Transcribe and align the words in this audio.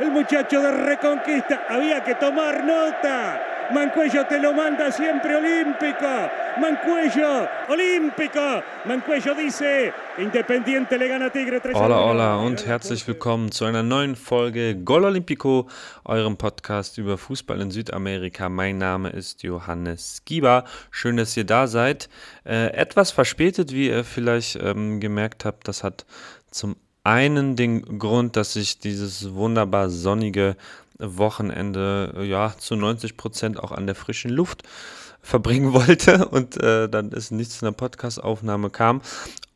el 0.00 0.10
muchacho 0.10 0.60
de 0.60 0.70
Reconquista. 0.70 1.66
Había 1.68 2.02
que 2.02 2.14
tomar 2.14 2.64
nota. 2.64 3.40
Mancuello 3.72 4.26
te 4.26 4.40
lo 4.40 4.52
manda 4.52 4.90
siempre 4.90 5.36
olímpico. 5.36 6.06
Mancuello, 6.60 7.48
olímpico. 7.68 8.62
Mancuello 8.84 9.34
dice, 9.34 9.92
Independiente 10.18 10.98
le 10.98 11.06
gana 11.06 11.30
Tigre 11.30 11.60
3 11.60 11.76
Hola, 11.76 12.00
hola 12.00 12.36
und 12.38 12.66
herzlich 12.66 13.06
willkommen 13.06 13.52
zu 13.52 13.66
einer 13.66 13.84
neuen 13.84 14.16
Folge 14.16 14.74
Gol 14.74 15.04
Olympico, 15.04 15.68
eurem 16.04 16.36
Podcast 16.36 16.98
über 16.98 17.16
Fußball 17.16 17.60
in 17.60 17.70
Südamerika. 17.70 18.48
Mein 18.48 18.78
Name 18.78 19.10
ist 19.10 19.44
Johannes 19.44 20.22
Gieber. 20.24 20.64
Schön, 20.90 21.16
dass 21.16 21.36
ihr 21.36 21.44
da 21.44 21.68
seid. 21.68 22.08
Äh, 22.44 22.72
etwas 22.72 23.12
verspätet, 23.12 23.72
wie 23.72 23.88
ihr 23.88 24.02
vielleicht 24.02 24.56
ähm, 24.56 24.98
gemerkt 24.98 25.44
habt, 25.44 25.68
das 25.68 25.84
hat 25.84 26.06
zum 26.50 26.74
einen 27.04 27.56
den 27.56 27.98
Grund, 27.98 28.36
dass 28.36 28.56
ich 28.56 28.78
dieses 28.78 29.34
wunderbar 29.34 29.90
sonnige 29.90 30.56
Wochenende 30.98 32.24
ja 32.26 32.54
zu 32.58 32.76
90 32.76 33.16
Prozent 33.16 33.58
auch 33.58 33.72
an 33.72 33.86
der 33.86 33.94
frischen 33.94 34.30
Luft 34.30 34.62
verbringen 35.22 35.72
wollte 35.74 36.28
und 36.28 36.56
äh, 36.62 36.88
dann 36.88 37.12
es 37.12 37.30
nicht 37.30 37.52
zu 37.52 37.64
einer 37.64 37.72
Podcast-Aufnahme 37.72 38.70
kam. 38.70 39.00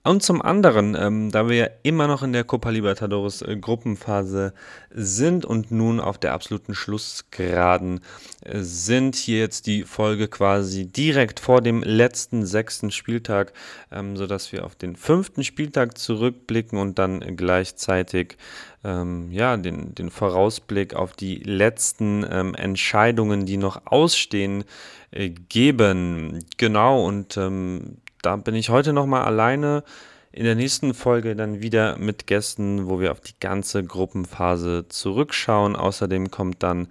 Und 0.06 0.22
zum 0.22 0.42
anderen, 0.42 0.94
ähm, 1.00 1.30
da 1.30 1.48
wir 1.48 1.56
ja 1.56 1.68
immer 1.82 2.06
noch 2.06 2.22
in 2.22 2.34
der 2.34 2.44
Copa 2.44 2.68
Libertadores 2.68 3.40
äh, 3.40 3.56
Gruppenphase 3.56 4.52
sind 4.90 5.46
und 5.46 5.70
nun 5.70 5.98
auf 5.98 6.18
der 6.18 6.34
absoluten 6.34 6.74
Schlussgeraden 6.74 8.00
äh, 8.42 8.58
sind, 8.60 9.16
hier 9.16 9.38
jetzt 9.38 9.66
die 9.66 9.82
Folge 9.84 10.28
quasi 10.28 10.84
direkt 10.84 11.40
vor 11.40 11.62
dem 11.62 11.82
letzten 11.82 12.44
sechsten 12.44 12.90
Spieltag, 12.90 13.54
ähm, 13.90 14.18
sodass 14.18 14.52
wir 14.52 14.66
auf 14.66 14.74
den 14.74 14.94
fünften 14.94 15.42
Spieltag 15.42 15.96
zurückblicken 15.96 16.78
und 16.78 16.98
dann 16.98 17.20
gleichzeitig 17.34 18.36
ähm, 18.84 19.32
ja, 19.32 19.56
den, 19.56 19.94
den 19.94 20.10
Vorausblick 20.10 20.92
auf 20.92 21.14
die 21.14 21.36
letzten 21.36 22.27
ähm, 22.30 22.55
Entscheidungen, 22.55 23.46
die 23.46 23.56
noch 23.56 23.86
ausstehen, 23.86 24.64
äh, 25.12 25.30
geben. 25.30 26.44
Genau, 26.58 27.06
und 27.06 27.38
ähm, 27.38 27.97
da 28.25 28.36
bin 28.36 28.55
ich 28.55 28.70
heute 28.70 28.92
nochmal 28.92 29.25
alleine. 29.25 29.84
In 30.33 30.44
der 30.44 30.56
nächsten 30.56 30.94
Folge 30.94 31.36
dann 31.36 31.62
wieder 31.62 31.97
mit 31.98 32.27
Gästen, 32.27 32.89
wo 32.89 32.98
wir 32.98 33.12
auf 33.12 33.20
die 33.20 33.39
ganze 33.39 33.84
Gruppenphase 33.84 34.86
zurückschauen. 34.89 35.77
Außerdem 35.77 36.31
kommt 36.31 36.62
dann 36.62 36.89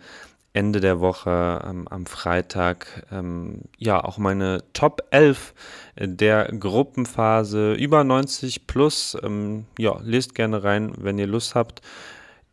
Ende 0.54 0.80
der 0.80 1.00
Woche 1.00 1.62
ähm, 1.68 1.88
am 1.90 2.06
Freitag 2.06 3.06
ähm, 3.12 3.62
ja 3.78 4.02
auch 4.04 4.18
meine 4.18 4.64
Top 4.74 5.02
11 5.10 5.54
der 5.98 6.46
Gruppenphase 6.46 7.74
über 7.74 8.04
90 8.04 8.68
plus. 8.68 9.18
Ähm, 9.24 9.66
ja, 9.80 10.00
lest 10.04 10.36
gerne 10.36 10.64
rein, 10.64 10.94
wenn 10.98 11.18
ihr 11.18 11.28
Lust 11.28 11.56
habt. 11.56 11.82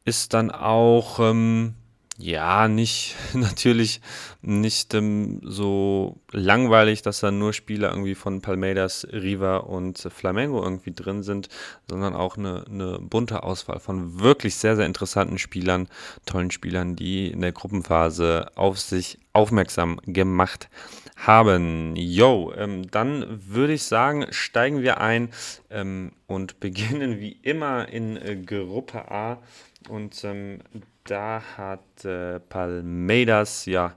Ist 0.04 0.32
dann 0.32 0.50
auch 0.50 1.20
ähm, 1.20 1.74
ja, 2.20 2.68
nicht, 2.68 3.16
natürlich 3.34 4.00
nicht 4.42 4.94
ähm, 4.94 5.40
so 5.42 6.20
langweilig, 6.32 7.02
dass 7.02 7.20
da 7.20 7.30
nur 7.30 7.52
Spieler 7.52 7.90
irgendwie 7.90 8.14
von 8.14 8.40
Palmeiras, 8.40 9.06
Riva 9.10 9.58
und 9.58 9.98
Flamengo 9.98 10.62
irgendwie 10.62 10.92
drin 10.92 11.22
sind, 11.22 11.48
sondern 11.88 12.14
auch 12.14 12.36
eine, 12.36 12.64
eine 12.68 12.98
bunte 12.98 13.42
Auswahl 13.42 13.80
von 13.80 14.20
wirklich 14.20 14.54
sehr, 14.56 14.76
sehr 14.76 14.86
interessanten 14.86 15.38
Spielern, 15.38 15.88
tollen 16.26 16.50
Spielern, 16.50 16.96
die 16.96 17.30
in 17.30 17.40
der 17.40 17.52
Gruppenphase 17.52 18.50
auf 18.54 18.78
sich 18.78 19.18
aufmerksam 19.32 20.00
gemacht 20.04 20.68
haben. 21.16 21.94
Yo, 21.96 22.52
ähm, 22.56 22.90
dann 22.90 23.40
würde 23.46 23.74
ich 23.74 23.84
sagen, 23.84 24.26
steigen 24.30 24.82
wir 24.82 25.00
ein 25.00 25.30
ähm, 25.70 26.12
und 26.26 26.60
beginnen 26.60 27.20
wie 27.20 27.38
immer 27.42 27.88
in 27.88 28.16
äh, 28.16 28.36
Gruppe 28.36 29.10
A. 29.10 29.38
Und 29.88 30.24
ähm, 30.24 30.60
da 31.10 31.42
hat 31.56 32.04
äh, 32.04 32.38
Palmeiras 32.38 33.66
ja 33.66 33.96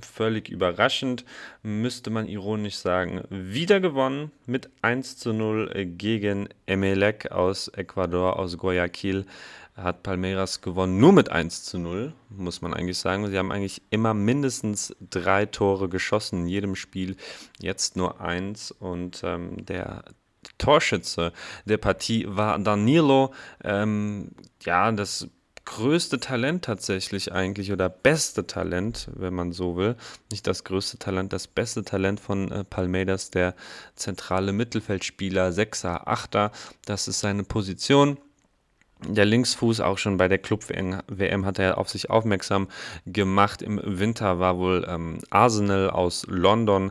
völlig 0.00 0.48
überraschend, 0.48 1.24
müsste 1.62 2.10
man 2.10 2.26
ironisch 2.26 2.76
sagen, 2.76 3.22
wieder 3.30 3.80
gewonnen 3.80 4.32
mit 4.46 4.70
1 4.82 5.18
zu 5.18 5.32
0 5.32 5.86
gegen 5.96 6.48
Emelec 6.66 7.30
aus 7.30 7.68
Ecuador, 7.68 8.38
aus 8.38 8.58
Guayaquil. 8.58 9.26
Hat 9.76 10.02
Palmeiras 10.02 10.60
gewonnen, 10.60 10.98
nur 10.98 11.12
mit 11.12 11.30
1 11.30 11.62
zu 11.64 11.78
0, 11.78 12.12
muss 12.28 12.60
man 12.60 12.74
eigentlich 12.74 12.98
sagen. 12.98 13.30
Sie 13.30 13.38
haben 13.38 13.52
eigentlich 13.52 13.80
immer 13.90 14.12
mindestens 14.12 14.94
drei 15.00 15.46
Tore 15.46 15.88
geschossen 15.88 16.40
in 16.40 16.46
jedem 16.48 16.74
Spiel, 16.74 17.16
jetzt 17.60 17.96
nur 17.96 18.20
eins. 18.20 18.72
Und 18.72 19.22
ähm, 19.24 19.64
der 19.64 20.04
Torschütze 20.58 21.32
der 21.64 21.78
Partie 21.78 22.26
war 22.28 22.58
Danilo. 22.58 23.32
Ähm, 23.64 24.32
ja, 24.64 24.92
das 24.92 25.28
größte 25.70 26.18
Talent 26.18 26.64
tatsächlich 26.64 27.32
eigentlich 27.32 27.70
oder 27.70 27.88
beste 27.88 28.44
Talent, 28.44 29.08
wenn 29.14 29.32
man 29.32 29.52
so 29.52 29.76
will. 29.76 29.94
Nicht 30.32 30.48
das 30.48 30.64
größte 30.64 30.98
Talent, 30.98 31.32
das 31.32 31.46
beste 31.46 31.84
Talent 31.84 32.18
von 32.18 32.50
äh, 32.50 32.64
Palmeiras, 32.64 33.30
der 33.30 33.54
zentrale 33.94 34.52
Mittelfeldspieler, 34.52 35.52
Sechser, 35.52 36.08
Achter. 36.08 36.50
Das 36.86 37.06
ist 37.06 37.20
seine 37.20 37.44
Position. 37.44 38.18
Der 39.06 39.24
Linksfuß 39.24 39.80
auch 39.80 39.96
schon 39.96 40.16
bei 40.16 40.26
der 40.26 40.38
Club-WM 40.38 41.46
hat 41.46 41.58
er 41.58 41.78
auf 41.78 41.88
sich 41.88 42.10
aufmerksam 42.10 42.68
gemacht. 43.06 43.62
Im 43.62 43.80
Winter 43.82 44.40
war 44.40 44.58
wohl 44.58 44.84
ähm, 44.88 45.18
Arsenal 45.30 45.88
aus 45.88 46.26
London 46.28 46.90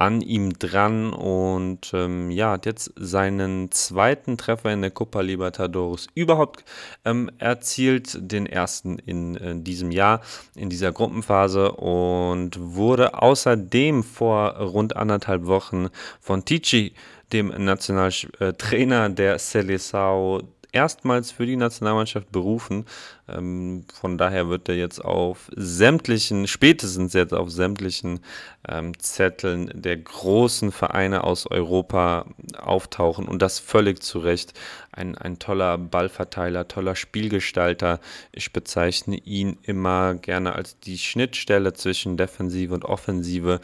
an 0.00 0.22
ihm 0.22 0.58
dran 0.58 1.12
und 1.12 1.92
ähm, 1.92 2.30
ja, 2.30 2.52
hat 2.52 2.64
jetzt 2.64 2.90
seinen 2.96 3.70
zweiten 3.70 4.38
Treffer 4.38 4.72
in 4.72 4.80
der 4.80 4.90
Copa 4.90 5.20
Libertadores 5.20 6.06
überhaupt 6.14 6.64
ähm, 7.04 7.30
erzielt, 7.36 8.16
den 8.18 8.46
ersten 8.46 8.98
in, 8.98 9.34
in 9.34 9.60
äh, 9.60 9.62
diesem 9.62 9.90
Jahr, 9.90 10.22
in 10.56 10.70
dieser 10.70 10.90
Gruppenphase 10.92 11.72
und 11.72 12.56
wurde 12.58 13.20
außerdem 13.20 14.02
vor 14.02 14.56
rund 14.56 14.96
anderthalb 14.96 15.44
Wochen 15.44 15.88
von 16.18 16.46
Ticci, 16.46 16.94
dem 17.34 17.48
Nationaltrainer 17.48 19.10
der 19.10 19.38
Seleção, 19.38 20.42
erstmals 20.72 21.30
für 21.30 21.46
die 21.46 21.56
Nationalmannschaft 21.56 22.30
berufen. 22.32 22.86
Ähm, 23.28 23.84
von 23.92 24.18
daher 24.18 24.48
wird 24.48 24.68
er 24.68 24.76
jetzt 24.76 25.04
auf 25.04 25.50
sämtlichen, 25.54 26.46
spätestens 26.46 27.12
jetzt 27.12 27.34
auf 27.34 27.50
sämtlichen 27.50 28.20
ähm, 28.68 28.98
Zetteln 28.98 29.70
der 29.74 29.96
großen 29.96 30.72
Vereine 30.72 31.24
aus 31.24 31.46
Europa 31.46 32.26
auftauchen 32.58 33.26
und 33.28 33.40
das 33.42 33.58
völlig 33.58 34.02
zu 34.02 34.18
Recht. 34.18 34.52
Ein, 34.92 35.16
ein 35.16 35.38
toller 35.38 35.78
Ballverteiler, 35.78 36.68
toller 36.68 36.96
Spielgestalter. 36.96 38.00
Ich 38.32 38.52
bezeichne 38.52 39.16
ihn 39.16 39.58
immer 39.62 40.14
gerne 40.14 40.54
als 40.54 40.78
die 40.80 40.98
Schnittstelle 40.98 41.72
zwischen 41.74 42.16
Defensive 42.16 42.74
und 42.74 42.84
Offensive 42.84 43.60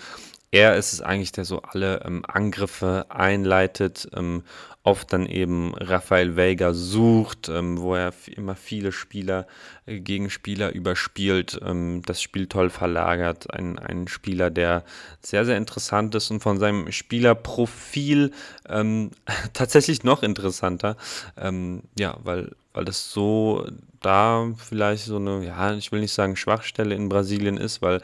er 0.51 0.77
ist 0.77 0.93
es 0.93 1.01
eigentlich, 1.01 1.33
der 1.33 1.45
so 1.45 1.61
alle 1.63 2.03
ähm, 2.05 2.25
Angriffe 2.27 3.07
einleitet, 3.09 4.09
ähm, 4.15 4.43
oft 4.87 5.13
dann 5.13 5.27
eben 5.27 5.75
Rafael 5.75 6.37
Vega 6.37 6.73
sucht, 6.73 7.49
ähm, 7.49 7.81
wo 7.81 7.97
er 7.97 8.13
immer 8.37 8.55
viele 8.55 8.93
Spieler 8.93 9.49
äh, 9.87 9.99
gegen 9.99 10.31
Spieler 10.31 10.73
überspielt, 10.73 11.59
ähm, 11.65 12.03
das 12.07 12.23
Spiel 12.23 12.47
toll 12.47 12.71
verlagert. 12.71 13.53
Ein, 13.53 13.81
ein 13.81 14.07
Spieler, 14.07 14.51
der 14.51 14.85
sehr, 15.21 15.45
sehr 15.45 15.57
interessant 15.57 16.15
ist 16.15 16.31
und 16.31 16.41
von 16.41 16.59
seinem 16.59 16.93
Spielerprofil 16.93 18.31
ähm, 18.69 19.11
tatsächlich 19.53 20.05
noch 20.05 20.23
interessanter. 20.23 20.97
Ähm, 21.37 21.83
ja, 21.99 22.17
weil, 22.23 22.53
weil 22.73 22.85
das 22.85 23.11
so 23.11 23.67
da 24.01 24.47
vielleicht 24.57 25.07
so 25.07 25.17
eine, 25.17 25.45
ja, 25.45 25.75
ich 25.75 25.91
will 25.91 26.01
nicht 26.01 26.13
sagen 26.13 26.37
Schwachstelle 26.37 26.95
in 26.95 27.09
Brasilien 27.09 27.57
ist, 27.57 27.83
weil 27.83 28.01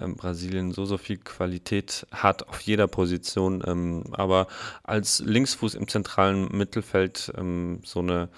ähm, 0.00 0.16
Brasilien 0.16 0.72
so, 0.72 0.84
so 0.84 0.98
viel 0.98 1.18
Qualität 1.18 2.06
hat 2.10 2.48
auf 2.48 2.60
jeder 2.60 2.88
Position. 2.88 3.62
Ähm, 3.66 4.04
aber 4.12 4.46
als 4.82 5.20
Linksfuß 5.20 5.74
im 5.74 5.88
zentralen 5.88 6.48
Mittelfeld 6.56 7.32
ähm, 7.36 7.80
so 7.84 8.00
eine 8.00 8.28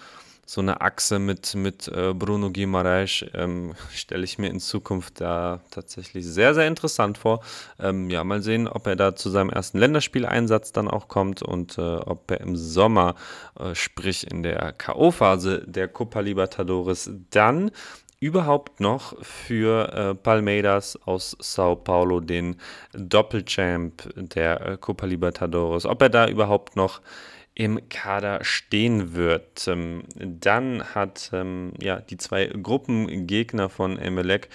so 0.48 0.60
eine 0.60 0.80
Achse 0.80 1.18
mit, 1.18 1.56
mit 1.56 1.88
äh, 1.88 2.14
Bruno 2.14 2.52
Guimaraes 2.52 3.24
ähm, 3.34 3.74
stelle 3.92 4.24
ich 4.24 4.38
mir 4.38 4.48
in 4.48 4.60
Zukunft 4.60 5.20
da 5.20 5.60
tatsächlich 5.70 6.24
sehr, 6.24 6.54
sehr 6.54 6.68
interessant 6.68 7.18
vor. 7.18 7.40
Ähm, 7.80 8.08
ja, 8.10 8.22
mal 8.22 8.40
sehen, 8.42 8.68
ob 8.68 8.86
er 8.86 8.94
da 8.94 9.16
zu 9.16 9.28
seinem 9.28 9.50
ersten 9.50 9.78
Länderspieleinsatz 9.78 10.70
dann 10.70 10.88
auch 10.88 11.08
kommt 11.08 11.42
und 11.42 11.78
äh, 11.78 11.80
ob 11.80 12.30
er 12.30 12.40
im 12.40 12.56
Sommer, 12.56 13.16
äh, 13.58 13.74
sprich 13.74 14.30
in 14.30 14.44
der 14.44 14.72
K.O.-Phase 14.72 15.66
der 15.66 15.88
Copa 15.88 16.20
Libertadores, 16.20 17.10
dann 17.30 17.72
überhaupt 18.20 18.80
noch 18.80 19.14
für 19.22 19.92
äh, 19.92 20.14
Palmeiras 20.14 20.98
aus 21.04 21.36
Sao 21.40 21.76
Paulo, 21.76 22.20
den 22.20 22.56
Doppelchamp 22.92 24.10
der 24.16 24.60
äh, 24.66 24.76
Copa 24.78 25.06
Libertadores, 25.06 25.84
ob 25.86 26.00
er 26.02 26.08
da 26.08 26.28
überhaupt 26.28 26.76
noch 26.76 27.00
im 27.54 27.88
Kader 27.88 28.44
stehen 28.44 29.14
wird. 29.14 29.66
Ähm, 29.66 30.04
dann 30.14 30.84
hat 30.94 31.30
ähm, 31.32 31.72
ja, 31.80 32.00
die 32.00 32.18
zwei 32.18 32.46
Gruppengegner 32.46 33.68
von 33.68 33.98
Emelec 33.98 34.48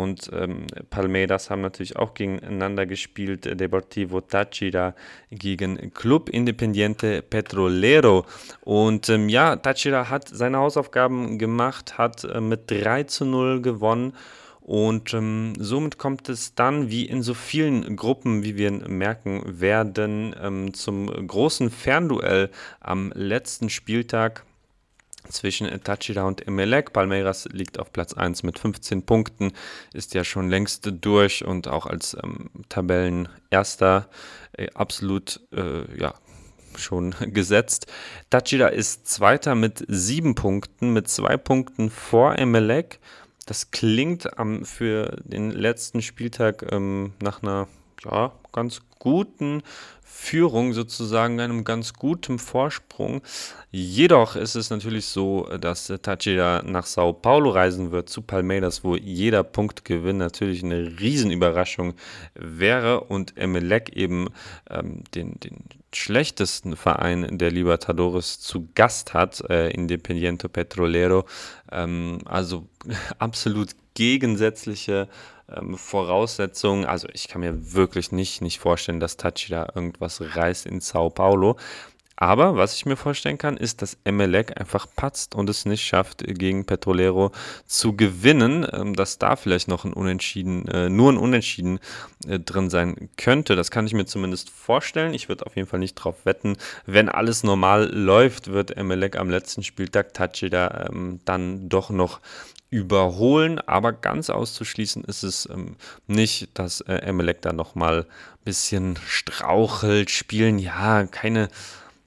und 0.00 0.30
ähm, 0.32 0.66
Palmeiras 0.88 1.50
haben 1.50 1.60
natürlich 1.60 1.96
auch 1.96 2.14
gegeneinander 2.14 2.86
gespielt. 2.86 3.44
Deportivo 3.60 4.20
Táchira 4.20 4.94
gegen 5.30 5.92
Club 5.92 6.28
Independiente 6.30 7.22
Petrolero. 7.22 8.24
Und 8.62 9.08
ähm, 9.08 9.28
ja, 9.28 9.56
Táchira 9.56 10.08
hat 10.08 10.28
seine 10.28 10.58
Hausaufgaben 10.58 11.38
gemacht, 11.38 11.98
hat 11.98 12.24
äh, 12.24 12.40
mit 12.40 12.70
3 12.70 13.04
zu 13.04 13.24
0 13.24 13.60
gewonnen. 13.62 14.14
Und 14.60 15.14
ähm, 15.14 15.54
somit 15.58 15.98
kommt 15.98 16.28
es 16.28 16.54
dann, 16.54 16.90
wie 16.90 17.04
in 17.04 17.22
so 17.22 17.34
vielen 17.34 17.96
Gruppen, 17.96 18.44
wie 18.44 18.56
wir 18.56 18.70
merken 18.70 19.42
werden, 19.60 20.34
ähm, 20.40 20.74
zum 20.74 21.06
großen 21.26 21.70
Fernduell 21.70 22.50
am 22.80 23.12
letzten 23.14 23.68
Spieltag 23.68 24.44
zwischen 25.30 25.68
Tachira 25.82 26.22
und 26.24 26.46
Emelec. 26.46 26.92
Palmeiras 26.92 27.48
liegt 27.52 27.78
auf 27.78 27.92
Platz 27.92 28.14
1 28.14 28.42
mit 28.42 28.58
15 28.58 29.04
Punkten, 29.04 29.52
ist 29.92 30.14
ja 30.14 30.24
schon 30.24 30.48
längst 30.48 30.90
durch 31.00 31.44
und 31.44 31.68
auch 31.68 31.86
als 31.86 32.16
ähm, 32.22 32.50
Tabellenerster 32.68 34.08
äh, 34.52 34.68
absolut 34.74 35.40
äh, 35.52 35.84
ja, 35.98 36.14
schon 36.76 37.14
gesetzt. 37.20 37.86
Tachira 38.30 38.68
ist 38.68 39.06
Zweiter 39.06 39.54
mit 39.54 39.84
7 39.88 40.34
Punkten, 40.34 40.92
mit 40.92 41.08
2 41.08 41.36
Punkten 41.36 41.90
vor 41.90 42.38
Emelec. 42.38 42.98
Das 43.46 43.70
klingt 43.70 44.28
ähm, 44.38 44.64
für 44.64 45.16
den 45.24 45.50
letzten 45.50 46.02
Spieltag 46.02 46.64
ähm, 46.70 47.14
nach 47.20 47.42
einer 47.42 47.68
ja, 48.04 48.32
ganz 48.52 48.82
guten 48.98 49.62
Führung 50.12 50.72
sozusagen, 50.72 51.40
einem 51.40 51.64
ganz 51.64 51.94
guten 51.94 52.38
Vorsprung. 52.38 53.22
Jedoch 53.70 54.36
ist 54.36 54.56
es 54.56 54.68
natürlich 54.68 55.06
so, 55.06 55.48
dass 55.60 55.86
Tachida 56.02 56.62
nach 56.62 56.84
Sao 56.86 57.12
Paulo 57.12 57.50
reisen 57.50 57.92
wird, 57.92 58.08
zu 58.08 58.20
Palmeiras, 58.20 58.82
wo 58.82 58.96
jeder 58.96 59.44
Punktgewinn 59.44 60.18
natürlich 60.18 60.64
eine 60.64 60.98
Riesenüberraschung 61.00 61.94
wäre 62.34 63.02
und 63.02 63.36
Emelec 63.38 63.90
eben 63.96 64.28
ähm, 64.68 65.04
den, 65.14 65.38
den 65.40 65.64
schlechtesten 65.94 66.76
Verein 66.76 67.38
der 67.38 67.50
Libertadores 67.50 68.40
zu 68.40 68.68
Gast 68.74 69.14
hat, 69.14 69.40
äh, 69.48 69.70
Independiente 69.70 70.48
Petrolero. 70.48 71.24
Ähm, 71.70 72.18
also 72.24 72.68
absolut 73.18 73.70
gegensätzliche 73.94 75.08
ähm, 75.56 75.76
Voraussetzungen. 75.76 76.84
Also 76.84 77.08
ich 77.12 77.28
kann 77.28 77.40
mir 77.40 77.74
wirklich 77.74 78.12
nicht, 78.12 78.42
nicht 78.42 78.58
vorstellen, 78.58 79.00
dass 79.00 79.16
Tachi 79.16 79.50
da 79.50 79.68
irgendwas 79.74 80.20
reißt 80.20 80.66
in 80.66 80.80
Sao 80.80 81.10
Paulo. 81.10 81.56
Aber 82.22 82.58
was 82.58 82.76
ich 82.76 82.84
mir 82.84 82.96
vorstellen 82.96 83.38
kann, 83.38 83.56
ist, 83.56 83.80
dass 83.80 83.96
Emelec 84.04 84.60
einfach 84.60 84.86
patzt 84.94 85.34
und 85.34 85.48
es 85.48 85.64
nicht 85.64 85.82
schafft, 85.82 86.22
gegen 86.22 86.66
Petrolero 86.66 87.32
zu 87.64 87.96
gewinnen. 87.96 88.66
Ähm, 88.70 88.94
dass 88.94 89.16
da 89.16 89.36
vielleicht 89.36 89.68
noch 89.68 89.86
ein 89.86 89.94
Unentschieden, 89.94 90.68
äh, 90.68 90.90
nur 90.90 91.10
ein 91.10 91.16
Unentschieden 91.16 91.80
äh, 92.28 92.38
drin 92.38 92.68
sein 92.68 93.08
könnte. 93.16 93.56
Das 93.56 93.70
kann 93.70 93.86
ich 93.86 93.94
mir 93.94 94.04
zumindest 94.04 94.50
vorstellen. 94.50 95.14
Ich 95.14 95.30
würde 95.30 95.46
auf 95.46 95.56
jeden 95.56 95.66
Fall 95.66 95.78
nicht 95.78 95.94
drauf 95.94 96.26
wetten. 96.26 96.58
Wenn 96.84 97.08
alles 97.08 97.42
normal 97.42 97.90
läuft, 97.90 98.48
wird 98.48 98.76
Emelec 98.76 99.16
am 99.16 99.30
letzten 99.30 99.62
Spieltag 99.62 100.12
Tachida 100.12 100.88
ähm, 100.90 101.20
dann 101.24 101.70
doch 101.70 101.88
noch 101.88 102.20
überholen, 102.70 103.58
aber 103.58 103.92
ganz 103.92 104.30
auszuschließen 104.30 105.04
ist 105.04 105.24
es 105.24 105.48
ähm, 105.50 105.76
nicht, 106.06 106.50
dass 106.54 106.80
äh, 106.82 107.34
da 107.40 107.52
nochmal 107.52 108.02
ein 108.02 108.44
bisschen 108.44 108.96
strauchelt, 109.06 110.10
spielen, 110.10 110.60
ja, 110.60 111.04
keine, 111.06 111.48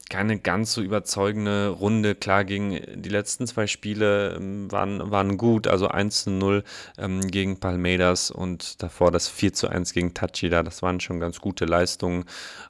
keine 0.09 0.39
ganz 0.39 0.73
so 0.73 0.81
überzeugende 0.81 1.67
Runde. 1.67 2.15
Klar, 2.15 2.45
gegen 2.45 2.79
die 2.95 3.09
letzten 3.09 3.45
zwei 3.45 3.67
Spiele 3.67 4.35
ähm, 4.37 4.71
waren, 4.71 5.11
waren 5.11 5.37
gut, 5.37 5.67
also 5.67 5.89
1 5.89 6.23
zu 6.23 6.31
0 6.31 6.63
ähm, 6.97 7.27
gegen 7.27 7.59
Palmeiras 7.59 8.31
und 8.31 8.81
davor 8.81 9.11
das 9.11 9.27
4 9.27 9.53
zu 9.53 9.67
1 9.67 9.91
gegen 9.91 10.13
Tachida, 10.13 10.63
das 10.63 10.81
waren 10.81 11.01
schon 11.01 11.19
ganz 11.19 11.41
gute 11.41 11.65
Leistungen. 11.65 12.23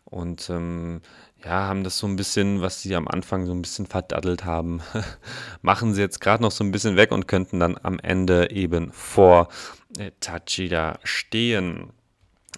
Und 0.05 0.49
ähm, 0.49 1.01
ja, 1.43 1.67
haben 1.67 1.83
das 1.83 1.97
so 1.97 2.07
ein 2.07 2.15
bisschen, 2.15 2.61
was 2.61 2.81
sie 2.81 2.95
am 2.95 3.07
Anfang 3.07 3.45
so 3.45 3.53
ein 3.53 3.61
bisschen 3.61 3.85
verdaddelt 3.85 4.45
haben, 4.45 4.81
machen 5.61 5.93
sie 5.93 6.01
jetzt 6.01 6.21
gerade 6.21 6.41
noch 6.41 6.51
so 6.51 6.63
ein 6.63 6.71
bisschen 6.71 6.95
weg 6.95 7.11
und 7.11 7.27
könnten 7.27 7.59
dann 7.59 7.77
am 7.81 7.99
Ende 7.99 8.51
eben 8.51 8.91
vor 8.91 9.49
äh, 9.97 10.11
Tachida 10.19 10.99
stehen. 11.03 11.91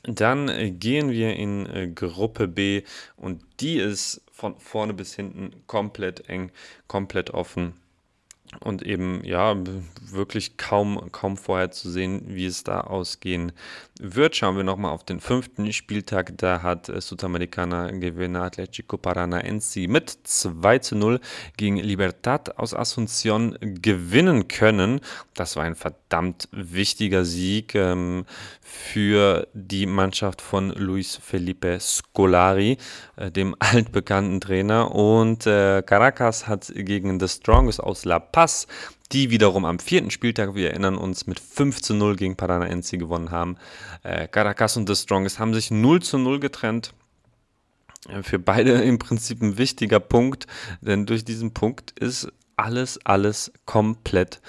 Dann 0.03 0.49
äh, 0.49 0.71
gehen 0.71 1.09
wir 1.09 1.35
in 1.35 1.65
äh, 1.65 1.87
Gruppe 1.87 2.47
B 2.47 2.83
und 3.17 3.43
die 3.59 3.77
ist 3.77 4.21
von 4.31 4.57
vorne 4.59 4.93
bis 4.93 5.15
hinten 5.15 5.51
komplett 5.65 6.29
eng, 6.29 6.51
komplett 6.87 7.31
offen 7.31 7.73
und 8.59 8.83
eben 8.83 9.23
ja 9.23 9.55
wirklich 10.11 10.57
kaum, 10.57 11.11
kaum 11.11 11.37
vorher 11.37 11.71
zu 11.71 11.89
sehen, 11.89 12.23
wie 12.27 12.45
es 12.45 12.63
da 12.63 12.81
ausgehen 12.81 13.51
wird. 13.99 14.35
Schauen 14.35 14.57
wir 14.57 14.63
nochmal 14.63 14.91
auf 14.91 15.03
den 15.03 15.19
fünften 15.19 15.71
Spieltag. 15.71 16.33
Da 16.37 16.61
hat 16.61 16.89
äh, 16.89 16.99
Sudamericana 17.01 17.91
Gewinner 17.91 18.43
Atletico 18.43 18.97
Paranaense 18.97 19.87
mit 19.87 20.17
2 20.23 20.79
zu 20.79 20.95
0 20.95 21.19
gegen 21.57 21.77
Libertad 21.77 22.57
aus 22.57 22.73
Asunción 22.73 23.57
gewinnen 23.61 24.47
können. 24.47 25.01
Das 25.33 25.55
war 25.55 25.63
ein 25.63 25.75
verdammt 25.75 26.49
wichtiger 26.51 27.25
Sieg 27.25 27.75
ähm, 27.75 28.25
für 28.61 29.47
die 29.53 29.85
Mannschaft 29.85 30.41
von 30.41 30.69
Luis 30.71 31.15
Felipe 31.15 31.77
Scolari, 31.79 32.77
äh, 33.15 33.31
dem 33.31 33.55
altbekannten 33.59 34.41
Trainer. 34.41 34.93
Und 34.93 35.47
äh, 35.47 35.81
Caracas 35.85 36.47
hat 36.47 36.71
gegen 36.75 37.19
The 37.19 37.27
Strongest 37.27 37.81
aus 37.81 38.05
La 38.05 38.19
Paz 38.19 38.67
die 39.11 39.29
wiederum 39.29 39.65
am 39.65 39.79
vierten 39.79 40.11
Spieltag, 40.11 40.55
wir 40.55 40.71
erinnern 40.71 40.97
uns, 40.97 41.27
mit 41.27 41.39
5 41.39 41.81
zu 41.81 41.93
0 41.93 42.15
gegen 42.15 42.35
Paranaense 42.35 42.97
gewonnen 42.97 43.31
haben. 43.31 43.57
Äh, 44.03 44.27
Caracas 44.27 44.77
und 44.77 44.87
The 44.87 44.95
Strongest 44.95 45.39
haben 45.39 45.53
sich 45.53 45.71
0 45.71 46.01
zu 46.01 46.17
0 46.17 46.39
getrennt. 46.39 46.93
Äh, 48.09 48.23
für 48.23 48.39
beide 48.39 48.71
im 48.83 48.99
Prinzip 48.99 49.41
ein 49.41 49.57
wichtiger 49.57 49.99
Punkt, 49.99 50.47
denn 50.81 51.05
durch 51.05 51.23
diesen 51.23 51.53
Punkt 51.53 51.91
ist 51.99 52.31
alles, 52.55 52.99
alles 53.05 53.51
komplett 53.65 54.41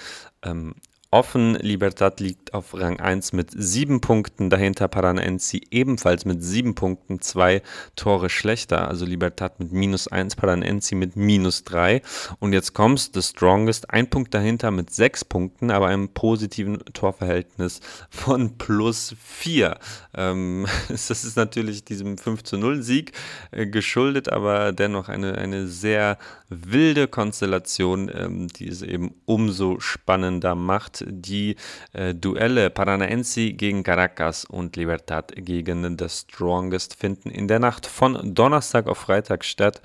ähm, 0.43 0.75
offen. 1.17 1.55
Libertad 1.55 2.19
liegt 2.19 2.53
auf 2.53 2.75
Rang 2.75 2.99
1 2.99 3.33
mit 3.33 3.49
7 3.51 4.01
Punkten, 4.01 4.51
dahinter 4.51 4.87
Paranaense 4.87 5.59
ebenfalls 5.71 6.25
mit 6.25 6.43
7 6.43 6.75
Punkten, 6.75 7.21
zwei 7.21 7.63
Tore 7.95 8.29
schlechter. 8.29 8.87
Also 8.87 9.03
Libertad 9.03 9.59
mit 9.59 9.71
minus 9.71 10.07
1, 10.07 10.35
Paranaense 10.35 10.93
mit 10.93 11.15
minus 11.15 11.63
3. 11.63 12.03
Und 12.37 12.53
jetzt 12.53 12.73
kommst 12.75 13.15
The 13.15 13.23
Strongest, 13.23 13.89
ein 13.89 14.11
Punkt 14.11 14.35
dahinter 14.35 14.69
mit 14.69 14.91
6 14.91 15.25
Punkten, 15.25 15.71
aber 15.71 15.87
einem 15.87 16.09
positiven 16.09 16.85
Torverhältnis 16.93 17.79
von 18.11 18.59
plus 18.59 19.15
4. 19.19 19.79
Ähm, 20.13 20.67
das 20.89 21.09
ist 21.09 21.35
natürlich 21.35 21.83
diesem 21.83 22.19
5 22.19 22.43
zu 22.43 22.57
0 22.57 22.83
Sieg 22.83 23.13
äh, 23.49 23.65
geschuldet, 23.65 24.29
aber 24.31 24.71
dennoch 24.71 25.09
eine, 25.09 25.35
eine 25.39 25.67
sehr 25.67 26.19
wilde 26.49 27.07
Konstellation, 27.07 28.11
ähm, 28.13 28.47
die 28.49 28.67
es 28.67 28.83
eben 28.83 29.15
umso 29.25 29.79
spannender 29.79 30.53
macht 30.53 31.06
die 31.09 31.55
äh, 31.93 32.13
Duelle 32.13 32.69
Paranaense 32.69 33.53
gegen 33.53 33.83
Caracas 33.83 34.45
und 34.45 34.75
Libertad 34.75 35.33
gegen 35.35 35.97
The 35.97 36.09
Strongest 36.09 36.95
finden 36.95 37.29
in 37.29 37.47
der 37.47 37.59
Nacht 37.59 37.85
von 37.85 38.33
Donnerstag 38.35 38.87
auf 38.87 38.97
Freitag 38.97 39.45
statt. 39.45 39.81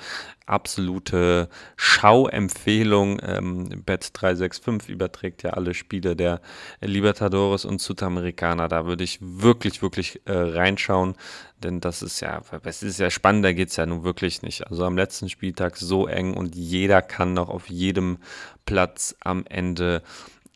Absolute 0.46 1.48
Schauempfehlung. 1.76 3.20
Ähm, 3.22 3.84
Bet365 3.86 4.88
überträgt 4.88 5.42
ja 5.42 5.50
alle 5.50 5.72
Spiele 5.72 6.16
der 6.16 6.40
Libertadores 6.80 7.64
und 7.64 7.80
Südamerikaner. 7.80 8.68
Da 8.68 8.86
würde 8.86 9.04
ich 9.04 9.18
wirklich, 9.20 9.82
wirklich 9.82 10.20
äh, 10.26 10.32
reinschauen, 10.32 11.14
denn 11.62 11.80
das 11.80 12.02
ist 12.02 12.20
ja, 12.20 12.42
es 12.64 12.82
ist 12.82 12.98
ja 12.98 13.10
spannend, 13.10 13.44
da 13.44 13.52
geht 13.52 13.70
es 13.70 13.76
ja 13.76 13.86
nun 13.86 14.04
wirklich 14.04 14.42
nicht. 14.42 14.66
Also 14.66 14.84
am 14.84 14.96
letzten 14.96 15.28
Spieltag 15.28 15.76
so 15.76 16.06
eng 16.06 16.34
und 16.34 16.54
jeder 16.54 17.02
kann 17.02 17.34
noch 17.34 17.48
auf 17.48 17.68
jedem 17.68 18.18
Platz 18.66 19.14
am 19.20 19.44
Ende 19.46 20.02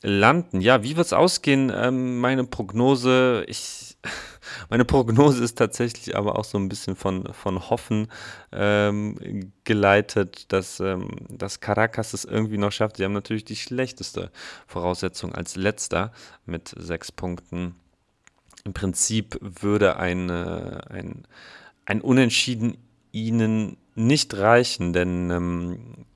landen. 0.03 0.61
Ja, 0.61 0.83
wie 0.83 0.97
wird 0.97 1.07
es 1.07 1.13
ausgehen? 1.13 1.73
Ähm, 1.75 2.19
meine 2.21 2.45
Prognose, 2.45 3.45
ich, 3.49 3.97
meine 4.71 4.85
Prognose 4.85 5.43
ist 5.43 5.59
tatsächlich 5.59 6.17
aber 6.17 6.39
auch 6.39 6.45
so 6.45 6.59
ein 6.59 6.69
bisschen 6.69 6.97
von, 6.97 7.33
von 7.33 7.71
Hoffen 7.71 8.09
ähm, 8.53 9.53
geleitet, 9.65 10.53
dass, 10.53 10.81
ähm, 10.81 11.09
dass 11.29 11.61
Caracas 11.61 12.13
es 12.13 12.25
irgendwie 12.25 12.59
noch 12.59 12.73
schafft. 12.73 12.97
Sie 12.97 13.05
haben 13.05 13.13
natürlich 13.13 13.45
die 13.45 13.57
schlechteste 13.57 14.31
Voraussetzung 14.67 15.35
als 15.35 15.57
letzter 15.57 16.13
mit 16.45 16.75
sechs 16.77 17.11
Punkten. 17.11 17.75
Im 18.65 18.73
Prinzip 18.73 19.39
würde 19.41 19.97
ein, 19.97 20.29
ein, 20.29 21.27
ein 21.85 22.01
Unentschieden 22.01 22.79
ihnen 23.13 23.77
nicht 23.95 24.37
reichen, 24.37 24.93
denn 24.93 26.07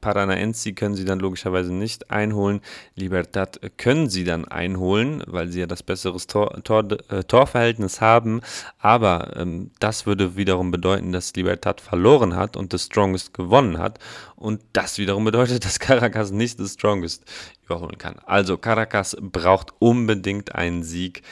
Paranaense 0.00 0.72
können 0.72 0.94
sie 0.94 1.04
dann 1.04 1.18
logischerweise 1.18 1.72
nicht 1.72 2.10
einholen. 2.10 2.60
Libertad 2.94 3.60
können 3.76 4.08
sie 4.08 4.24
dann 4.24 4.46
einholen, 4.46 5.22
weil 5.26 5.48
sie 5.48 5.60
ja 5.60 5.66
das 5.66 5.82
bessere 5.82 6.18
Tor, 6.18 6.62
Tor, 6.62 6.86
äh, 7.10 7.24
Torverhältnis 7.24 8.00
haben. 8.00 8.40
Aber 8.78 9.36
ähm, 9.36 9.70
das 9.80 10.06
würde 10.06 10.36
wiederum 10.36 10.70
bedeuten, 10.70 11.12
dass 11.12 11.34
Libertad 11.34 11.80
verloren 11.80 12.36
hat 12.36 12.56
und 12.56 12.72
The 12.72 12.78
Strongest 12.78 13.34
gewonnen 13.34 13.78
hat. 13.78 13.98
Und 14.36 14.62
das 14.72 14.98
wiederum 14.98 15.24
bedeutet, 15.24 15.64
dass 15.64 15.78
Caracas 15.80 16.30
nicht 16.30 16.58
The 16.58 16.68
Strongest 16.68 17.24
überholen 17.64 17.98
kann. 17.98 18.16
Also 18.26 18.58
Caracas 18.58 19.16
braucht 19.20 19.72
unbedingt 19.78 20.54
einen 20.54 20.82
Sieg. 20.82 21.22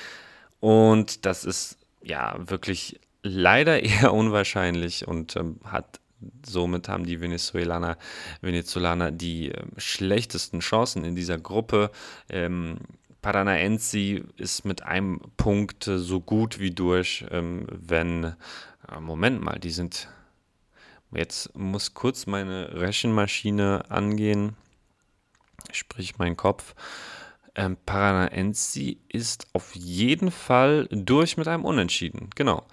Und 0.61 1.27
das 1.27 1.45
ist 1.45 1.79
ja 2.03 2.37
wirklich 2.39 3.01
leider 3.23 3.83
eher 3.85 4.13
unwahrscheinlich 4.13 5.07
und 5.07 5.37
ähm, 5.37 5.61
hat 5.65 6.01
somit 6.47 6.89
haben 6.89 7.05
die 7.05 7.21
Venezuelaner, 7.21 7.97
Venezolaner 8.41 9.11
die 9.11 9.51
äh, 9.51 9.65
schlechtesten 9.77 10.61
Chancen 10.61 11.05
in 11.05 11.15
dieser 11.15 11.39
Gruppe. 11.39 11.91
Ähm, 12.29 12.79
Paranaense 13.23 14.25
ist 14.37 14.65
mit 14.65 14.83
einem 14.83 15.21
Punkt 15.37 15.85
so 15.85 16.21
gut 16.21 16.59
wie 16.59 16.73
durch, 16.73 17.25
ähm, 17.31 17.67
wenn, 17.71 18.25
äh, 18.25 19.01
Moment 19.01 19.41
mal, 19.41 19.59
die 19.59 19.71
sind, 19.71 20.09
jetzt 21.13 21.57
muss 21.57 21.95
kurz 21.95 22.27
meine 22.27 22.81
Rechenmaschine 22.81 23.85
angehen, 23.89 24.57
sprich 25.71 26.19
mein 26.19 26.37
Kopf. 26.37 26.75
Ähm, 27.55 27.77
Paranaense 27.87 28.97
ist 29.09 29.47
auf 29.53 29.75
jeden 29.77 30.31
Fall 30.31 30.89
durch 30.91 31.37
mit 31.37 31.47
einem 31.47 31.65
Unentschieden. 31.65 32.31
Genau. 32.35 32.67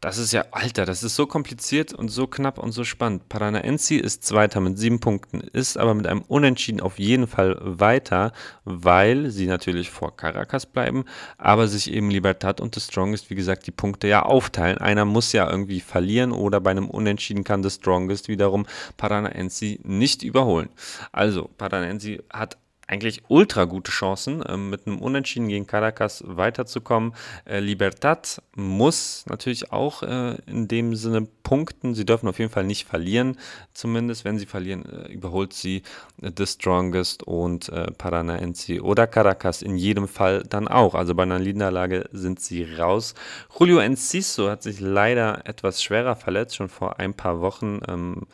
Das 0.00 0.16
ist 0.16 0.32
ja, 0.32 0.46
Alter, 0.50 0.86
das 0.86 1.02
ist 1.02 1.14
so 1.14 1.26
kompliziert 1.26 1.92
und 1.92 2.08
so 2.08 2.26
knapp 2.26 2.58
und 2.58 2.72
so 2.72 2.84
spannend. 2.84 3.28
Paranaense 3.28 3.96
ist 3.96 4.24
Zweiter 4.24 4.60
mit 4.60 4.78
sieben 4.78 4.98
Punkten, 4.98 5.40
ist 5.40 5.76
aber 5.76 5.92
mit 5.92 6.06
einem 6.06 6.22
Unentschieden 6.22 6.80
auf 6.80 6.98
jeden 6.98 7.26
Fall 7.26 7.58
weiter, 7.60 8.32
weil 8.64 9.28
sie 9.28 9.46
natürlich 9.46 9.90
vor 9.90 10.16
Caracas 10.16 10.64
bleiben, 10.64 11.04
aber 11.36 11.68
sich 11.68 11.92
eben 11.92 12.10
Libertad 12.10 12.62
und 12.62 12.74
The 12.74 12.80
Strongest, 12.80 13.28
wie 13.28 13.34
gesagt, 13.34 13.66
die 13.66 13.72
Punkte 13.72 14.08
ja 14.08 14.22
aufteilen. 14.22 14.78
Einer 14.78 15.04
muss 15.04 15.32
ja 15.32 15.50
irgendwie 15.50 15.80
verlieren 15.80 16.32
oder 16.32 16.60
bei 16.60 16.70
einem 16.70 16.88
Unentschieden 16.88 17.44
kann 17.44 17.62
The 17.62 17.68
Strongest 17.70 18.28
wiederum 18.28 18.66
Paranaense 18.96 19.78
nicht 19.82 20.22
überholen. 20.22 20.70
Also, 21.12 21.50
Paranaense 21.58 22.24
hat 22.32 22.56
eigentlich 22.90 23.22
ultra 23.28 23.66
gute 23.66 23.92
Chancen, 23.92 24.42
äh, 24.42 24.56
mit 24.56 24.86
einem 24.86 24.98
Unentschieden 24.98 25.48
gegen 25.48 25.66
Caracas 25.66 26.24
weiterzukommen. 26.26 27.14
Äh, 27.44 27.60
Libertad 27.60 28.42
muss 28.56 29.24
natürlich 29.28 29.72
auch 29.72 30.02
äh, 30.02 30.36
in 30.46 30.66
dem 30.66 30.96
Sinne 30.96 31.28
punkten. 31.44 31.94
Sie 31.94 32.04
dürfen 32.04 32.28
auf 32.28 32.40
jeden 32.40 32.50
Fall 32.50 32.64
nicht 32.64 32.86
verlieren. 32.88 33.38
Zumindest 33.74 34.24
wenn 34.24 34.38
sie 34.38 34.46
verlieren, 34.46 34.84
äh, 34.86 35.12
überholt 35.12 35.52
sie 35.52 35.82
The 36.20 36.46
Strongest 36.46 37.22
und 37.22 37.70
Paranaense 37.98 38.82
oder 38.82 39.06
Caracas 39.06 39.62
in 39.62 39.76
jedem 39.76 40.08
Fall 40.08 40.42
dann 40.48 40.68
auch. 40.68 40.94
Also 40.94 41.14
bei 41.14 41.22
einer 41.22 41.38
Niederlage 41.38 42.08
sind 42.12 42.40
sie 42.40 42.64
raus. 42.64 43.14
Julio 43.58 43.78
Enciso 43.78 44.50
hat 44.50 44.62
sich 44.62 44.80
leider 44.80 45.46
etwas 45.46 45.82
schwerer 45.82 46.16
verletzt, 46.16 46.56
schon 46.56 46.68
vor 46.68 46.98
ein 46.98 47.14
paar 47.14 47.40
Wochen. 47.40 47.80
Ähm, 47.88 48.26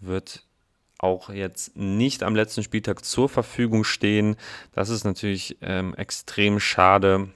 wird 0.00 0.47
auch 0.98 1.30
jetzt 1.30 1.76
nicht 1.76 2.22
am 2.22 2.34
letzten 2.34 2.62
Spieltag 2.62 3.04
zur 3.04 3.28
Verfügung 3.28 3.84
stehen. 3.84 4.36
Das 4.72 4.88
ist 4.88 5.04
natürlich 5.04 5.56
ähm, 5.62 5.94
extrem 5.94 6.60
schade. 6.60 7.28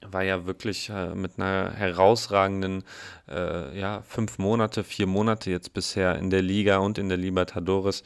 War 0.00 0.24
ja 0.24 0.46
wirklich 0.46 0.90
äh, 0.90 1.14
mit 1.14 1.32
einer 1.36 1.70
herausragenden, 1.70 2.82
äh, 3.28 3.78
ja, 3.78 4.02
fünf 4.02 4.38
Monate, 4.38 4.82
vier 4.82 5.06
Monate 5.06 5.50
jetzt 5.50 5.74
bisher 5.74 6.16
in 6.16 6.30
der 6.30 6.42
Liga 6.42 6.78
und 6.78 6.98
in 6.98 7.08
der 7.08 7.18
Libertadores 7.18 8.02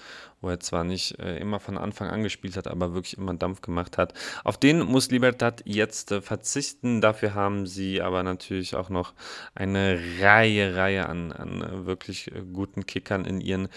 wo 0.47 0.51
er 0.51 0.61
zwar 0.61 0.85
nicht 0.85 1.19
äh, 1.19 1.39
immer 1.39 1.59
von 1.59 1.77
Anfang 1.77 2.09
an 2.09 2.23
gespielt 2.23 2.57
hat, 2.57 2.69
aber 2.69 2.95
wirklich 2.95 3.19
immer 3.19 3.35
Dampf 3.35 3.61
gemacht 3.63 3.99
hat. 3.99 4.15
Auf 4.45 4.57
den 4.57 4.79
muss 4.79 5.11
Libertad 5.11 5.63
jetzt 5.67 6.13
äh, 6.13 6.23
verzichten. 6.23 7.01
Dafür 7.01 7.35
haben 7.35 7.67
sie 7.67 8.01
aber 8.01 8.23
natürlich 8.23 8.77
auch 8.77 8.89
noch 8.89 9.13
eine 9.57 9.99
Reihe, 10.21 10.77
Reihe 10.77 11.09
an, 11.09 11.33
an 11.33 11.63
äh, 11.63 11.87
wirklich 11.87 12.31
äh, 12.33 12.43
guten 12.53 12.87
Kickern 12.87 13.25
in 13.25 13.41
ihren 13.41 13.69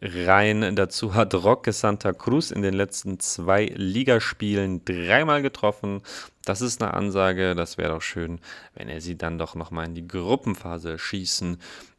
Reihen. 0.00 0.76
Dazu 0.76 1.14
hat 1.14 1.34
Roque 1.34 1.72
Santa 1.72 2.12
Cruz 2.12 2.52
in 2.52 2.62
den 2.62 2.74
letzten 2.74 3.18
zwei 3.18 3.64
Ligaspielen 3.64 4.84
dreimal 4.84 5.42
getroffen. 5.42 6.02
Das 6.44 6.60
ist 6.60 6.80
eine 6.80 6.94
Ansage. 6.94 7.56
Das 7.56 7.78
wäre 7.78 7.94
doch 7.94 8.02
schön, 8.02 8.40
wenn 8.74 8.88
er 8.88 9.00
sie 9.00 9.18
dann 9.18 9.38
doch 9.38 9.56
nochmal 9.56 9.86
in 9.86 9.94
die 9.94 10.06
Gruppenphase 10.06 10.98
schießen 10.98 11.58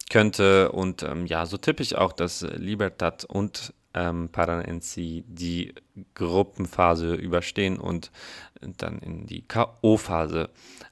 könnte. 0.10 0.72
Und 0.72 1.04
ähm, 1.04 1.26
ja, 1.26 1.46
so 1.46 1.58
tippe 1.58 1.84
ich 1.84 1.98
auch, 1.98 2.14
dass 2.14 2.42
Libertad 2.42 3.26
und 3.26 3.74
ähm, 3.94 4.30
Paranaense 4.30 5.24
die 5.28 5.74
Gruppenphase 6.16 7.16
überstehen 7.16 7.78
und 7.78 8.12
dann 8.78 9.00
in 9.00 9.26
die 9.26 9.42
K.O.-Phase 9.42 10.50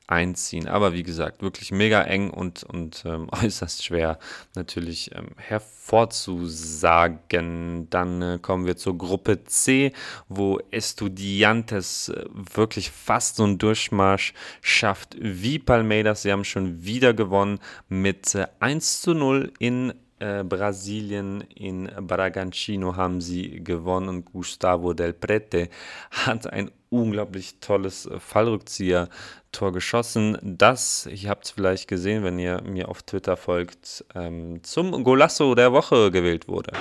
einziehen. 0.07 0.67
Aber 0.67 0.93
wie 0.93 1.03
gesagt, 1.03 1.41
wirklich 1.41 1.71
mega 1.71 2.01
eng 2.01 2.29
und, 2.29 2.63
und 2.63 3.03
ähm, 3.05 3.29
äußerst 3.31 3.83
schwer 3.83 4.19
natürlich 4.55 5.15
ähm, 5.15 5.29
hervorzusagen. 5.37 7.89
Dann 7.89 8.21
äh, 8.21 8.39
kommen 8.41 8.65
wir 8.65 8.75
zur 8.75 8.97
Gruppe 8.97 9.45
C, 9.45 9.93
wo 10.27 10.59
Estudiantes 10.69 12.09
äh, 12.09 12.25
wirklich 12.53 12.91
fast 12.91 13.37
so 13.37 13.45
einen 13.45 13.57
Durchmarsch 13.57 14.33
schafft 14.61 15.15
wie 15.19 15.59
Palmeiras. 15.59 16.23
Sie 16.23 16.31
haben 16.31 16.43
schon 16.43 16.83
wieder 16.83 17.13
gewonnen 17.13 17.59
mit 17.87 18.35
äh, 18.35 18.47
1 18.59 18.99
zu 19.01 19.13
0 19.13 19.53
in 19.59 19.93
äh, 20.21 20.43
Brasilien 20.43 21.41
in 21.41 21.89
Bragantino 21.99 22.95
haben 22.95 23.21
sie 23.21 23.63
gewonnen 23.63 24.09
und 24.09 24.25
Gustavo 24.25 24.93
Del 24.93 25.13
Prete 25.13 25.69
hat 26.11 26.47
ein 26.47 26.71
unglaublich 26.89 27.59
tolles 27.59 28.05
äh, 28.05 28.19
Fallrückzieher-Tor 28.19 29.73
geschossen, 29.73 30.37
das, 30.41 31.07
ihr 31.07 31.29
habt 31.29 31.45
es 31.45 31.51
vielleicht 31.51 31.87
gesehen, 31.87 32.23
wenn 32.23 32.37
ihr 32.37 32.61
mir 32.61 32.89
auf 32.89 33.01
Twitter 33.01 33.35
folgt, 33.35 34.05
ähm, 34.13 34.63
zum 34.63 35.03
Golasso 35.03 35.55
der 35.55 35.73
Woche 35.73 36.11
gewählt 36.11 36.47
wurde. 36.47 36.71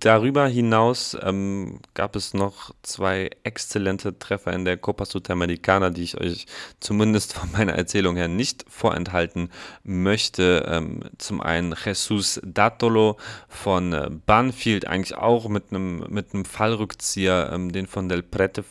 Darüber 0.00 0.48
hinaus 0.48 1.14
ähm, 1.20 1.80
gab 1.92 2.16
es 2.16 2.32
noch 2.32 2.74
zwei 2.82 3.28
exzellente 3.44 4.18
Treffer 4.18 4.50
in 4.54 4.64
der 4.64 4.78
Copa 4.78 5.04
Sudamericana, 5.04 5.90
die 5.90 6.02
ich 6.02 6.18
euch 6.18 6.46
zumindest 6.80 7.34
von 7.34 7.52
meiner 7.52 7.74
Erzählung 7.74 8.16
her 8.16 8.26
nicht 8.26 8.64
vorenthalten 8.66 9.50
möchte. 9.84 10.64
Ähm, 10.66 11.02
zum 11.18 11.42
einen 11.42 11.74
Jesus 11.84 12.40
Datolo 12.42 13.18
von 13.48 13.92
äh, 13.92 14.08
Banfield, 14.24 14.86
eigentlich 14.86 15.18
auch 15.18 15.48
mit 15.48 15.64
einem 15.70 16.06
mit 16.08 16.28
Fallrückzieher, 16.48 17.50
ähm, 17.52 17.70
den 17.70 17.86
von 17.86 18.08
Del 18.08 18.22
Prete 18.22 18.64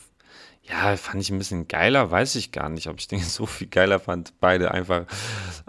ja, 0.69 0.95
fand 0.97 1.21
ich 1.21 1.31
ein 1.31 1.37
bisschen 1.37 1.67
geiler, 1.67 2.11
weiß 2.11 2.35
ich 2.35 2.51
gar 2.51 2.69
nicht, 2.69 2.87
ob 2.87 2.99
ich 2.99 3.07
den 3.07 3.19
so 3.23 3.45
viel 3.45 3.67
geiler 3.67 3.99
fand. 3.99 4.33
Beide 4.39 4.71
einfach, 4.71 5.05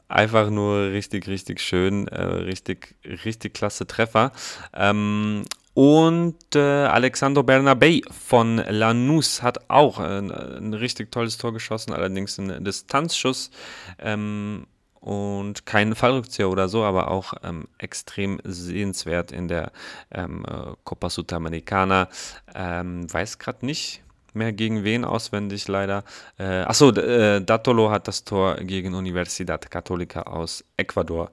einfach 0.09 0.51
nur 0.51 0.91
richtig, 0.91 1.27
richtig 1.27 1.61
schön, 1.61 2.07
äh, 2.09 2.23
richtig, 2.23 2.97
richtig 3.25 3.55
klasse 3.55 3.87
Treffer. 3.87 4.33
Ähm, 4.75 5.45
und 5.73 6.37
äh, 6.55 6.59
Alexandro 6.59 7.43
Bernabei 7.43 8.03
von 8.11 8.59
Lanús 8.59 9.41
hat 9.41 9.71
auch 9.71 10.01
äh, 10.01 10.19
ein 10.19 10.75
richtig 10.75 11.11
tolles 11.11 11.39
Tor 11.39 11.53
geschossen, 11.53 11.93
allerdings 11.93 12.39
ein 12.39 12.65
Distanzschuss. 12.65 13.51
Ähm, 13.99 14.67
und 15.01 15.65
kein 15.65 15.95
Fallrückzieher 15.95 16.51
oder 16.51 16.69
so, 16.69 16.85
aber 16.85 17.11
auch 17.11 17.33
ähm, 17.43 17.69
extrem 17.79 18.39
sehenswert 18.45 19.33
in 19.33 19.49
der 19.49 19.73
ähm, 20.11 20.45
äh, 20.47 20.75
Copa 20.85 21.09
Sudamericana. 21.09 22.09
Ähm, 22.55 23.11
weiß 23.11 23.39
gerade 23.39 23.65
nicht, 23.65 24.03
mehr 24.35 24.53
gegen 24.53 24.85
wen 24.85 25.05
auswendig 25.05 25.69
leider. 25.69 26.05
Äh, 26.39 26.63
achso, 26.63 26.91
äh, 26.91 27.41
Datolo 27.41 27.91
hat 27.91 28.09
das 28.09 28.25
Tor 28.25 28.57
gegen 28.57 28.95
Universidad 28.95 29.71
Católica 29.71 30.23
aus 30.23 30.65
Ecuador 30.77 31.31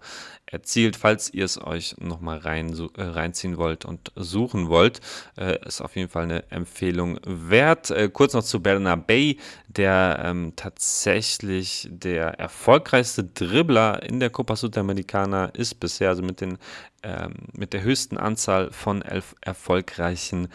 erzielt. 0.47 0.95
Falls 0.95 1.33
ihr 1.33 1.45
es 1.45 1.61
euch 1.61 1.95
nochmal 1.99 2.37
rein, 2.39 2.73
äh, 2.97 3.03
reinziehen 3.03 3.57
wollt 3.57 3.85
und 3.85 4.11
suchen 4.15 4.69
wollt, 4.69 5.01
äh, 5.37 5.57
ist 5.65 5.81
auf 5.81 5.95
jeden 5.95 6.09
Fall 6.09 6.23
eine 6.23 6.49
Empfehlung 6.51 7.19
wert. 7.25 7.91
Äh, 7.91 8.09
kurz 8.09 8.33
noch 8.33 8.43
zu 8.43 8.61
Bernabei, 8.61 9.37
der 9.77 10.21
ähm, 10.23 10.53
tatsächlich 10.55 11.87
der 11.91 12.39
erfolgreichste 12.39 13.23
Dribbler 13.23 14.03
in 14.03 14.19
der 14.19 14.29
Copa 14.29 14.55
Sudamericana 14.55 15.45
ist 15.45 15.79
bisher, 15.79 16.09
also 16.09 16.23
mit 16.23 16.41
den 16.41 16.57
ähm, 17.03 17.35
mit 17.53 17.73
der 17.73 17.83
höchsten 17.83 18.17
Anzahl 18.17 18.71
von 18.71 19.03
elf 19.03 19.35
erfolgreichen 19.41 20.47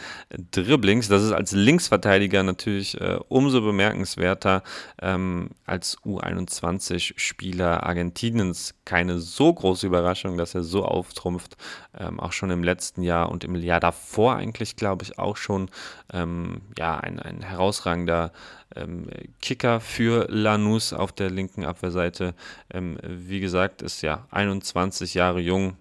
Dribblings. 0.51 1.09
Das 1.09 1.23
ist 1.23 1.33
als 1.33 1.53
Linksverteidiger 1.53 2.43
natürlich 2.43 3.01
äh, 3.01 3.21
umso 3.29 3.61
bemerkenswerter 3.61 4.63
ähm, 5.01 5.51
als 5.67 5.99
U21-Spieler 5.99 7.85
Argentiniens. 7.85 8.75
Keine 8.85 9.19
so 9.21 9.53
große 9.53 9.87
Überraschung, 9.87 10.37
dass 10.37 10.55
er 10.55 10.65
so 10.65 10.85
auftrumpft. 10.85 11.57
Ähm, 11.97 12.19
auch 12.19 12.33
schon 12.33 12.51
im 12.51 12.65
letzten 12.65 13.03
Jahr 13.03 13.31
und 13.31 13.45
im 13.45 13.55
Jahr 13.55 13.81
davor 13.81 14.35
eigentlich, 14.37 14.75
glaube 14.77 15.05
ich, 15.05 15.19
auch 15.19 15.37
schon 15.37 15.71
ähm, 16.13 16.63
ja, 16.79 16.99
ein, 16.99 17.19
ein 17.19 17.43
herausragender 17.43 18.33
ähm, 18.77 19.09
Kicker 19.41 19.81
für 19.81 20.29
Lanús 20.31 20.95
auf 20.95 21.13
der 21.13 21.31
linken 21.31 21.65
Abwehrseite. 21.65 22.35
Ähm, 22.73 22.99
wie 23.03 23.41
gesagt, 23.41 23.83
ist 23.83 24.03
ja 24.03 24.27
21 24.31 25.15
Jahre 25.15 25.41
jung 25.41 25.77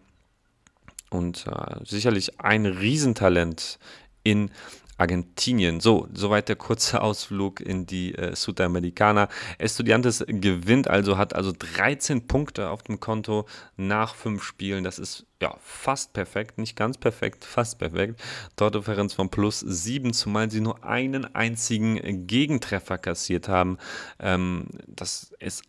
und 1.10 1.46
äh, 1.48 1.84
sicherlich 1.86 2.40
ein 2.40 2.66
Riesentalent 2.66 3.80
in 4.24 4.52
Argentinien. 5.02 5.80
So, 5.80 6.08
soweit 6.14 6.48
der 6.48 6.56
kurze 6.56 7.02
Ausflug 7.08 7.60
in 7.60 7.88
die 7.88 8.14
äh, 8.14 8.36
Sudamericana. 8.36 9.30
Estudiantes 9.58 10.24
gewinnt 10.28 10.88
also, 10.88 11.18
hat 11.18 11.36
also 11.36 11.52
13 11.58 12.28
Punkte 12.28 12.70
auf 12.70 12.84
dem 12.84 13.00
Konto 13.00 13.48
nach 13.78 14.14
fünf 14.14 14.44
Spielen. 14.44 14.84
Das 14.84 15.00
ist 15.00 15.26
ja 15.42 15.58
fast 15.60 16.14
perfekt, 16.14 16.60
nicht 16.60 16.76
ganz 16.76 17.00
perfekt, 17.00 17.44
fast 17.44 17.80
perfekt. 17.80 18.22
Tordifferenz 18.56 19.14
von 19.14 19.30
plus 19.30 19.60
7, 19.60 20.14
zumal 20.14 20.52
sie 20.52 20.62
nur 20.62 20.84
einen 20.84 21.34
einzigen 21.34 22.28
Gegentreffer 22.28 23.00
kassiert 23.00 23.50
haben. 23.50 23.80
Ähm, 24.20 24.68
das 24.88 25.34
ist 25.40 25.64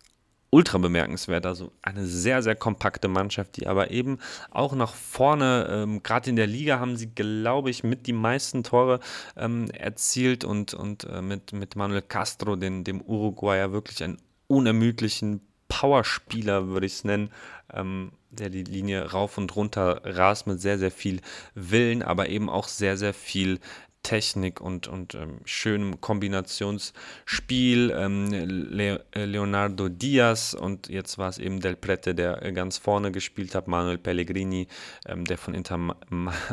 ultra 0.53 0.79
bemerkenswert. 0.79 1.47
Also 1.47 1.73
eine 1.81 2.07
sehr, 2.07 2.43
sehr 2.43 2.55
kompakte 2.55 3.09
Mannschaft, 3.09 3.57
die 3.57 3.67
aber 3.67 3.91
eben 3.91 4.19
auch 4.51 4.75
nach 4.75 4.95
vorne, 4.95 5.67
ähm, 5.71 6.03
gerade 6.03 6.31
in 6.31 6.37
der 6.37 6.47
Liga 6.47 6.79
haben 6.79 6.97
sie, 6.97 7.09
glaube 7.09 7.71
ich, 7.71 7.83
mit 7.83 8.07
die 8.07 8.13
meisten 8.13 8.63
Tore 8.63 9.01
ähm, 9.37 9.71
erzielt 9.71 10.45
und, 10.45 10.75
und 10.75 11.05
äh, 11.05 11.23
mit, 11.23 11.53
mit 11.53 11.75
Manuel 11.75 12.03
Castro, 12.03 12.57
den, 12.57 12.85
dem 12.85 13.01
Uruguayer, 13.01 13.73
wirklich 13.73 14.05
einen 14.05 14.19
unermüdlichen 14.47 15.41
Powerspieler, 15.69 16.69
würde 16.69 16.85
ich 16.85 16.93
es 16.93 17.05
nennen, 17.05 17.31
ähm, 17.73 18.13
der 18.31 18.51
die 18.51 18.65
Linie 18.65 19.11
rauf 19.11 19.39
und 19.39 19.57
runter 19.57 20.03
rast 20.05 20.47
mit 20.47 20.61
sehr, 20.61 20.79
sehr 20.79 20.91
viel 20.91 21.23
Willen, 21.55 22.03
aber 22.03 22.29
eben 22.29 22.51
auch 22.51 22.69
sehr, 22.69 22.99
sehr 22.99 23.15
viel 23.15 23.59
Technik 24.03 24.61
und, 24.61 24.89
und 24.89 25.15
ähm, 25.15 25.41
schönem 25.45 26.01
Kombinationsspiel. 26.01 27.95
Ähm, 27.97 28.31
Le 28.33 29.05
äh, 29.15 29.25
Leonardo 29.25 29.89
Diaz 29.89 30.55
und 30.55 30.89
jetzt 30.89 31.19
war 31.19 31.29
es 31.29 31.39
eben 31.39 31.61
Del 31.61 31.77
Prete, 31.77 32.15
der 32.15 32.43
äh, 32.43 32.53
ganz 32.53 32.79
vorne 32.79 33.13
gespielt 33.13 33.55
hat, 33.55 33.69
Manuel 33.69 33.99
Pellegrini, 33.99 34.67
ähm, 35.07 35.25
der 35.25 35.39
von 35.39 35.55
Inter 35.55 35.79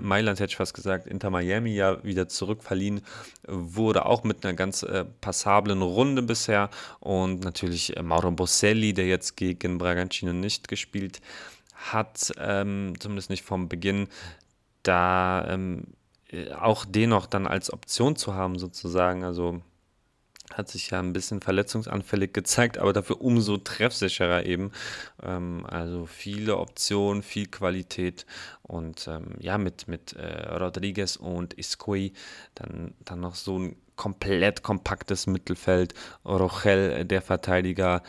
Mailand, 0.01 0.39
hätte 0.39 0.51
ich 0.51 0.57
fast 0.57 0.73
gesagt, 0.73 1.07
Inter 1.07 1.29
Miami 1.29 1.73
ja 1.73 2.03
wieder 2.03 2.27
zurückverliehen 2.27 3.01
wurde, 3.47 4.05
auch 4.05 4.23
mit 4.23 4.45
einer 4.45 4.53
ganz 4.53 4.83
äh, 4.83 5.05
passablen 5.21 5.81
Runde 5.81 6.21
bisher 6.21 6.69
und 6.99 7.43
natürlich 7.43 7.97
äh, 7.97 8.03
Mauro 8.03 8.31
Bosselli, 8.31 8.93
der 8.93 9.07
jetzt 9.07 9.37
gegen 9.37 9.77
Bragantino 9.77 10.33
nicht 10.33 10.67
gespielt 10.67 11.21
hat, 11.73 12.31
ähm, 12.37 12.93
zumindest 12.99 13.29
nicht 13.29 13.43
vom 13.43 13.69
Beginn. 13.69 14.07
Da 14.83 15.45
ähm, 15.49 15.83
äh, 15.83 15.98
auch 16.59 16.85
den 16.85 17.09
noch 17.09 17.25
dann 17.25 17.47
als 17.47 17.71
Option 17.71 18.15
zu 18.15 18.33
haben, 18.33 18.59
sozusagen. 18.59 19.23
Also 19.23 19.61
hat 20.53 20.69
sich 20.69 20.89
ja 20.89 20.99
ein 20.99 21.13
bisschen 21.13 21.41
verletzungsanfällig 21.41 22.33
gezeigt, 22.33 22.77
aber 22.77 22.93
dafür 22.93 23.21
umso 23.21 23.57
treffsicherer 23.57 24.45
eben. 24.45 24.71
Ähm, 25.21 25.65
also 25.67 26.05
viele 26.05 26.57
Optionen, 26.57 27.23
viel 27.23 27.47
Qualität 27.47 28.25
und 28.63 29.07
ähm, 29.07 29.35
ja, 29.39 29.57
mit, 29.57 29.87
mit 29.87 30.13
äh, 30.13 30.47
Rodriguez 30.47 31.15
und 31.15 31.53
Iscui 31.53 32.13
dann, 32.55 32.93
dann 33.05 33.19
noch 33.19 33.35
so 33.35 33.59
ein 33.59 33.75
komplett 33.99 34.63
kompaktes 34.63 35.27
Mittelfeld. 35.27 35.93
Rochel, 36.25 36.91
äh, 36.91 37.05
der 37.05 37.21
Verteidiger, 37.21 38.01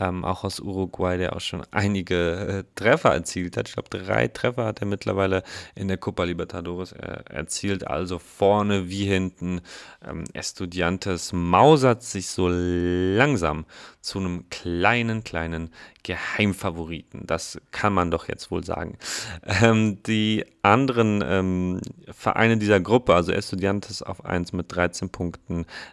ähm, 0.00 0.24
auch 0.24 0.42
aus 0.42 0.58
Uruguay, 0.58 1.16
der 1.16 1.36
auch 1.36 1.40
schon 1.40 1.62
einige 1.70 2.64
äh, 2.64 2.64
Treffer 2.74 3.12
erzielt 3.12 3.56
hat. 3.56 3.68
Ich 3.68 3.74
glaube, 3.74 3.88
drei 3.88 4.26
Treffer 4.26 4.64
hat 4.64 4.80
er 4.80 4.88
mittlerweile 4.88 5.44
in 5.76 5.86
der 5.86 5.98
Copa 5.98 6.24
Libertadores 6.24 6.90
äh, 6.92 7.20
erzielt. 7.30 7.86
Also 7.86 8.18
vorne 8.18 8.88
wie 8.90 9.04
hinten. 9.04 9.60
Ähm, 10.04 10.24
Estudiantes 10.32 11.32
mausert 11.32 12.02
sich 12.02 12.26
so 12.26 12.48
langsam 12.48 13.66
zu 14.00 14.18
einem 14.18 14.48
kleinen, 14.50 15.22
kleinen 15.24 15.70
Geheimfavoriten. 16.02 17.26
Das 17.26 17.60
kann 17.72 17.92
man 17.92 18.12
doch 18.12 18.28
jetzt 18.28 18.50
wohl 18.52 18.64
sagen. 18.64 18.98
Ähm, 19.44 20.02
die 20.04 20.44
anderen 20.62 21.22
ähm, 21.26 21.80
Vereine 22.10 22.56
dieser 22.56 22.78
Gruppe, 22.80 23.14
also 23.14 23.32
Estudiantes 23.32 24.02
auf 24.02 24.24
1 24.24 24.52
mit 24.52 24.74
13 24.74 25.10
Punkten, 25.10 25.35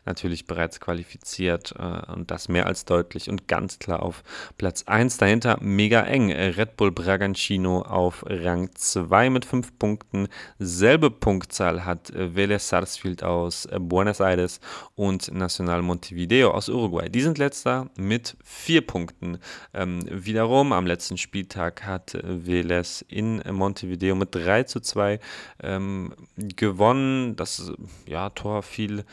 natürlich 0.05 0.45
bereits 0.45 0.79
qualifiziert 0.79 1.73
äh, 1.77 2.11
und 2.11 2.31
das 2.31 2.49
mehr 2.49 2.65
als 2.65 2.85
deutlich 2.85 3.29
und 3.29 3.47
ganz 3.47 3.79
klar 3.79 4.03
auf 4.03 4.23
Platz 4.57 4.83
1. 4.85 5.17
Dahinter 5.17 5.57
mega 5.61 6.01
eng. 6.01 6.31
Red 6.31 6.77
Bull 6.77 6.91
Bragantino 6.91 7.81
auf 7.81 8.23
Rang 8.27 8.69
2 8.73 9.29
mit 9.29 9.45
5 9.45 9.77
Punkten. 9.79 10.27
Selbe 10.59 11.11
Punktzahl 11.11 11.85
hat 11.85 12.11
Vélez 12.11 12.59
Sarsfield 12.59 13.23
aus 13.23 13.67
Buenos 13.79 14.19
Aires 14.19 14.59
und 14.95 15.33
Nacional 15.33 15.81
Montevideo 15.81 16.51
aus 16.51 16.69
Uruguay. 16.69 17.09
Die 17.09 17.21
sind 17.21 17.37
letzter 17.37 17.89
mit 17.95 18.37
4 18.43 18.85
Punkten. 18.85 19.39
Ähm, 19.73 20.01
wiederum 20.09 20.73
am 20.73 20.85
letzten 20.85 21.17
Spieltag 21.17 21.85
hat 21.85 22.11
Vélez 22.11 23.03
in 23.07 23.41
Montevideo 23.51 24.15
mit 24.15 24.33
3 24.35 24.63
zu 24.63 24.79
2 24.79 25.19
ähm, 25.61 26.13
gewonnen. 26.37 27.35
Das 27.35 27.71
ja, 28.05 28.29
Tor 28.29 28.63
fiel 28.63 29.03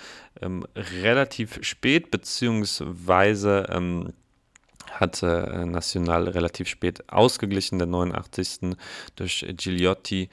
ähm, 0.40 0.64
relativ 0.74 1.59
spät, 1.62 2.11
beziehungsweise 2.11 3.66
ähm, 3.70 4.12
hatte 4.90 5.53
äh, 5.53 5.64
National 5.64 6.29
relativ 6.29 6.68
spät 6.68 7.11
ausgeglichen, 7.11 7.79
der 7.79 7.87
89. 7.87 8.76
durch 9.16 9.46
Gigliotti 9.48 10.29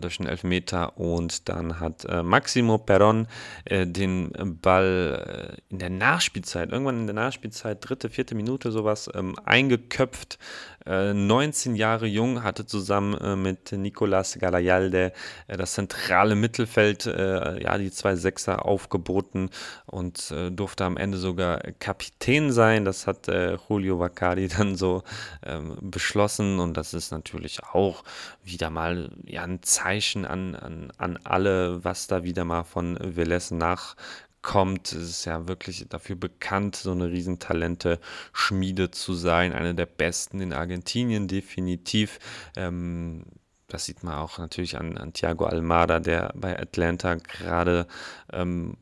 durch 0.00 0.18
einen 0.18 0.28
Elfmeter 0.28 0.98
und 0.98 1.48
dann 1.48 1.78
hat 1.78 2.04
äh, 2.04 2.22
Maximo 2.22 2.78
Perron 2.78 3.28
äh, 3.64 3.86
den 3.86 4.32
Ball 4.60 5.56
äh, 5.56 5.72
in 5.72 5.78
der 5.78 5.90
Nachspielzeit, 5.90 6.70
irgendwann 6.72 7.00
in 7.00 7.06
der 7.06 7.14
Nachspielzeit, 7.14 7.78
dritte, 7.80 8.10
vierte 8.10 8.34
Minute 8.34 8.72
sowas, 8.72 9.10
ähm, 9.14 9.36
eingeköpft. 9.44 10.38
19 10.86 11.74
äh, 11.74 11.78
Jahre 11.78 12.06
jung, 12.06 12.42
hatte 12.42 12.64
zusammen 12.64 13.14
äh, 13.18 13.36
mit 13.36 13.70
Nicolas 13.70 14.38
Galayalde 14.38 15.12
das 15.46 15.74
zentrale 15.74 16.34
Mittelfeld, 16.34 17.04
ja, 17.04 17.76
die 17.76 17.90
zwei 17.90 18.16
Sechser 18.16 18.64
aufgeboten 18.64 19.50
und 19.86 20.32
durfte 20.52 20.84
am 20.84 20.96
Ende 20.96 21.18
sogar 21.18 21.60
Kapitän 21.78 22.50
sein. 22.50 22.86
Das 22.86 23.06
hat 23.06 23.28
Julio 23.68 23.98
Vacari 23.98 24.48
dann 24.56 24.74
so 24.74 25.02
ähm, 25.44 25.76
beschlossen 25.82 26.58
und 26.60 26.76
das 26.76 26.94
ist 26.94 27.10
natürlich 27.10 27.62
auch 27.62 28.02
wieder 28.42 28.70
mal 28.70 29.10
ja, 29.26 29.42
ein 29.42 29.59
Zeichen 29.62 30.24
an, 30.24 30.54
an, 30.54 30.92
an 30.98 31.18
alle, 31.24 31.84
was 31.84 32.06
da 32.06 32.24
wieder 32.24 32.44
mal 32.44 32.64
von 32.64 32.98
Velez 33.00 33.50
nachkommt. 33.50 34.92
Es 34.92 35.10
ist 35.10 35.24
ja 35.24 35.48
wirklich 35.48 35.86
dafür 35.88 36.16
bekannt, 36.16 36.76
so 36.76 36.92
eine 36.92 37.10
Riesentalente-Schmiede 37.10 38.90
zu 38.90 39.14
sein. 39.14 39.52
Eine 39.52 39.74
der 39.74 39.86
besten 39.86 40.40
in 40.40 40.52
Argentinien, 40.52 41.28
definitiv. 41.28 42.18
Ähm, 42.56 43.24
das 43.68 43.84
sieht 43.84 44.02
man 44.02 44.14
auch 44.14 44.38
natürlich 44.38 44.78
an, 44.78 44.98
an 44.98 45.12
Thiago 45.12 45.46
Almada, 45.46 46.00
der 46.00 46.32
bei 46.34 46.58
Atlanta 46.58 47.14
gerade 47.14 47.86
ähm, 48.32 48.76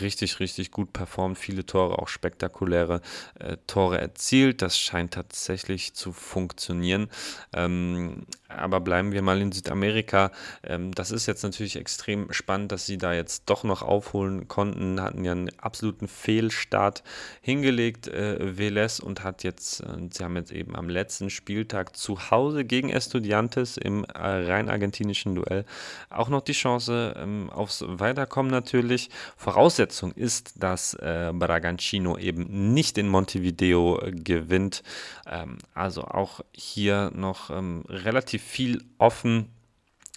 richtig, 0.00 0.40
richtig 0.40 0.70
gut 0.70 0.92
performt, 0.92 1.38
viele 1.38 1.66
Tore, 1.66 1.98
auch 1.98 2.08
spektakuläre 2.08 3.00
äh, 3.38 3.56
Tore 3.66 4.00
erzielt. 4.00 4.62
Das 4.62 4.78
scheint 4.78 5.14
tatsächlich 5.14 5.94
zu 5.94 6.12
funktionieren. 6.12 7.08
Ähm, 7.52 8.26
aber 8.58 8.80
bleiben 8.80 9.12
wir 9.12 9.22
mal 9.22 9.40
in 9.40 9.52
Südamerika. 9.52 10.30
Ähm, 10.62 10.92
das 10.92 11.10
ist 11.10 11.26
jetzt 11.26 11.42
natürlich 11.42 11.76
extrem 11.76 12.32
spannend, 12.32 12.72
dass 12.72 12.86
sie 12.86 12.98
da 12.98 13.12
jetzt 13.12 13.44
doch 13.46 13.64
noch 13.64 13.82
aufholen 13.82 14.48
konnten. 14.48 15.00
Hatten 15.00 15.24
ja 15.24 15.32
einen 15.32 15.50
absoluten 15.58 16.08
Fehlstart 16.08 17.02
hingelegt, 17.40 18.08
äh, 18.08 18.58
Velez, 18.58 19.00
und 19.00 19.22
hat 19.22 19.44
jetzt, 19.44 19.80
äh, 19.80 20.08
sie 20.10 20.24
haben 20.24 20.36
jetzt 20.36 20.52
eben 20.52 20.76
am 20.76 20.88
letzten 20.88 21.30
Spieltag 21.30 21.96
zu 21.96 22.30
Hause 22.30 22.64
gegen 22.64 22.90
Estudiantes 22.90 23.76
im 23.76 24.04
äh, 24.04 24.18
rein 24.18 24.68
argentinischen 24.68 25.34
Duell 25.34 25.64
auch 26.10 26.28
noch 26.28 26.42
die 26.42 26.52
Chance 26.52 27.14
ähm, 27.16 27.50
aufs 27.50 27.84
Weiterkommen 27.86 28.50
natürlich. 28.50 29.10
Voraussetzung 29.36 30.12
ist, 30.12 30.54
dass 30.56 30.96
Bragantino 30.96 32.16
eben 32.18 32.72
nicht 32.74 32.98
in 32.98 33.08
Montevideo 33.08 34.00
gewinnt. 34.10 34.82
Ähm, 35.26 35.58
also 35.74 36.02
auch 36.02 36.40
hier 36.52 37.10
noch 37.14 37.50
relativ 37.50 38.43
viel 38.44 38.84
offen. 38.98 39.50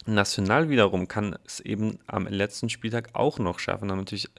National 0.08 0.70
wiederum 0.70 1.08
kann 1.08 1.38
es 1.46 1.60
eben 1.60 2.00
am 2.08 2.28
letzten 2.28 2.70
Spieltag 2.70 3.10
auch 3.14 3.40
noch 3.40 3.60
schaffen. 3.60 3.92
Haben 3.92 4.00
natürlich 4.00 4.30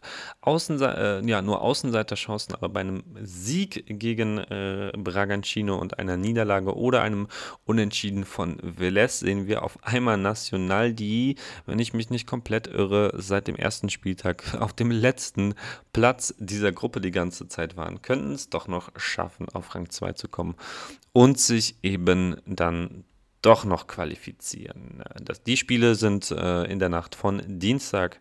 Außense 0.41 1.21
äh, 1.23 1.29
ja, 1.29 1.43
nur 1.43 1.61
Außenseiterchancen, 1.61 2.55
aber 2.55 2.71
bei 2.71 2.81
einem 2.81 3.05
Sieg 3.23 3.85
gegen 3.87 4.39
äh, 4.39 4.93
Bragantino 4.97 5.77
und 5.77 5.99
einer 5.99 6.17
Niederlage 6.17 6.75
oder 6.75 7.03
einem 7.03 7.29
Unentschieden 7.65 8.25
von 8.25 8.59
Velez 8.63 9.21
sehen 9.21 9.47
wir 9.47 9.63
auf 9.63 9.79
einmal 9.83 10.17
National, 10.17 10.95
die, 10.95 11.37
wenn 11.67 11.79
ich 11.79 11.93
mich 11.93 12.09
nicht 12.09 12.27
komplett 12.27 12.67
irre, 12.67 13.13
seit 13.17 13.47
dem 13.47 13.57
ersten 13.57 13.91
Spieltag 13.91 14.55
auf 14.61 14.73
dem 14.73 14.91
letzten 14.91 15.55
Platz 15.93 16.35
dieser 16.39 16.73
Gruppe 16.73 17.01
die 17.01 17.11
ganze 17.11 17.47
Zeit 17.47 17.77
waren, 17.77 18.01
könnten 18.01 18.33
es 18.33 18.49
doch 18.49 18.69
noch 18.69 18.91
schaffen, 18.97 19.49
auf 19.51 19.75
Rang 19.75 19.91
2 19.91 20.13
zu 20.13 20.29
kommen 20.29 20.55
und 21.13 21.39
sich 21.39 21.77
eben 21.83 22.37
dann 22.47 23.05
doch 23.43 23.65
noch 23.65 23.87
qualifizieren. 23.87 25.03
Das, 25.23 25.43
die 25.43 25.57
Spiele 25.57 25.95
sind 25.95 26.31
äh, 26.31 26.65
in 26.65 26.79
der 26.79 26.89
Nacht 26.89 27.15
von 27.15 27.43
Dienstag 27.47 28.21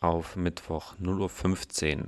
auf 0.00 0.36
Mittwoch 0.36 0.94
0.15 1.02 1.98
Uhr, 1.98 2.04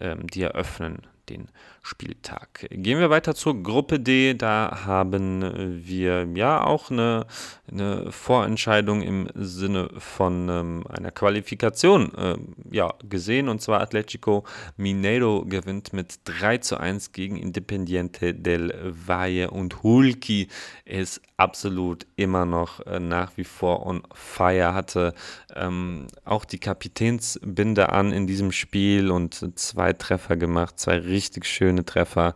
ähm, 0.00 0.26
die 0.26 0.42
eröffnen 0.42 1.06
den 1.28 1.48
Spieltag. 1.82 2.66
Gehen 2.70 2.98
wir 2.98 3.10
weiter 3.10 3.34
zur 3.34 3.62
Gruppe 3.62 4.00
D. 4.00 4.34
Da 4.34 4.84
haben 4.86 5.84
wir 5.84 6.26
ja 6.34 6.64
auch 6.64 6.90
eine, 6.90 7.26
eine 7.70 8.10
Vorentscheidung 8.10 9.02
im 9.02 9.28
Sinne 9.34 9.90
von 9.98 10.48
ähm, 10.48 10.84
einer 10.88 11.10
Qualifikation 11.10 12.14
äh, 12.14 12.36
ja, 12.70 12.94
gesehen. 13.08 13.48
Und 13.50 13.60
zwar 13.60 13.80
Atletico 13.80 14.44
Mineiro 14.78 15.44
gewinnt 15.44 15.92
mit 15.92 16.20
3 16.24 16.58
zu 16.58 16.78
1 16.78 17.12
gegen 17.12 17.36
Independiente 17.36 18.32
del 18.34 18.74
Valle. 19.06 19.50
Und 19.50 19.82
Hulki 19.82 20.48
ist 20.86 21.20
absolut 21.36 22.06
immer 22.16 22.46
noch 22.46 22.80
äh, 22.86 22.98
nach 22.98 23.36
wie 23.36 23.44
vor 23.44 23.84
on 23.84 24.02
fire. 24.14 24.72
Hatte 24.72 25.12
ähm, 25.54 26.06
auch 26.24 26.44
die 26.44 26.58
Kapitänsbinde 26.58 27.90
an 27.90 28.12
in 28.12 28.26
diesem 28.26 28.52
Spiel 28.52 29.10
und 29.10 29.58
zwei 29.58 29.92
Treffer 29.92 30.36
gemacht, 30.36 30.78
zwei 30.78 30.98
richtig 31.14 31.46
schöne 31.46 31.84
Treffer. 31.84 32.34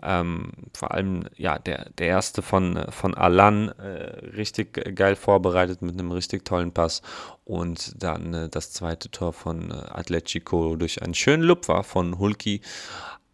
Ähm, 0.00 0.52
vor 0.76 0.92
allem 0.92 1.24
ja 1.36 1.58
der, 1.58 1.90
der 1.98 2.06
erste 2.06 2.42
von, 2.42 2.84
von 2.90 3.14
Alan 3.14 3.70
äh, 3.70 4.26
richtig 4.36 4.72
geil 4.94 5.16
vorbereitet 5.16 5.82
mit 5.82 5.94
einem 5.94 6.12
richtig 6.12 6.44
tollen 6.44 6.70
Pass 6.70 7.02
und 7.44 8.00
dann 8.00 8.32
äh, 8.32 8.48
das 8.48 8.70
zweite 8.72 9.10
Tor 9.10 9.32
von 9.32 9.72
äh, 9.72 9.74
Atletico 9.74 10.76
durch 10.76 11.02
einen 11.02 11.14
schönen 11.14 11.42
Lupfer 11.42 11.82
von 11.82 12.18
Hulki. 12.20 12.60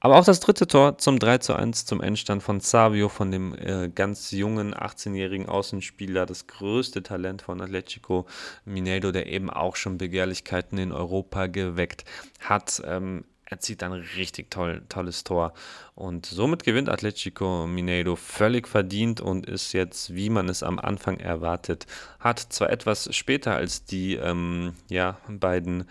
Aber 0.04 0.18
auch 0.18 0.24
das 0.26 0.40
dritte 0.40 0.66
Tor 0.66 0.98
zum 0.98 1.18
3 1.18 1.38
zu 1.38 1.54
1 1.54 1.87
zum 1.87 2.02
Endstand 2.02 2.42
von 2.42 2.61
Savio, 2.61 3.09
von 3.09 3.30
dem 3.30 3.54
äh, 3.54 3.88
ganz 3.88 4.33
jungen 4.33 4.74
18-jährigen 4.74 5.48
Außenspieler, 5.48 6.26
das 6.26 6.46
größte 6.46 7.02
Talent 7.02 7.40
von 7.40 7.62
Atletico 7.62 8.26
Mineiro, 8.66 9.12
der 9.12 9.28
eben 9.28 9.48
auch 9.48 9.76
schon 9.76 9.96
Begehrlichkeiten 9.96 10.76
in 10.76 10.92
Europa 10.92 11.46
geweckt 11.46 12.04
hat. 12.38 12.83
Ähm, 12.85 13.24
er 13.46 13.61
zieht 13.61 13.83
ein 13.83 13.92
richtig 13.92 14.50
toll, 14.50 14.83
tolles 14.88 15.24
Tor. 15.24 15.52
Und 15.94 16.26
somit 16.26 16.64
gewinnt 16.64 16.88
Atletico 16.88 17.66
Mineiro 17.66 18.16
völlig 18.16 18.66
verdient 18.66 19.20
und 19.20 19.46
ist 19.46 19.72
jetzt, 19.72 20.14
wie 20.14 20.30
man 20.30 20.48
es 20.48 20.62
am 20.62 20.78
Anfang 20.78 21.18
erwartet, 21.18 21.87
hat 22.20 22.38
zwar 22.38 22.70
etwas 22.70 23.14
später 23.14 23.54
als 23.54 23.85
die 23.85 24.14
ähm, 24.14 24.74
ja, 24.88 25.18
beiden 25.28 25.85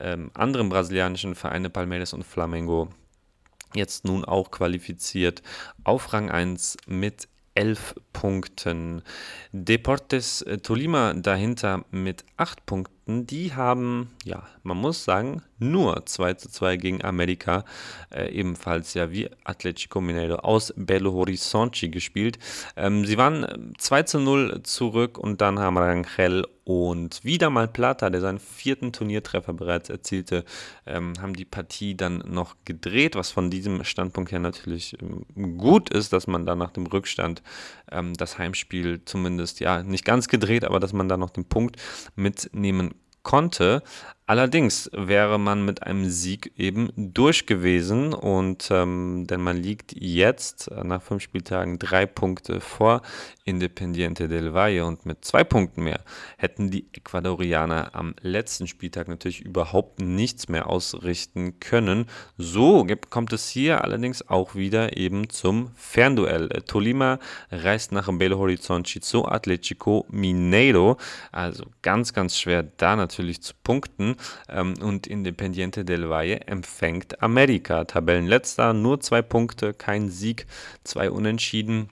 ähm, 0.00 0.30
anderen 0.34 0.68
brasilianischen 0.68 1.34
Vereine 1.34 1.70
Palmeiras 1.70 2.12
und 2.12 2.24
Flamengo 2.24 2.88
jetzt 3.74 4.04
nun 4.04 4.24
auch 4.24 4.50
qualifiziert 4.50 5.42
auf 5.84 6.12
Rang 6.12 6.30
1 6.30 6.78
mit 6.86 7.28
11 7.54 7.94
Punkten. 8.12 9.02
Deportes 9.52 10.44
Tolima 10.62 11.14
dahinter 11.14 11.84
mit 11.90 12.24
8 12.36 12.66
Punkten. 12.66 12.95
Die 13.08 13.54
haben, 13.54 14.10
ja, 14.24 14.48
man 14.64 14.78
muss 14.78 15.04
sagen, 15.04 15.40
nur 15.58 16.04
2 16.06 16.34
zu 16.34 16.50
2 16.50 16.76
gegen 16.76 17.04
Amerika, 17.04 17.64
äh, 18.12 18.32
ebenfalls 18.32 18.94
ja 18.94 19.12
wie 19.12 19.30
Atletico 19.44 20.00
Mineiro 20.00 20.36
aus 20.40 20.74
Belo 20.76 21.12
Horizonte 21.12 21.88
gespielt. 21.88 22.40
Ähm, 22.76 23.04
sie 23.04 23.16
waren 23.16 23.74
2 23.78 24.02
zu 24.02 24.18
0 24.18 24.62
zurück 24.64 25.18
und 25.18 25.40
dann 25.40 25.60
haben 25.60 25.78
Rangel 25.78 26.46
und 26.66 27.22
wieder 27.22 27.48
mal 27.48 27.68
Plata, 27.68 28.10
der 28.10 28.20
seinen 28.20 28.40
vierten 28.40 28.92
Turniertreffer 28.92 29.52
bereits 29.52 29.88
erzielte, 29.88 30.44
ähm, 30.84 31.12
haben 31.20 31.34
die 31.34 31.44
Partie 31.44 31.96
dann 31.96 32.24
noch 32.26 32.56
gedreht, 32.64 33.14
was 33.14 33.30
von 33.30 33.50
diesem 33.50 33.84
Standpunkt 33.84 34.32
her 34.32 34.40
natürlich 34.40 35.00
ähm, 35.00 35.58
gut 35.58 35.90
ist, 35.90 36.12
dass 36.12 36.26
man 36.26 36.44
da 36.44 36.56
nach 36.56 36.72
dem 36.72 36.86
Rückstand 36.86 37.44
ähm, 37.92 38.14
das 38.14 38.36
Heimspiel 38.38 39.00
zumindest, 39.04 39.60
ja, 39.60 39.84
nicht 39.84 40.04
ganz 40.04 40.26
gedreht, 40.26 40.64
aber 40.64 40.80
dass 40.80 40.92
man 40.92 41.08
da 41.08 41.16
noch 41.16 41.30
den 41.30 41.44
Punkt 41.44 41.76
mitnehmen 42.16 42.95
konnte. 43.26 43.82
Allerdings 44.28 44.90
wäre 44.92 45.38
man 45.38 45.64
mit 45.64 45.84
einem 45.84 46.10
Sieg 46.10 46.52
eben 46.56 46.90
durch 46.96 47.46
gewesen 47.46 48.12
und 48.12 48.68
ähm, 48.72 49.24
denn 49.28 49.40
man 49.40 49.56
liegt 49.56 49.92
jetzt 49.96 50.68
nach 50.82 51.00
fünf 51.00 51.22
Spieltagen 51.22 51.78
drei 51.78 52.06
Punkte 52.06 52.60
vor 52.60 53.02
Independiente 53.44 54.26
del 54.26 54.52
Valle 54.52 54.84
und 54.84 55.06
mit 55.06 55.24
zwei 55.24 55.44
Punkten 55.44 55.84
mehr 55.84 56.00
hätten 56.38 56.72
die 56.72 56.88
Ecuadorianer 56.92 57.94
am 57.94 58.16
letzten 58.20 58.66
Spieltag 58.66 59.06
natürlich 59.06 59.42
überhaupt 59.42 60.00
nichts 60.00 60.48
mehr 60.48 60.68
ausrichten 60.68 61.60
können. 61.60 62.06
So 62.36 62.84
kommt 63.10 63.32
es 63.32 63.48
hier 63.48 63.84
allerdings 63.84 64.28
auch 64.28 64.56
wieder 64.56 64.96
eben 64.96 65.30
zum 65.30 65.70
Fernduell. 65.76 66.48
Tolima 66.66 67.20
reist 67.52 67.92
nach 67.92 68.08
Belo 68.18 68.38
Horizonte 68.38 68.98
zu 68.98 69.24
Atletico 69.24 70.04
Mineiro, 70.10 70.96
also 71.30 71.66
ganz, 71.82 72.12
ganz 72.12 72.36
schwer 72.36 72.64
da 72.64 72.96
natürlich 72.96 73.40
zu 73.40 73.54
punkten 73.62 74.15
ähm, 74.48 74.74
und 74.80 75.06
Independiente 75.06 75.84
del 75.84 76.08
Valle 76.08 76.40
empfängt 76.42 77.22
Amerika. 77.22 77.84
Tabellenletzter, 77.84 78.72
nur 78.72 79.00
zwei 79.00 79.22
Punkte, 79.22 79.74
kein 79.74 80.08
Sieg, 80.08 80.46
zwei 80.84 81.10
Unentschieden. 81.10 81.90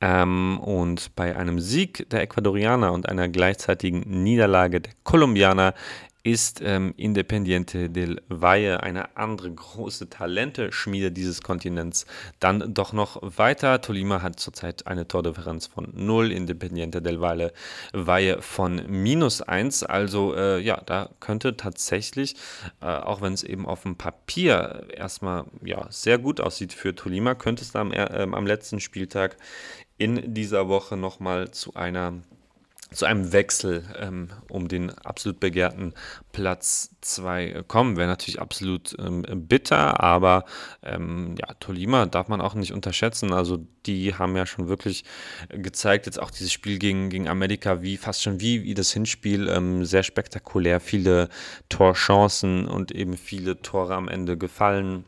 Ähm, 0.00 0.58
und 0.60 1.14
bei 1.16 1.36
einem 1.36 1.58
Sieg 1.58 2.08
der 2.10 2.22
Ecuadorianer 2.22 2.92
und 2.92 3.08
einer 3.08 3.28
gleichzeitigen 3.28 4.00
Niederlage 4.22 4.80
der 4.80 4.92
Kolumbianer 5.04 5.74
ist 6.22 6.60
ähm, 6.62 6.92
Independiente 6.96 7.88
del 7.88 8.20
Valle 8.28 8.82
eine 8.82 9.16
andere 9.16 9.50
große 9.50 10.10
Talente-Schmiede 10.10 11.12
dieses 11.12 11.42
Kontinents 11.42 12.04
dann 12.40 12.74
doch 12.74 12.92
noch 12.92 13.18
weiter. 13.22 13.80
Tolima 13.80 14.20
hat 14.20 14.38
zurzeit 14.38 14.86
eine 14.86 15.08
Tordifferenz 15.08 15.66
von 15.66 15.92
0, 15.94 16.30
Independiente 16.30 17.00
del 17.00 17.20
Valle, 17.20 17.52
Valle 17.92 18.42
von 18.42 18.82
minus 18.88 19.40
1. 19.40 19.84
Also 19.84 20.34
äh, 20.34 20.60
ja, 20.60 20.82
da 20.84 21.10
könnte 21.20 21.56
tatsächlich, 21.56 22.36
äh, 22.82 22.86
auch 22.86 23.22
wenn 23.22 23.32
es 23.32 23.42
eben 23.42 23.64
auf 23.64 23.82
dem 23.82 23.96
Papier 23.96 24.88
erstmal 24.94 25.44
ja, 25.64 25.86
sehr 25.90 26.18
gut 26.18 26.40
aussieht 26.40 26.74
für 26.74 26.94
Tolima, 26.94 27.34
könnte 27.34 27.62
es 27.62 27.74
am, 27.74 27.92
äh, 27.92 28.26
am 28.30 28.46
letzten 28.46 28.80
Spieltag 28.80 29.38
in 29.96 30.34
dieser 30.34 30.68
Woche 30.68 30.96
nochmal 30.96 31.50
zu 31.50 31.74
einer 31.74 32.14
zu 32.92 33.06
einem 33.06 33.32
Wechsel 33.32 33.84
ähm, 33.98 34.28
um 34.48 34.68
den 34.68 34.90
absolut 34.90 35.40
begehrten 35.40 35.94
Platz 36.32 36.90
2 37.02 37.64
kommen. 37.68 37.96
Wäre 37.96 38.08
natürlich 38.08 38.40
absolut 38.40 38.96
ähm, 38.98 39.22
bitter, 39.48 40.00
aber 40.02 40.44
ähm, 40.82 41.34
ja, 41.38 41.54
Tolima 41.54 42.06
darf 42.06 42.28
man 42.28 42.40
auch 42.40 42.54
nicht 42.54 42.72
unterschätzen. 42.72 43.32
Also 43.32 43.64
die 43.86 44.14
haben 44.14 44.36
ja 44.36 44.46
schon 44.46 44.68
wirklich 44.68 45.04
gezeigt, 45.48 46.06
jetzt 46.06 46.20
auch 46.20 46.30
dieses 46.30 46.52
Spiel 46.52 46.78
gegen, 46.78 47.10
gegen 47.10 47.28
Amerika, 47.28 47.82
wie 47.82 47.96
fast 47.96 48.22
schon 48.22 48.40
wie, 48.40 48.64
wie 48.64 48.74
das 48.74 48.92
Hinspiel, 48.92 49.48
ähm, 49.48 49.84
sehr 49.84 50.02
spektakulär, 50.02 50.80
viele 50.80 51.28
Torchancen 51.68 52.66
und 52.66 52.92
eben 52.92 53.16
viele 53.16 53.62
Tore 53.62 53.94
am 53.94 54.08
Ende 54.08 54.36
gefallen. 54.36 55.04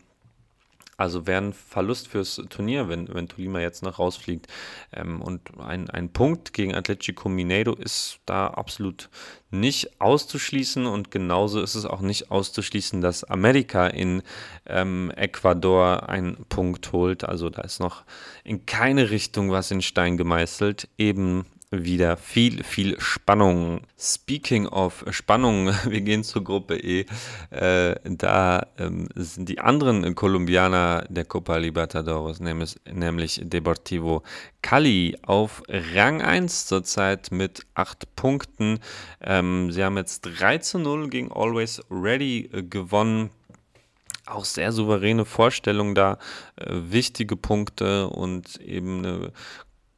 Also 0.99 1.27
wäre 1.27 1.43
ein 1.43 1.53
Verlust 1.53 2.09
fürs 2.09 2.41
Turnier, 2.51 2.89
wenn, 2.89 3.13
wenn 3.13 3.29
Tolima 3.29 3.61
jetzt 3.61 3.83
noch 3.83 3.99
rausfliegt. 3.99 4.47
Ähm, 4.93 5.23
und 5.23 5.41
ein, 5.59 5.89
ein 5.89 6.13
Punkt 6.13 6.53
gegen 6.53 6.75
Atletico 6.75 7.29
Mineiro 7.29 7.75
ist 7.75 8.21
da 8.27 8.49
absolut 8.49 9.09
nicht 9.51 10.01
auszuschließen. 10.01 10.87
Und 10.87 11.11
genauso 11.11 11.63
ist 11.63 11.75
es 11.75 11.87
auch 11.87 12.03
nicht 12.03 12.31
auszuschließen, 12.31 13.01
dass 13.01 13.25
Amerika 13.25 13.87
in 13.87 14.23
ähm, 14.67 15.11
Ecuador 15.17 16.09
einen 16.09 16.45
Punkt 16.49 16.93
holt. 16.93 17.25
Also 17.25 17.49
da 17.49 17.63
ist 17.63 17.81
noch 17.81 18.05
in 18.45 18.67
keine 18.67 19.11
Richtung 19.11 19.51
was 19.51 19.71
in 19.71 19.81
Stein 19.81 20.19
gemeißelt. 20.19 20.89
Eben 20.99 21.47
wieder 21.73 22.17
viel, 22.17 22.63
viel 22.63 23.01
Spannung. 23.01 23.81
Speaking 23.99 24.67
of 24.67 25.05
Spannung, 25.11 25.69
wir 25.89 26.01
gehen 26.03 26.23
zur 26.23 26.45
Gruppe 26.45 26.77
E. 26.77 27.07
Äh, 27.51 27.97
da 28.05 28.67
ähm, 28.79 29.09
sind 29.15 29.49
die 29.49 29.59
anderen 29.59 30.15
Kolumbianer 30.15 31.07
der 31.09 31.25
Copa 31.25 31.57
Libertadores, 31.57 32.41
nämlich, 32.41 32.77
nämlich 32.93 33.41
Deportivo 33.43 34.23
Cali, 34.61 35.17
auf 35.23 35.63
Rang 35.69 36.21
1 36.21 36.67
zurzeit 36.67 37.33
mit 37.33 37.67
8 37.75 38.15
Punkten. 38.15 38.79
Ähm, 39.21 39.73
sie 39.73 39.83
haben 39.83 39.97
jetzt 39.97 40.21
3 40.23 40.59
zu 40.59 40.79
0 40.79 41.09
gegen 41.09 41.33
Always 41.33 41.81
Ready 41.91 42.51
äh, 42.53 42.63
gewonnen 42.63 43.31
auch 44.27 44.45
sehr 44.45 44.73
souveräne 44.73 45.25
Vorstellung 45.25 45.95
da, 45.97 46.19
äh, 46.57 46.67
wichtige 46.71 47.37
Punkte 47.37 48.09
und 48.09 48.57
eben 48.61 48.99
eine 48.99 49.33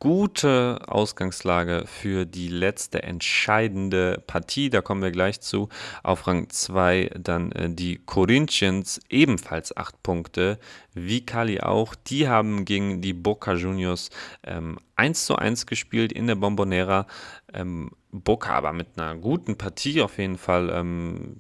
gute 0.05 0.81
Ausgangslage 0.87 1.85
für 1.87 2.27
die 2.27 2.49
letzte 2.49 3.03
entscheidende 3.05 4.23
Partie. 4.27 4.69
Da 4.69 4.83
kommen 4.83 5.01
wir 5.01 5.11
gleich 5.11 5.41
zu. 5.41 5.71
Auf 6.03 6.27
Rang 6.27 6.51
2 6.51 7.13
dann 7.19 7.51
äh, 7.53 7.71
die 7.71 8.03
Corinthians, 8.05 9.01
ebenfalls 9.09 9.75
8 9.75 10.03
Punkte, 10.03 10.59
wie 10.93 11.25
Kali 11.25 11.61
auch. 11.61 11.95
Die 11.95 12.29
haben 12.29 12.67
gegen 12.67 13.01
die 13.01 13.15
Boca 13.15 13.55
Juniors 13.55 14.11
ähm, 14.47 14.79
1 14.97 15.25
zu 15.25 15.37
1 15.37 15.65
gespielt 15.65 16.13
in 16.13 16.27
der 16.27 16.35
Bombonera. 16.35 17.07
Ähm, 17.55 17.91
Boca 18.13 18.53
aber 18.53 18.75
mit 18.75 18.99
einer 18.99 19.15
guten 19.15 19.57
Partie 19.57 20.03
auf 20.03 20.19
jeden 20.19 20.37
Fall. 20.37 20.69
Ähm, 20.69 21.37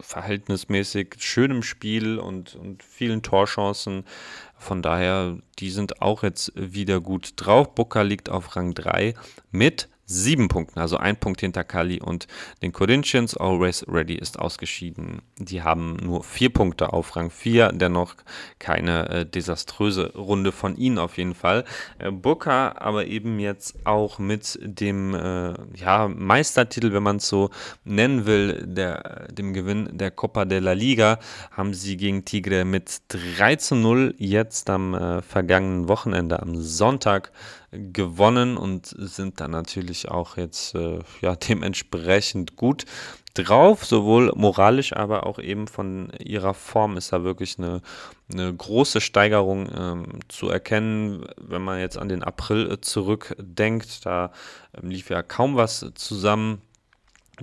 verhältnismäßig 0.00 1.16
schönem 1.18 1.62
Spiel 1.62 2.18
und, 2.18 2.54
und 2.54 2.82
vielen 2.82 3.22
Torchancen. 3.22 4.04
Von 4.58 4.82
daher, 4.82 5.38
die 5.58 5.70
sind 5.70 6.02
auch 6.02 6.22
jetzt 6.22 6.52
wieder 6.54 7.00
gut 7.00 7.34
drauf. 7.36 7.74
Boca 7.74 8.02
liegt 8.02 8.30
auf 8.30 8.56
Rang 8.56 8.74
3 8.74 9.14
mit 9.50 9.88
sieben 10.12 10.48
Punkten, 10.48 10.78
also 10.78 10.96
ein 10.96 11.16
Punkt 11.16 11.40
hinter 11.40 11.64
Kali 11.64 12.00
und 12.00 12.26
den 12.62 12.72
Corinthians. 12.72 13.36
Always 13.36 13.84
Ready 13.88 14.14
ist 14.14 14.38
ausgeschieden. 14.38 15.22
Die 15.38 15.62
haben 15.62 15.96
nur 15.96 16.22
vier 16.22 16.50
Punkte 16.50 16.92
auf 16.92 17.16
Rang 17.16 17.30
4, 17.30 17.72
dennoch 17.72 18.14
keine 18.58 19.08
äh, 19.08 19.26
desaströse 19.26 20.12
Runde 20.14 20.52
von 20.52 20.76
ihnen 20.76 20.98
auf 20.98 21.16
jeden 21.16 21.34
Fall. 21.34 21.64
Äh, 21.98 22.10
Boca 22.10 22.76
aber 22.78 23.06
eben 23.06 23.38
jetzt 23.38 23.86
auch 23.86 24.18
mit 24.18 24.58
dem 24.62 25.14
äh, 25.14 25.54
ja, 25.76 26.08
Meistertitel, 26.08 26.92
wenn 26.92 27.02
man 27.02 27.16
es 27.16 27.28
so 27.28 27.50
nennen 27.84 28.26
will, 28.26 28.64
der, 28.66 29.28
dem 29.32 29.52
Gewinn 29.52 29.88
der 29.92 30.10
Copa 30.10 30.44
de 30.44 30.58
la 30.58 30.72
Liga, 30.72 31.18
haben 31.50 31.74
sie 31.74 31.96
gegen 31.96 32.24
Tigre 32.24 32.64
mit 32.64 33.02
3 33.08 33.56
zu 33.56 33.74
0 33.74 34.14
jetzt 34.18 34.68
am 34.70 34.94
äh, 34.94 35.22
vergangenen 35.22 35.88
Wochenende, 35.88 36.40
am 36.40 36.56
Sonntag, 36.56 37.32
gewonnen 37.72 38.56
und 38.56 38.86
sind 38.86 39.40
dann 39.40 39.50
natürlich 39.50 40.08
auch 40.08 40.36
jetzt 40.36 40.74
äh, 40.74 41.00
ja, 41.20 41.36
dementsprechend 41.48 42.56
gut 42.56 42.84
drauf, 43.34 43.86
sowohl 43.86 44.30
moralisch, 44.34 44.94
aber 44.94 45.26
auch 45.26 45.38
eben 45.38 45.66
von 45.66 46.12
ihrer 46.18 46.52
Form 46.52 46.98
ist 46.98 47.12
da 47.12 47.24
wirklich 47.24 47.58
eine, 47.58 47.80
eine 48.30 48.52
große 48.52 49.00
Steigerung 49.00 49.70
ähm, 49.74 50.06
zu 50.28 50.50
erkennen. 50.50 51.24
Wenn 51.38 51.62
man 51.62 51.80
jetzt 51.80 51.96
an 51.96 52.10
den 52.10 52.22
April 52.22 52.70
äh, 52.70 52.80
zurückdenkt, 52.80 54.04
da 54.04 54.32
ähm, 54.74 54.90
lief 54.90 55.08
ja 55.08 55.22
kaum 55.22 55.56
was 55.56 55.86
zusammen 55.94 56.60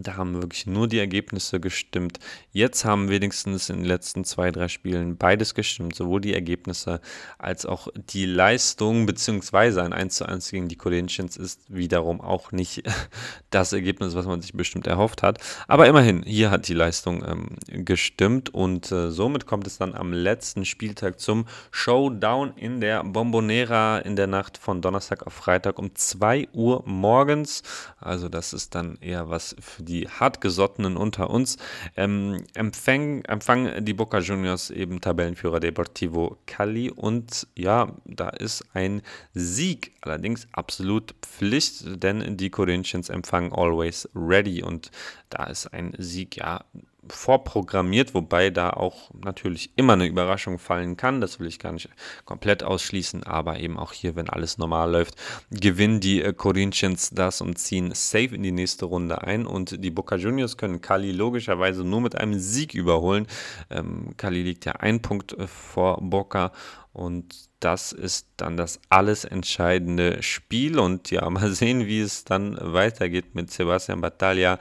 da 0.03 0.17
haben 0.17 0.41
wirklich 0.41 0.65
nur 0.65 0.87
die 0.87 0.99
Ergebnisse 0.99 1.59
gestimmt. 1.59 2.19
Jetzt 2.51 2.85
haben 2.85 3.09
wenigstens 3.09 3.69
in 3.69 3.77
den 3.77 3.85
letzten 3.85 4.23
zwei, 4.23 4.51
drei 4.51 4.67
Spielen 4.67 5.17
beides 5.17 5.53
gestimmt, 5.53 5.95
sowohl 5.95 6.21
die 6.21 6.33
Ergebnisse 6.33 7.01
als 7.37 7.65
auch 7.65 7.89
die 7.95 8.25
Leistung, 8.25 9.05
beziehungsweise 9.05 9.83
ein 9.83 9.93
1 9.93 10.15
zu 10.15 10.25
1 10.25 10.51
gegen 10.51 10.67
die 10.67 10.77
Corinthians 10.77 11.35
ist 11.37 11.61
wiederum 11.67 12.21
auch 12.21 12.51
nicht 12.51 12.83
das 13.49 13.73
Ergebnis, 13.73 14.15
was 14.15 14.25
man 14.25 14.41
sich 14.41 14.53
bestimmt 14.53 14.87
erhofft 14.87 15.21
hat. 15.21 15.39
Aber 15.67 15.87
immerhin, 15.87 16.23
hier 16.23 16.49
hat 16.49 16.67
die 16.67 16.73
Leistung 16.73 17.23
ähm, 17.25 17.85
gestimmt 17.85 18.53
und 18.53 18.91
äh, 18.91 19.11
somit 19.11 19.45
kommt 19.45 19.67
es 19.67 19.77
dann 19.77 19.95
am 19.95 20.13
letzten 20.13 20.65
Spieltag 20.65 21.19
zum 21.19 21.45
Showdown 21.71 22.53
in 22.55 22.79
der 22.79 23.03
Bombonera 23.03 23.99
in 23.99 24.15
der 24.15 24.27
Nacht 24.27 24.57
von 24.57 24.81
Donnerstag 24.81 25.27
auf 25.27 25.33
Freitag 25.33 25.77
um 25.77 25.93
2 25.93 26.49
Uhr 26.53 26.83
morgens. 26.85 27.63
Also 27.99 28.29
das 28.29 28.53
ist 28.53 28.75
dann 28.75 28.97
eher 29.01 29.29
was 29.29 29.55
für 29.59 29.83
die 29.83 29.88
die 29.89 30.07
hartgesottenen 30.07 30.95
unter 30.95 31.29
uns, 31.29 31.57
ähm, 31.97 32.43
empfang, 32.53 33.23
empfangen 33.25 33.83
die 33.83 33.93
Boca 33.93 34.19
Juniors 34.19 34.69
eben 34.69 35.01
Tabellenführer 35.01 35.59
Deportivo 35.59 36.37
Cali. 36.45 36.91
Und 36.91 37.47
ja, 37.55 37.91
da 38.05 38.29
ist 38.29 38.63
ein 38.73 39.01
Sieg 39.33 39.91
allerdings 40.01 40.47
absolut 40.51 41.15
Pflicht, 41.21 42.03
denn 42.03 42.37
die 42.37 42.49
Corinthians 42.49 43.09
empfangen 43.09 43.51
Always 43.51 44.07
Ready. 44.15 44.63
Und 44.63 44.91
da 45.29 45.45
ist 45.45 45.67
ein 45.73 45.93
Sieg 45.97 46.37
ja 46.37 46.63
vorprogrammiert, 47.07 48.13
wobei 48.13 48.49
da 48.49 48.71
auch 48.71 49.09
natürlich 49.13 49.71
immer 49.75 49.93
eine 49.93 50.05
Überraschung 50.05 50.59
fallen 50.59 50.97
kann. 50.97 51.21
Das 51.21 51.39
will 51.39 51.47
ich 51.47 51.59
gar 51.59 51.71
nicht 51.71 51.89
komplett 52.25 52.63
ausschließen, 52.63 53.23
aber 53.23 53.59
eben 53.59 53.77
auch 53.77 53.93
hier, 53.93 54.15
wenn 54.15 54.29
alles 54.29 54.57
normal 54.57 54.91
läuft, 54.91 55.15
gewinnen 55.49 55.99
die 55.99 56.21
äh, 56.21 56.33
Corinthians 56.33 57.11
das 57.11 57.41
und 57.41 57.57
ziehen 57.57 57.91
safe 57.93 58.35
in 58.35 58.43
die 58.43 58.51
nächste 58.51 58.85
Runde 58.85 59.21
ein 59.21 59.45
und 59.45 59.83
die 59.83 59.91
Boca 59.91 60.15
Juniors 60.15 60.57
können 60.57 60.81
Kali 60.81 61.11
logischerweise 61.11 61.83
nur 61.83 62.01
mit 62.01 62.15
einem 62.15 62.37
Sieg 62.37 62.73
überholen. 62.73 63.27
Ähm, 63.69 64.15
Kali 64.17 64.43
liegt 64.43 64.65
ja 64.65 64.73
ein 64.73 65.01
Punkt 65.01 65.33
äh, 65.33 65.47
vor 65.47 65.99
Boca 66.01 66.51
und 66.91 67.48
das 67.59 67.91
ist 67.91 68.27
dann 68.37 68.57
das 68.57 68.79
alles 68.89 69.25
entscheidende 69.25 70.23
Spiel. 70.23 70.79
Und 70.79 71.11
ja, 71.11 71.29
mal 71.29 71.51
sehen, 71.51 71.85
wie 71.87 71.99
es 71.99 72.23
dann 72.23 72.57
weitergeht 72.61 73.35
mit 73.35 73.51
Sebastian 73.51 74.01
Battaglia. 74.01 74.59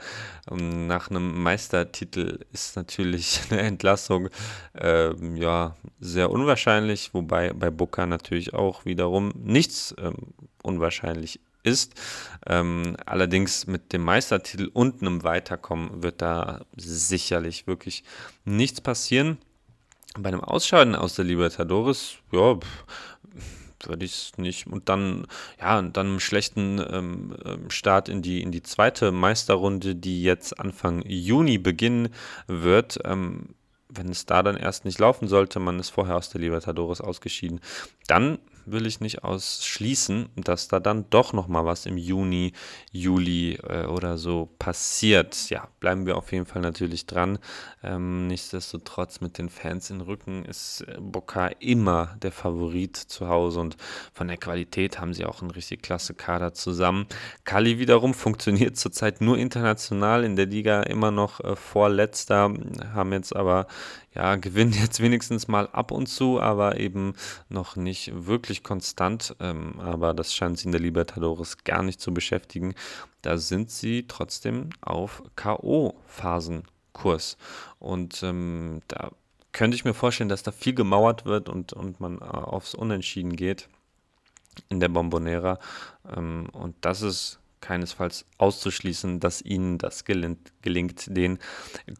Ähm, 0.51 0.87
nach 0.87 1.09
einem 1.09 1.41
Meistertitel 1.41 2.39
ist 2.51 2.75
natürlich 2.75 3.41
eine 3.49 3.61
Entlassung 3.61 4.29
äh, 4.73 5.13
ja, 5.35 5.75
sehr 5.99 6.29
unwahrscheinlich, 6.31 7.13
wobei 7.13 7.53
bei 7.53 7.69
Booker 7.69 8.05
natürlich 8.05 8.53
auch 8.53 8.85
wiederum 8.85 9.31
nichts 9.35 9.95
ähm, 9.97 10.15
unwahrscheinlich 10.63 11.39
ist. 11.63 11.93
Ähm, 12.47 12.95
allerdings 13.05 13.67
mit 13.67 13.93
dem 13.93 14.03
Meistertitel 14.03 14.69
und 14.73 15.01
einem 15.01 15.23
Weiterkommen 15.23 16.03
wird 16.03 16.21
da 16.21 16.61
sicherlich 16.75 17.67
wirklich 17.67 18.03
nichts 18.45 18.81
passieren. 18.81 19.37
Bei 20.17 20.29
einem 20.29 20.41
Ausscheiden 20.41 20.95
aus 20.95 21.15
der 21.15 21.25
Libertadores, 21.25 22.15
ja, 22.31 22.57
würde 23.85 24.05
ich 24.05 24.11
es 24.11 24.37
nicht. 24.37 24.67
Und 24.67 24.89
dann, 24.89 25.27
ja, 25.59 25.81
dann 25.81 26.07
einem 26.07 26.19
schlechten 26.19 26.83
ähm, 26.91 27.35
ähm, 27.45 27.69
Start 27.69 28.09
in 28.09 28.21
die, 28.21 28.41
in 28.41 28.51
die 28.51 28.63
zweite 28.63 29.11
Meisterrunde, 29.11 29.95
die 29.95 30.23
jetzt 30.23 30.59
Anfang 30.59 31.03
Juni 31.05 31.57
beginnen 31.57 32.09
wird. 32.47 32.99
Ähm, 33.05 33.55
wenn 33.89 34.09
es 34.09 34.25
da 34.25 34.43
dann 34.43 34.55
erst 34.55 34.85
nicht 34.85 34.99
laufen 34.99 35.27
sollte, 35.27 35.59
man 35.59 35.79
ist 35.79 35.89
vorher 35.89 36.15
aus 36.15 36.29
der 36.29 36.41
Libertadores 36.41 37.01
ausgeschieden, 37.01 37.59
dann 38.07 38.37
will 38.71 38.85
ich 38.85 38.99
nicht 38.99 39.23
ausschließen, 39.23 40.29
dass 40.35 40.67
da 40.67 40.79
dann 40.79 41.09
doch 41.09 41.33
noch 41.33 41.47
mal 41.47 41.65
was 41.65 41.85
im 41.85 41.97
Juni, 41.97 42.53
Juli 42.91 43.55
äh, 43.55 43.85
oder 43.85 44.17
so 44.17 44.49
passiert. 44.59 45.49
Ja, 45.49 45.67
bleiben 45.79 46.05
wir 46.05 46.17
auf 46.17 46.31
jeden 46.31 46.45
Fall 46.45 46.61
natürlich 46.61 47.05
dran. 47.05 47.39
Ähm, 47.83 48.27
nichtsdestotrotz 48.27 49.21
mit 49.21 49.37
den 49.37 49.49
Fans 49.49 49.89
in 49.89 50.01
Rücken 50.01 50.45
ist 50.45 50.81
äh, 50.81 50.97
Boca 50.99 51.47
immer 51.59 52.15
der 52.21 52.31
Favorit 52.31 52.97
zu 52.97 53.27
Hause 53.27 53.59
und 53.59 53.77
von 54.13 54.27
der 54.27 54.37
Qualität 54.37 54.99
haben 54.99 55.13
sie 55.13 55.25
auch 55.25 55.41
einen 55.41 55.51
richtig 55.51 55.81
klasse 55.81 56.13
Kader 56.13 56.53
zusammen. 56.53 57.07
Kali 57.43 57.79
wiederum 57.79 58.13
funktioniert 58.13 58.77
zurzeit 58.77 59.21
nur 59.21 59.37
international 59.37 60.23
in 60.23 60.35
der 60.35 60.45
Liga 60.45 60.83
immer 60.83 61.11
noch 61.11 61.39
äh, 61.39 61.55
vorletzter, 61.55 62.53
haben 62.93 63.13
jetzt 63.13 63.35
aber 63.35 63.67
ja, 64.13 64.35
gewinnen 64.35 64.73
jetzt 64.73 65.01
wenigstens 65.01 65.47
mal 65.47 65.67
ab 65.67 65.91
und 65.91 66.07
zu, 66.07 66.41
aber 66.41 66.79
eben 66.79 67.13
noch 67.47 67.75
nicht 67.75 68.11
wirklich 68.13 68.63
konstant. 68.63 69.35
Ähm, 69.39 69.79
aber 69.79 70.13
das 70.13 70.33
scheint 70.33 70.57
sie 70.57 70.65
in 70.65 70.71
der 70.71 70.81
Libertadores 70.81 71.63
gar 71.63 71.83
nicht 71.83 72.01
zu 72.01 72.13
beschäftigen. 72.13 72.73
Da 73.21 73.37
sind 73.37 73.71
sie 73.71 74.05
trotzdem 74.07 74.69
auf 74.81 75.23
K.O.-Phasenkurs. 75.35 77.37
Und 77.79 78.23
ähm, 78.23 78.81
da 78.87 79.11
könnte 79.51 79.75
ich 79.75 79.85
mir 79.85 79.93
vorstellen, 79.93 80.29
dass 80.29 80.43
da 80.43 80.51
viel 80.51 80.73
gemauert 80.73 81.25
wird 81.25 81.49
und, 81.49 81.73
und 81.73 81.99
man 81.99 82.19
äh, 82.19 82.23
aufs 82.23 82.75
Unentschieden 82.75 83.35
geht 83.35 83.67
in 84.69 84.79
der 84.79 84.89
Bombonera. 84.89 85.59
Ähm, 86.15 86.47
und 86.51 86.75
das 86.81 87.01
ist 87.01 87.38
keinesfalls 87.61 88.25
auszuschließen, 88.37 89.19
dass 89.19 89.41
ihnen 89.41 89.77
das 89.77 90.05
gelingt, 90.05 90.51
gelingt 90.61 91.15
den 91.15 91.39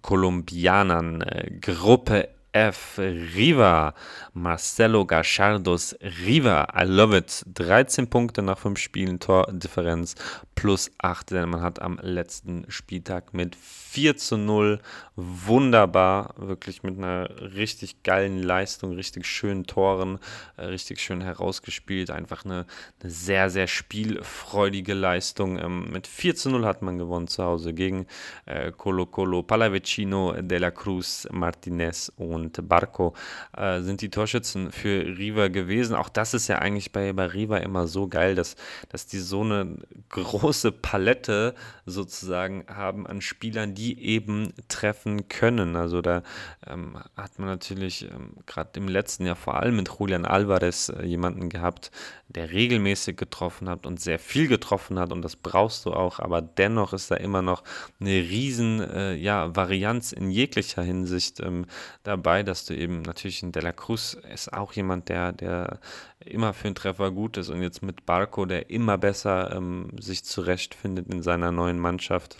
Kolumbianern. 0.01 1.21
Äh, 1.21 1.51
Gruppe 1.59 2.29
F. 2.51 2.97
Riva, 2.97 3.93
Marcelo 4.33 5.05
Gachardos 5.05 5.95
Riva, 6.01 6.67
I 6.75 6.83
love 6.85 7.15
it. 7.15 7.43
13 7.53 8.09
Punkte 8.09 8.41
nach 8.41 8.57
5 8.57 8.79
Spielen, 8.79 9.19
Tordifferenz 9.19 10.15
plus 10.55 10.91
8, 10.97 11.31
denn 11.31 11.49
man 11.49 11.61
hat 11.61 11.81
am 11.81 11.99
letzten 12.01 12.65
Spieltag 12.69 13.33
mit 13.33 13.55
4 13.55 14.17
zu 14.17 14.37
0 14.37 14.79
wunderbar, 15.15 16.33
wirklich 16.37 16.83
mit 16.83 16.97
einer 16.97 17.29
richtig 17.55 18.03
geilen 18.03 18.41
Leistung, 18.41 18.93
richtig 18.93 19.25
schönen 19.25 19.65
Toren, 19.65 20.19
äh, 20.57 20.65
richtig 20.65 20.99
schön 20.99 21.21
herausgespielt. 21.21 22.09
Einfach 22.11 22.45
eine, 22.45 22.65
eine 23.01 23.11
sehr, 23.11 23.49
sehr 23.49 23.67
spielfreudige 23.67 24.93
Leistung. 24.93 25.59
Ähm, 25.59 25.91
mit 25.91 26.07
4 26.07 26.35
zu 26.35 26.49
0 26.49 26.65
hat 26.65 26.81
man 26.81 26.97
gewonnen 26.97 27.27
zu 27.27 27.43
Hause 27.43 27.73
gegen 27.73 28.05
äh, 28.45 28.71
Colo 28.71 29.05
Colo, 29.05 29.43
Palavecino, 29.43 30.33
De 30.41 30.57
La 30.57 30.71
Cruz, 30.71 31.27
Martinez 31.31 32.11
und 32.15 32.38
und 32.39 32.67
Barco 32.67 33.13
äh, 33.55 33.81
sind 33.81 34.01
die 34.01 34.09
Torschützen 34.09 34.71
für 34.71 35.05
Riva 35.17 35.47
gewesen. 35.49 35.95
Auch 35.95 36.09
das 36.09 36.33
ist 36.33 36.47
ja 36.47 36.59
eigentlich 36.59 36.91
bei, 36.91 37.13
bei 37.13 37.25
Riva 37.25 37.57
immer 37.57 37.87
so 37.87 38.07
geil, 38.07 38.35
dass, 38.35 38.55
dass 38.89 39.05
die 39.07 39.19
so 39.19 39.41
eine 39.41 39.77
große 40.09 40.71
Palette 40.71 41.55
sozusagen 41.85 42.65
haben 42.67 43.05
an 43.07 43.21
Spielern, 43.21 43.75
die 43.75 44.01
eben 44.03 44.53
treffen 44.67 45.27
können. 45.27 45.75
Also 45.75 46.01
da 46.01 46.23
ähm, 46.65 46.97
hat 47.15 47.39
man 47.39 47.49
natürlich 47.49 48.09
ähm, 48.09 48.33
gerade 48.45 48.79
im 48.79 48.87
letzten 48.87 49.25
Jahr 49.25 49.35
vor 49.35 49.59
allem 49.59 49.75
mit 49.75 49.89
Julian 49.99 50.25
Alvarez 50.25 50.89
äh, 50.89 51.05
jemanden 51.05 51.49
gehabt, 51.49 51.91
der 52.29 52.51
regelmäßig 52.51 53.17
getroffen 53.17 53.67
hat 53.67 53.85
und 53.87 53.99
sehr 53.99 54.19
viel 54.19 54.47
getroffen 54.47 54.99
hat 54.99 55.11
und 55.11 55.23
das 55.23 55.35
brauchst 55.35 55.85
du 55.85 55.93
auch, 55.93 56.19
aber 56.19 56.41
dennoch 56.41 56.93
ist 56.93 57.09
da 57.09 57.15
immer 57.15 57.41
noch 57.41 57.63
eine 57.99 58.11
riesen 58.11 58.81
äh, 58.81 59.15
ja, 59.15 59.55
Varianz 59.55 60.11
in 60.11 60.29
jeglicher 60.29 60.83
Hinsicht 60.83 61.39
ähm, 61.39 61.65
dabei, 62.03 62.43
dass 62.43 62.65
du 62.65 62.75
eben 62.75 63.01
natürlich 63.01 63.41
in 63.41 63.51
De 63.51 63.63
La 63.63 63.71
Cruz 63.71 64.15
ist 64.31 64.53
auch 64.53 64.73
jemand, 64.73 65.09
der, 65.09 65.31
der 65.33 65.79
immer 66.19 66.53
für 66.53 66.67
einen 66.67 66.75
Treffer 66.75 67.11
gut 67.11 67.37
ist 67.37 67.49
und 67.49 67.63
jetzt 67.63 67.81
mit 67.81 68.05
Barco, 68.05 68.45
der 68.45 68.69
immer 68.69 68.99
besser 68.99 69.55
ähm, 69.55 69.89
sich 69.99 70.23
zurechtfindet 70.23 71.11
in 71.11 71.23
seiner 71.23 71.51
neuen 71.51 71.79
Mannschaft. 71.79 72.37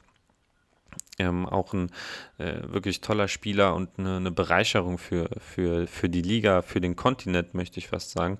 Ähm, 1.20 1.46
auch 1.46 1.74
ein 1.74 1.92
äh, 2.38 2.62
wirklich 2.64 3.02
toller 3.02 3.28
Spieler 3.28 3.76
und 3.76 3.90
eine, 3.98 4.18
eine, 4.18 4.32
Bereicherung 4.32 4.98
für, 4.98 5.30
für, 5.40 5.86
für 5.86 6.10
die 6.10 6.22
Liga, 6.22 6.62
für 6.62 6.80
den 6.80 6.96
Kontinent, 6.96 7.54
möchte 7.54 7.78
ich 7.80 7.90
fast 7.90 8.12
sagen. 8.12 8.40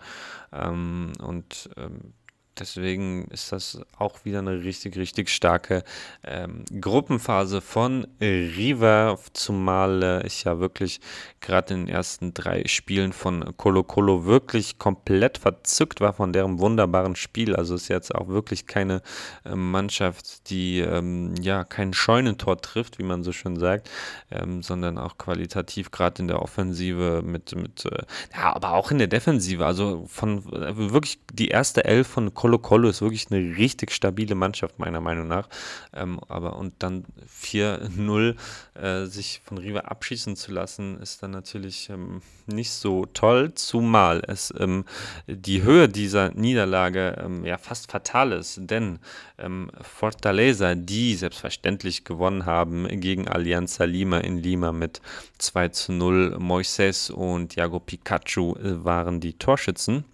Ähm, 0.54 1.12
und 1.22 1.70
ähm, 1.78 2.14
Deswegen 2.60 3.26
ist 3.26 3.52
das 3.52 3.82
auch 3.98 4.26
wieder 4.26 4.40
eine 4.40 4.64
richtig, 4.64 4.98
richtig 4.98 5.30
starke 5.30 5.84
ähm, 6.24 6.66
Gruppenphase 6.80 7.62
von 7.62 8.08
River, 8.22 9.18
zumal 9.34 10.04
äh, 10.04 10.28
ich 10.28 10.44
ja 10.44 10.60
wirklich 10.60 11.00
gerade 11.42 11.74
in 11.74 11.86
den 11.86 11.94
ersten 11.94 12.34
drei 12.34 12.64
Spielen 12.68 13.14
von 13.14 13.56
Colo 13.58 13.84
Colo 13.84 14.26
wirklich 14.26 14.78
komplett 14.78 15.38
verzückt 15.38 16.02
war 16.02 16.14
von 16.14 16.34
deren 16.34 16.60
wunderbaren 16.60 17.16
Spiel. 17.16 17.56
Also 17.56 17.76
ist 17.76 17.88
jetzt 17.88 18.14
auch 18.14 18.28
wirklich 18.28 18.68
keine 18.68 19.02
äh, 19.46 19.56
Mannschaft, 19.56 20.50
die 20.50 20.80
ähm, 20.80 21.36
ja 21.42 21.64
kein 21.64 21.94
Scheunentor 21.94 22.62
trifft, 22.62 23.00
wie 23.00 23.04
man 23.04 23.24
so 23.24 23.32
schön 23.32 23.58
sagt, 23.58 23.90
ähm, 24.32 24.62
sondern 24.64 24.98
auch 24.98 25.18
qualitativ 25.18 25.92
gerade 25.92 26.22
in 26.22 26.28
der 26.28 26.42
Offensive 26.42 27.22
mit, 27.24 27.56
mit 27.56 27.86
äh, 27.86 28.04
ja, 28.36 28.56
aber 28.56 28.74
auch 28.74 28.92
in 28.92 28.98
der 28.98 29.08
Defensive. 29.08 29.66
Also 29.66 30.06
von 30.08 30.40
äh, 30.54 30.92
wirklich 30.92 31.20
die 31.32 31.48
erste 31.48 31.86
Elf 31.86 32.08
von 32.08 32.34
Colo 32.34 32.49
Colo 32.50 32.58
Colo 32.58 32.90
ist 32.90 33.02
wirklich 33.02 33.28
eine 33.30 33.58
richtig 33.58 33.92
stabile 33.92 34.34
Mannschaft, 34.34 34.80
meiner 34.80 35.02
Meinung 35.02 35.28
nach. 35.28 35.50
Ähm, 35.94 36.20
aber 36.28 36.56
und 36.56 36.74
dann 36.80 37.06
4-0 37.28 38.36
äh, 38.74 39.06
sich 39.06 39.42
von 39.46 39.60
Riva 39.60 39.82
abschießen 39.82 40.36
zu 40.36 40.52
lassen, 40.52 41.00
ist 41.00 41.22
dann 41.22 41.30
natürlich 41.30 41.90
ähm, 41.90 42.22
nicht 42.48 42.72
so 42.72 43.06
toll, 43.06 43.54
zumal 43.54 44.24
es 44.28 44.52
ähm, 44.58 44.86
die 45.28 45.62
Höhe 45.62 45.90
dieser 45.90 46.32
Niederlage 46.32 47.22
ähm, 47.24 47.46
ja 47.46 47.60
fast 47.60 47.92
fatal 47.92 48.32
ist. 48.32 48.58
Denn 48.62 48.98
ähm, 49.38 49.70
Fortaleza, 49.82 50.74
die 50.74 51.16
selbstverständlich 51.16 52.04
gewonnen 52.04 52.48
haben 52.48 52.88
gegen 53.00 53.28
Alianza 53.28 53.84
Lima 53.84 54.18
in 54.18 54.38
Lima 54.38 54.72
mit 54.72 55.02
2 55.38 55.70
zu 55.70 55.92
0, 55.92 56.38
Moises 56.40 57.12
und 57.12 57.50
Thiago 57.50 57.80
Pikachu 57.80 58.56
äh, 58.56 58.84
waren 58.84 59.20
die 59.20 59.34
Torschützen. 59.34 60.06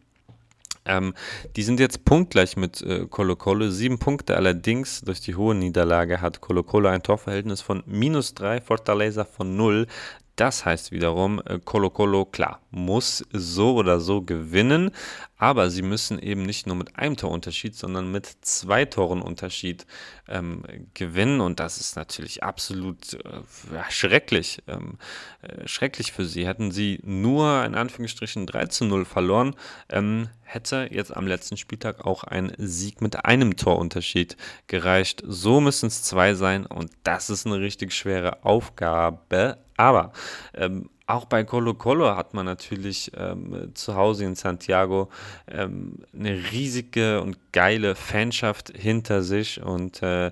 Ähm, 0.86 1.14
die 1.56 1.64
sind 1.64 1.80
jetzt 1.80 2.06
punktgleich 2.06 2.58
mit 2.58 2.82
äh, 2.82 3.08
Colo 3.08 3.36
Colo. 3.36 3.70
Sieben 3.70 4.00
Punkte 4.00 4.36
allerdings. 4.36 5.02
Durch 5.02 5.22
die 5.22 5.36
hohe 5.36 5.56
Niederlage 5.56 6.22
hat 6.22 6.42
Colo 6.42 6.64
Colo 6.64 6.90
ein 6.90 7.04
Torverhältnis 7.04 7.62
von 7.62 7.84
minus 7.86 8.34
drei, 8.34 8.62
Fortaleza 8.62 9.26
von 9.26 9.56
null. 9.56 9.88
Das 10.36 10.66
heißt 10.66 10.92
wiederum, 10.92 11.42
äh, 11.46 11.60
Colo 11.64 11.90
Colo, 11.90 12.26
klar, 12.26 12.60
muss 12.70 13.24
so 13.32 13.76
oder 13.76 14.02
so 14.02 14.22
gewinnen, 14.22 14.92
aber 15.38 15.70
sie 15.70 15.82
müssen 15.82 16.20
eben 16.20 16.44
nicht 16.44 16.68
nur 16.68 16.76
mit 16.76 16.98
einem 16.98 17.16
Torunterschied, 17.16 17.74
sondern 17.76 18.12
mit 18.12 18.26
zwei 18.42 18.84
Toren 18.84 19.22
Unterschied 19.22 19.86
ähm, 20.28 20.64
gewinnen 20.94 21.40
und 21.40 21.62
das 21.62 21.78
ist 21.78 21.96
natürlich 21.96 22.44
absolut 22.44 23.14
äh, 23.14 23.90
schrecklich, 23.90 24.62
ähm, 24.68 24.98
äh, 25.42 25.68
schrecklich 25.68 26.12
für 26.12 26.26
sie. 26.26 26.46
Hätten 26.46 26.72
sie 26.72 27.00
nur 27.04 27.64
in 27.64 27.76
Anführungsstrichen 27.76 28.46
3 28.46 28.66
zu 28.66 28.86
0 28.86 29.06
verloren, 29.06 29.56
ähm, 29.88 30.28
hätte 30.42 30.90
jetzt 30.92 31.16
am 31.16 31.28
letzten 31.28 31.56
Spieltag 31.56 32.06
auch 32.06 32.26
ein 32.26 32.52
Sieg 32.58 33.02
mit 33.02 33.24
einem 33.24 33.56
Torunterschied 33.56 34.36
gereicht. 34.68 35.24
So 35.26 35.62
müssen 35.62 35.88
es 35.88 36.04
zwei 36.04 36.34
sein 36.34 36.66
und 36.66 36.92
das 37.04 37.30
ist 37.30 37.46
eine 37.46 37.60
richtig 37.60 37.94
schwere 37.94 38.44
Aufgabe, 38.44 39.65
aber 39.78 40.12
ähm, 40.54 40.90
auch 41.08 41.26
bei 41.26 41.44
Colo 41.44 41.76
Colo 41.76 42.16
hat 42.16 42.34
man 42.34 42.46
natürlich 42.46 43.12
ähm, 43.16 43.72
zu 43.76 43.96
Hause 43.96 44.26
in 44.26 44.36
Santiago 44.36 45.10
ähm, 45.48 46.00
eine 46.14 46.52
riesige 46.52 47.22
und 47.22 47.38
geile 47.52 47.96
Fanschaft 47.96 48.74
hinter 48.76 49.22
sich. 49.22 49.62
Und 49.62 50.02
äh, 50.02 50.32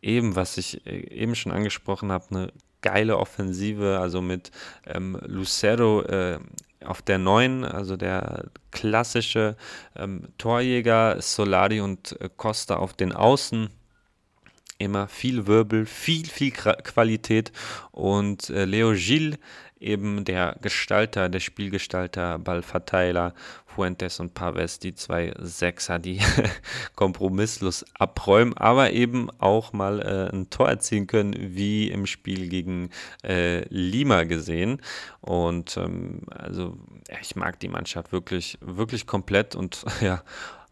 eben, 0.00 0.34
was 0.34 0.56
ich 0.56 0.86
äh, 0.86 1.08
eben 1.10 1.34
schon 1.34 1.52
angesprochen 1.52 2.10
habe, 2.10 2.24
eine 2.30 2.52
geile 2.80 3.18
Offensive, 3.18 3.98
also 3.98 4.22
mit 4.22 4.50
ähm, 4.86 5.18
Lucero 5.26 6.02
äh, 6.02 6.38
auf 6.84 7.02
der 7.02 7.18
neuen, 7.18 7.64
also 7.64 7.96
der 7.96 8.44
klassische 8.70 9.56
ähm, 9.96 10.28
Torjäger, 10.38 11.20
Solari 11.20 11.80
und 11.80 12.18
äh, 12.20 12.30
Costa 12.34 12.76
auf 12.76 12.94
den 12.94 13.12
Außen 13.12 13.70
immer 14.78 15.08
viel 15.08 15.46
Wirbel, 15.46 15.86
viel, 15.86 16.26
viel 16.26 16.50
Qualität 16.50 17.52
und 17.90 18.50
äh, 18.50 18.64
Leo 18.64 18.92
Gil, 18.92 19.38
eben 19.84 20.24
der 20.24 20.56
Gestalter, 20.62 21.28
der 21.28 21.40
Spielgestalter, 21.40 22.38
Ballverteiler, 22.38 23.34
Fuentes 23.66 24.20
und 24.20 24.34
Paves, 24.34 24.78
die 24.78 24.94
zwei 24.94 25.34
Sechser, 25.38 25.98
die 25.98 26.20
kompromisslos 26.94 27.84
abräumen, 27.94 28.56
aber 28.56 28.92
eben 28.92 29.30
auch 29.38 29.72
mal 29.72 30.00
äh, 30.00 30.34
ein 30.34 30.48
Tor 30.48 30.68
erzielen 30.68 31.06
können, 31.06 31.34
wie 31.36 31.90
im 31.90 32.06
Spiel 32.06 32.48
gegen 32.48 32.90
äh, 33.24 33.66
Lima 33.68 34.24
gesehen. 34.24 34.80
Und 35.20 35.76
ähm, 35.76 36.22
also 36.30 36.78
ich 37.20 37.36
mag 37.36 37.58
die 37.60 37.68
Mannschaft 37.68 38.12
wirklich, 38.12 38.58
wirklich 38.60 39.06
komplett 39.06 39.54
und 39.54 39.84
ja, 40.00 40.22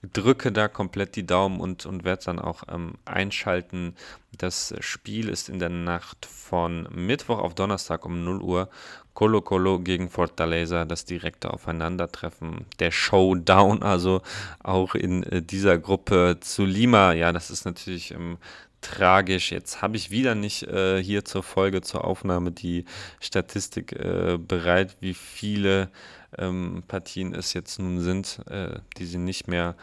drücke 0.02 0.50
da 0.50 0.68
komplett 0.68 1.16
die 1.16 1.26
Daumen 1.26 1.60
und, 1.60 1.86
und 1.86 2.04
werde 2.04 2.24
dann 2.24 2.38
auch 2.38 2.64
ähm, 2.68 2.94
einschalten. 3.04 3.94
Das 4.36 4.74
Spiel 4.80 5.28
ist 5.28 5.48
in 5.48 5.58
der 5.58 5.68
Nacht 5.68 6.26
von 6.26 6.88
Mittwoch 6.90 7.38
auf 7.38 7.54
Donnerstag 7.54 8.04
um 8.04 8.24
0 8.24 8.42
Uhr. 8.42 8.68
Colo 9.14 9.42
Colo 9.42 9.78
gegen 9.78 10.08
Fortaleza, 10.08 10.84
das 10.86 11.04
direkte 11.04 11.52
Aufeinandertreffen. 11.52 12.64
Der 12.78 12.90
Showdown, 12.90 13.82
also 13.82 14.22
auch 14.62 14.94
in 14.94 15.22
äh, 15.24 15.42
dieser 15.42 15.78
Gruppe 15.78 16.38
zu 16.40 16.64
Lima. 16.64 17.12
Ja, 17.12 17.32
das 17.32 17.50
ist 17.50 17.64
natürlich 17.64 18.12
ähm, 18.12 18.38
tragisch. 18.80 19.52
Jetzt 19.52 19.82
habe 19.82 19.96
ich 19.96 20.10
wieder 20.10 20.34
nicht 20.34 20.64
äh, 20.64 21.02
hier 21.02 21.24
zur 21.24 21.42
Folge, 21.42 21.82
zur 21.82 22.04
Aufnahme 22.04 22.50
die 22.52 22.86
Statistik 23.20 23.92
äh, 23.92 24.38
bereit, 24.38 24.96
wie 25.00 25.14
viele 25.14 25.90
ähm, 26.38 26.82
Partien 26.88 27.34
es 27.34 27.52
jetzt 27.52 27.78
nun 27.78 28.00
sind, 28.00 28.40
äh, 28.48 28.80
die 28.98 29.06
sie 29.06 29.18
nicht 29.18 29.48
mehr 29.48 29.76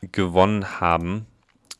gewonnen 0.00 0.80
haben 0.80 1.26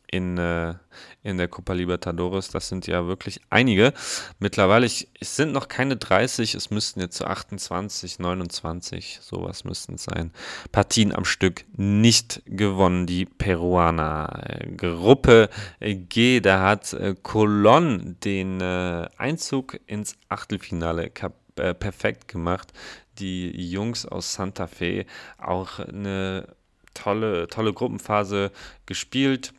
in, 0.09 0.39
äh, 0.39 0.75
in 1.23 1.37
der 1.37 1.49
Copa 1.49 1.73
Libertadores. 1.73 2.49
Das 2.49 2.69
sind 2.69 2.87
ja 2.87 3.07
wirklich 3.07 3.41
einige. 3.51 3.93
Mittlerweile, 4.39 4.87
ich, 4.87 5.09
es 5.21 5.37
sind 5.37 5.53
noch 5.53 5.69
keine 5.69 5.97
30, 5.97 6.55
es 6.55 6.71
müssten 6.71 7.01
jetzt 7.01 7.19
so 7.19 7.25
28, 7.25 8.19
29, 8.19 9.19
sowas 9.23 9.65
müssten 9.65 9.95
es 9.95 10.05
sein. 10.05 10.33
Partien 10.73 11.15
am 11.15 11.25
Stück 11.25 11.65
nicht 11.77 12.43
gewonnen, 12.47 13.07
die 13.07 13.27
Peruaner. 13.27 14.61
Gruppe 14.77 15.49
G, 15.81 16.41
da 16.41 16.63
hat 16.63 16.93
äh, 16.93 17.15
Colon 17.23 18.17
den 18.25 18.61
äh, 18.61 19.09
Einzug 19.17 19.79
ins 19.87 20.17
Achtelfinale 20.29 21.11
äh, 21.57 21.75
perfekt 21.75 22.29
gemacht 22.29 22.73
die 23.19 23.71
Jungs 23.71 24.07
aus 24.07 24.35
Santa 24.35 24.67
Fe 24.67 25.07
auch 25.39 25.79
eine 25.79 26.49
tolle, 26.95 27.47
tolle 27.49 27.73
Gruppenphase 27.73 28.51
gespielt. 28.87 29.53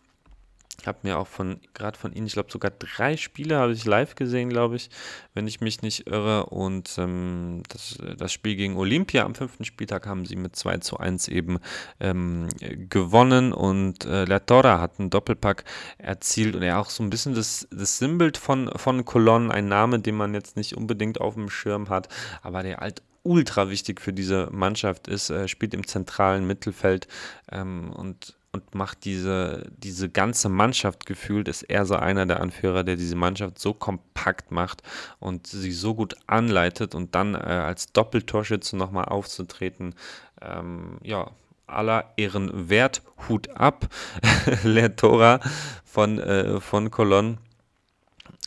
Ich 0.79 0.87
habe 0.87 0.99
mir 1.01 1.17
auch 1.17 1.27
von, 1.27 1.59
gerade 1.73 1.97
von 1.97 2.13
ihnen, 2.13 2.27
ich 2.27 2.33
glaube 2.33 2.51
sogar 2.51 2.71
drei 2.71 3.17
Spiele 3.17 3.57
habe 3.57 3.73
ich 3.73 3.83
live 3.85 4.13
gesehen, 4.13 4.49
glaube 4.49 4.75
ich, 4.75 4.91
wenn 5.33 5.47
ich 5.47 5.59
mich 5.59 5.81
nicht 5.81 6.05
irre. 6.07 6.45
Und 6.45 6.95
ähm, 6.99 7.63
das, 7.69 7.97
das 8.17 8.31
Spiel 8.31 8.55
gegen 8.55 8.77
Olympia 8.77 9.25
am 9.25 9.33
fünften 9.33 9.65
Spieltag 9.65 10.05
haben 10.05 10.25
sie 10.25 10.35
mit 10.35 10.55
2 10.55 10.77
zu 10.77 10.97
1 10.97 11.29
eben 11.29 11.57
ähm, 11.99 12.47
gewonnen. 12.89 13.53
Und 13.53 14.05
äh, 14.05 14.25
La 14.25 14.39
Torra 14.39 14.79
hat 14.79 14.99
einen 14.99 15.09
Doppelpack 15.09 15.63
erzielt 15.97 16.55
und 16.55 16.61
er 16.61 16.79
auch 16.79 16.91
so 16.91 17.01
ein 17.01 17.09
bisschen 17.09 17.33
das, 17.33 17.67
das 17.71 17.97
Sinnbild 17.97 18.37
von, 18.37 18.69
von 18.75 19.03
Colon, 19.03 19.51
ein 19.51 19.67
Name, 19.67 19.99
den 19.99 20.15
man 20.15 20.35
jetzt 20.35 20.57
nicht 20.57 20.77
unbedingt 20.77 21.19
auf 21.19 21.33
dem 21.33 21.49
Schirm 21.49 21.89
hat, 21.89 22.07
aber 22.43 22.61
der 22.61 22.77
halt 22.77 23.01
ultra 23.27 23.69
wichtig 23.69 24.01
für 24.01 24.13
diese 24.13 24.49
Mannschaft 24.51 25.07
ist, 25.07 25.29
äh, 25.29 25.47
spielt 25.47 25.73
im 25.73 25.85
zentralen 25.85 26.47
Mittelfeld 26.47 27.07
ähm, 27.51 27.91
und 27.91 28.37
und 28.53 28.73
macht 28.73 29.05
diese, 29.05 29.69
diese 29.77 30.09
ganze 30.09 30.49
Mannschaft 30.49 31.05
gefühlt, 31.05 31.47
ist 31.47 31.63
er 31.63 31.85
so 31.85 31.95
einer 31.95 32.25
der 32.25 32.39
Anführer, 32.41 32.83
der 32.83 32.95
diese 32.95 33.15
Mannschaft 33.15 33.59
so 33.59 33.73
kompakt 33.73 34.51
macht 34.51 34.81
und 35.19 35.45
sie 35.45 35.71
so 35.71 35.93
gut 35.93 36.15
anleitet 36.25 36.95
und 36.95 37.13
dann 37.13 37.35
äh, 37.35 37.37
als 37.37 37.91
Doppeltorschütze 37.93 38.75
nochmal 38.75 39.05
aufzutreten. 39.05 39.93
Ähm, 40.41 40.97
ja, 41.03 41.29
aller 41.67 42.13
Ehren 42.17 42.69
wert, 42.69 43.03
Hut 43.27 43.49
ab, 43.49 43.87
Lertora 44.63 45.39
von, 45.83 46.17
äh, 46.17 46.59
von 46.59 46.89
Cologne 46.89 47.37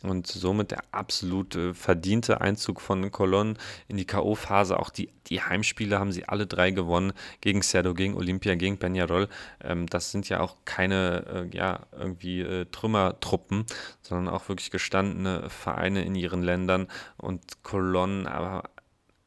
und 0.03 0.27
somit 0.27 0.71
der 0.71 0.83
absolut 0.91 1.57
verdiente 1.73 2.41
Einzug 2.41 2.81
von 2.81 3.11
Cologne 3.11 3.55
in 3.87 3.97
die 3.97 4.05
K.O.-Phase. 4.05 4.75
Auch 4.75 4.89
die, 4.89 5.09
die 5.27 5.41
Heimspiele 5.41 5.99
haben 5.99 6.11
sie 6.11 6.25
alle 6.25 6.47
drei 6.47 6.71
gewonnen. 6.71 7.13
Gegen 7.41 7.61
Cerdo, 7.61 7.93
gegen 7.93 8.15
Olympia, 8.15 8.55
gegen 8.55 8.77
Peñarol. 8.77 9.27
Ähm, 9.63 9.87
das 9.87 10.11
sind 10.11 10.29
ja 10.29 10.39
auch 10.39 10.57
keine 10.65 11.49
äh, 11.51 11.55
ja, 11.55 11.81
irgendwie 11.91 12.41
äh, 12.41 12.65
Trümmertruppen, 12.71 13.65
sondern 14.01 14.33
auch 14.33 14.49
wirklich 14.49 14.71
gestandene 14.71 15.49
Vereine 15.49 16.03
in 16.03 16.15
ihren 16.15 16.41
Ländern. 16.41 16.87
Und 17.17 17.63
Cologne 17.63 18.31
aber 18.31 18.63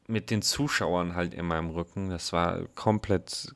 mit 0.07 0.29
den 0.29 0.41
Zuschauern 0.41 1.15
halt 1.15 1.33
immer 1.33 1.57
im 1.57 1.69
Rücken. 1.69 2.09
Das 2.09 2.33
war 2.33 2.63
komplett, 2.75 3.55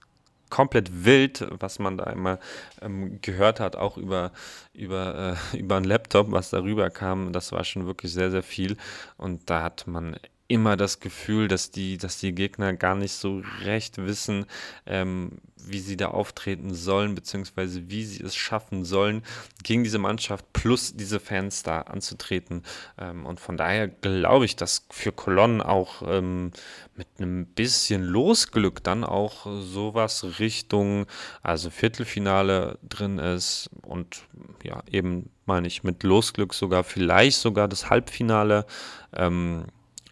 komplett 0.50 1.06
wild, 1.06 1.48
was 1.60 1.80
man 1.80 1.98
da 1.98 2.06
immer 2.06 2.40
ähm, 2.82 3.20
gehört 3.22 3.60
hat, 3.60 3.76
auch 3.76 3.98
über, 3.98 4.32
über, 4.74 5.38
äh, 5.54 5.58
über 5.60 5.78
einen 5.78 5.86
Laptop, 5.86 6.32
was 6.32 6.50
darüber 6.50 6.90
kam. 6.90 7.34
Das 7.34 7.52
war 7.52 7.64
schon 7.64 7.86
wirklich 7.86 8.12
sehr, 8.12 8.32
sehr 8.32 8.44
viel. 8.44 8.78
Und 9.18 9.50
da 9.50 9.64
hat 9.64 9.88
man 9.88 10.16
immer 10.50 10.76
das 10.76 11.00
Gefühl, 11.00 11.48
dass 11.48 11.70
die, 11.70 11.98
dass 11.98 12.18
die 12.18 12.34
Gegner 12.34 12.74
gar 12.74 12.96
nicht 12.96 13.14
so 13.14 13.44
recht 13.64 14.00
wissen, 14.00 14.48
ähm, 14.88 15.38
wie 15.56 15.80
sie 15.80 15.96
da 15.96 16.08
auftreten 16.08 16.74
sollen, 16.74 17.14
beziehungsweise 17.14 17.90
wie 17.90 18.04
sie 18.04 18.24
es 18.24 18.36
schaffen 18.36 18.84
sollen, 18.84 19.22
gegen 19.64 19.84
diese 19.84 20.00
Mannschaft 20.00 20.52
plus 20.52 20.96
diese 20.96 21.20
Fans 21.20 21.62
da 21.62 21.82
anzutreten. 21.82 22.64
Ähm, 22.98 23.28
und 23.28 23.40
von 23.40 23.58
daher 23.58 23.88
glaube 23.88 24.46
ich, 24.46 24.56
dass 24.56 24.88
für 24.90 25.12
Cologne 25.12 25.64
auch 25.64 26.02
ähm, 26.08 26.52
mit 26.96 27.08
einem 27.20 27.46
bisschen 27.46 28.04
Losglück 28.04 28.84
dann 28.84 29.04
auch 29.04 29.46
sowas 29.62 30.40
Richtung, 30.40 31.06
also 31.44 31.70
Viertelfinale 31.70 32.80
drin 32.82 33.20
ist 33.20 33.70
und 33.84 34.24
ja, 34.64 34.82
eben 34.92 35.30
meine 35.46 35.68
ich 35.68 35.84
mit 35.84 36.02
Losglück 36.02 36.56
sogar 36.56 36.84
vielleicht 36.84 37.38
sogar 37.38 37.68
das 37.68 37.92
Halbfinale. 37.92 38.66
Ähm, 39.14 39.66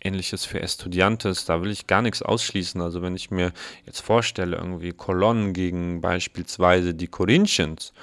Ähnliches 0.07 0.45
für 0.45 0.61
Estudiantes, 0.61 1.45
da 1.45 1.61
will 1.61 1.71
ich 1.71 1.87
gar 1.87 2.01
nichts 2.01 2.21
ausschließen. 2.21 2.81
Also 2.81 3.01
wenn 3.01 3.15
ich 3.15 3.29
mir 3.29 3.51
jetzt 3.85 4.01
vorstelle, 4.01 4.57
irgendwie 4.57 4.93
Cologne 4.93 5.53
gegen 5.53 6.01
beispielsweise 6.01 6.93
die 6.93 7.07
Corinthians, 7.07 7.93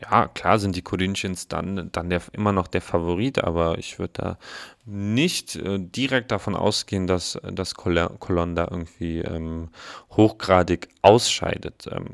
ja, 0.00 0.28
klar 0.28 0.58
sind 0.58 0.74
die 0.74 0.82
Corinthians 0.82 1.46
dann, 1.46 1.90
dann 1.92 2.10
der, 2.10 2.22
immer 2.32 2.52
noch 2.52 2.66
der 2.66 2.82
Favorit, 2.82 3.38
aber 3.44 3.78
ich 3.78 3.98
würde 3.98 4.12
da 4.14 4.38
nicht 4.84 5.56
äh, 5.56 5.78
direkt 5.78 6.32
davon 6.32 6.56
ausgehen, 6.56 7.06
dass, 7.06 7.38
dass 7.42 7.74
Cologne 7.74 8.54
da 8.54 8.68
irgendwie 8.70 9.20
ähm, 9.20 9.68
hochgradig 10.10 10.88
ausscheidet. 11.02 11.86
Ähm, 11.90 12.06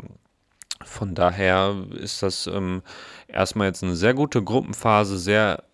von 0.83 1.15
daher 1.15 1.77
ist 2.01 2.23
das 2.23 2.47
ähm, 2.47 2.83
erstmal 3.29 3.67
jetzt 3.67 3.83
eine 3.83 3.97
sehr 3.97 4.15
gute 4.15 4.43
Gruppenphase, 4.43 5.19
sehr, 5.19 5.65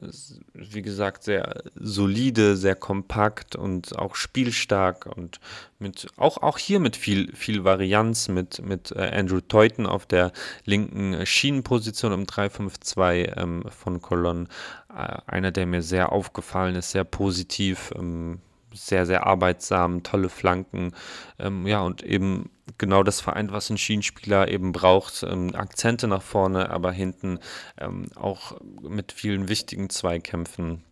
wie 0.53 0.83
gesagt, 0.83 1.23
sehr 1.23 1.63
solide, 1.77 2.57
sehr 2.57 2.75
kompakt 2.75 3.55
und 3.55 3.97
auch 3.97 4.17
spielstark 4.17 5.07
und 5.17 5.39
mit 5.79 6.09
auch, 6.17 6.39
auch 6.39 6.59
hier 6.59 6.81
mit 6.81 6.97
viel, 6.97 7.33
viel 7.37 7.63
Varianz, 7.63 8.29
mit, 8.29 8.61
mit 8.67 8.93
äh, 8.93 9.11
Andrew 9.15 9.41
Teuten 9.41 9.87
auf 9.87 10.07
der 10.07 10.33
linken 10.65 11.25
Schienenposition 11.25 12.13
im 12.13 12.25
3-5-2 12.25 13.37
ähm, 13.37 13.65
von 13.69 14.03
Cologne. 14.03 14.49
Äh, 14.91 15.19
einer, 15.27 15.53
der 15.53 15.67
mir 15.67 15.83
sehr 15.83 16.11
aufgefallen 16.11 16.75
ist, 16.75 16.91
sehr 16.91 17.05
positiv. 17.05 17.93
Ähm, 17.97 18.41
sehr, 18.77 19.07
sehr 19.07 19.27
arbeitsam, 19.27 20.03
tolle 20.03 20.29
Flanken. 20.29 20.93
Ähm, 21.39 21.67
ja, 21.67 21.81
und 21.81 22.03
eben 22.03 22.51
genau 22.79 23.03
das 23.03 23.21
vereint, 23.21 23.53
was 23.53 23.71
ein 23.71 23.79
Schienenspieler 23.79 24.49
eben 24.49 24.73
braucht. 24.73 25.23
Ähm, 25.23 25.55
Akzente 25.55 26.09
nach 26.09 26.23
vorne, 26.23 26.71
aber 26.71 26.93
hinten 26.93 27.39
ähm, 27.79 28.07
auch 28.15 28.57
mit 28.83 29.13
vielen 29.13 29.49
wichtigen 29.49 29.91
Zweikämpfen 29.91 30.83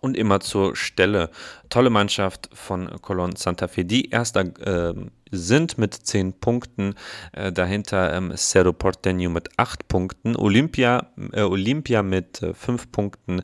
und 0.00 0.16
immer 0.16 0.40
zur 0.40 0.76
Stelle. 0.76 1.30
Tolle 1.68 1.90
Mannschaft 1.90 2.48
von 2.52 2.90
Colon 3.02 3.36
Santa 3.36 3.68
Fe, 3.68 3.84
die 3.84 4.10
erster 4.10 4.40
äh, 4.40 4.94
sind 5.30 5.78
mit 5.78 5.94
10 5.94 6.34
Punkten. 6.34 6.94
Äh, 7.32 7.52
dahinter 7.52 8.14
ähm, 8.14 8.32
Cerro 8.36 8.70
Porteño 8.70 9.28
mit 9.28 9.58
8 9.58 9.88
Punkten. 9.88 10.36
Olympia, 10.36 11.10
äh, 11.32 11.42
Olympia 11.42 12.02
mit 12.02 12.38
5 12.38 12.82
äh, 12.82 12.86
Punkten 12.86 13.42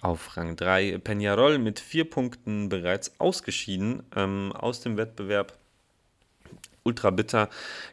auf 0.00 0.36
Rang 0.36 0.56
3. 0.56 0.98
Peñarol 0.98 1.58
mit 1.58 1.80
4 1.80 2.08
Punkten 2.08 2.68
bereits 2.68 3.18
ausgeschieden 3.18 4.02
ähm, 4.16 4.52
aus 4.52 4.80
dem 4.80 4.96
Wettbewerb 4.96 5.58
ultra 6.82 7.10
bitter. 7.10 7.48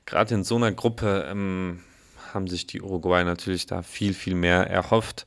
Gerade 0.05 0.35
in 0.35 0.43
so 0.43 0.55
einer 0.55 0.71
Gruppe 0.71 1.27
ähm, 1.29 1.83
haben 2.33 2.47
sich 2.47 2.67
die 2.67 2.81
Uruguay 2.81 3.23
natürlich 3.23 3.65
da 3.65 3.81
viel, 3.81 4.13
viel 4.13 4.35
mehr 4.35 4.67
erhofft. 4.69 5.25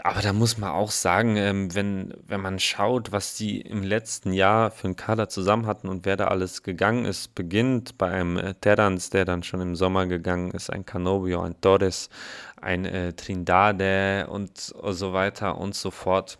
Aber 0.00 0.22
da 0.22 0.32
muss 0.32 0.58
man 0.58 0.70
auch 0.70 0.92
sagen, 0.92 1.36
ähm, 1.36 1.74
wenn, 1.74 2.14
wenn 2.26 2.40
man 2.40 2.60
schaut, 2.60 3.10
was 3.10 3.34
die 3.34 3.60
im 3.60 3.82
letzten 3.82 4.32
Jahr 4.32 4.70
für 4.70 4.86
einen 4.86 4.96
Kader 4.96 5.28
zusammen 5.28 5.66
hatten 5.66 5.88
und 5.88 6.06
wer 6.06 6.16
da 6.16 6.28
alles 6.28 6.62
gegangen 6.62 7.04
ist, 7.04 7.34
beginnt 7.34 7.98
bei 7.98 8.08
einem 8.10 8.36
äh, 8.36 8.54
Terrans, 8.54 9.10
der 9.10 9.24
dann 9.24 9.42
schon 9.42 9.60
im 9.60 9.74
Sommer 9.74 10.06
gegangen 10.06 10.52
ist, 10.52 10.70
ein 10.70 10.86
Canovio, 10.86 11.42
ein 11.42 11.60
Torres, 11.60 12.10
ein 12.60 12.84
äh, 12.84 13.12
Trindade 13.14 14.28
und 14.30 14.56
so 14.56 15.12
weiter 15.12 15.58
und 15.58 15.74
so 15.74 15.90
fort 15.90 16.38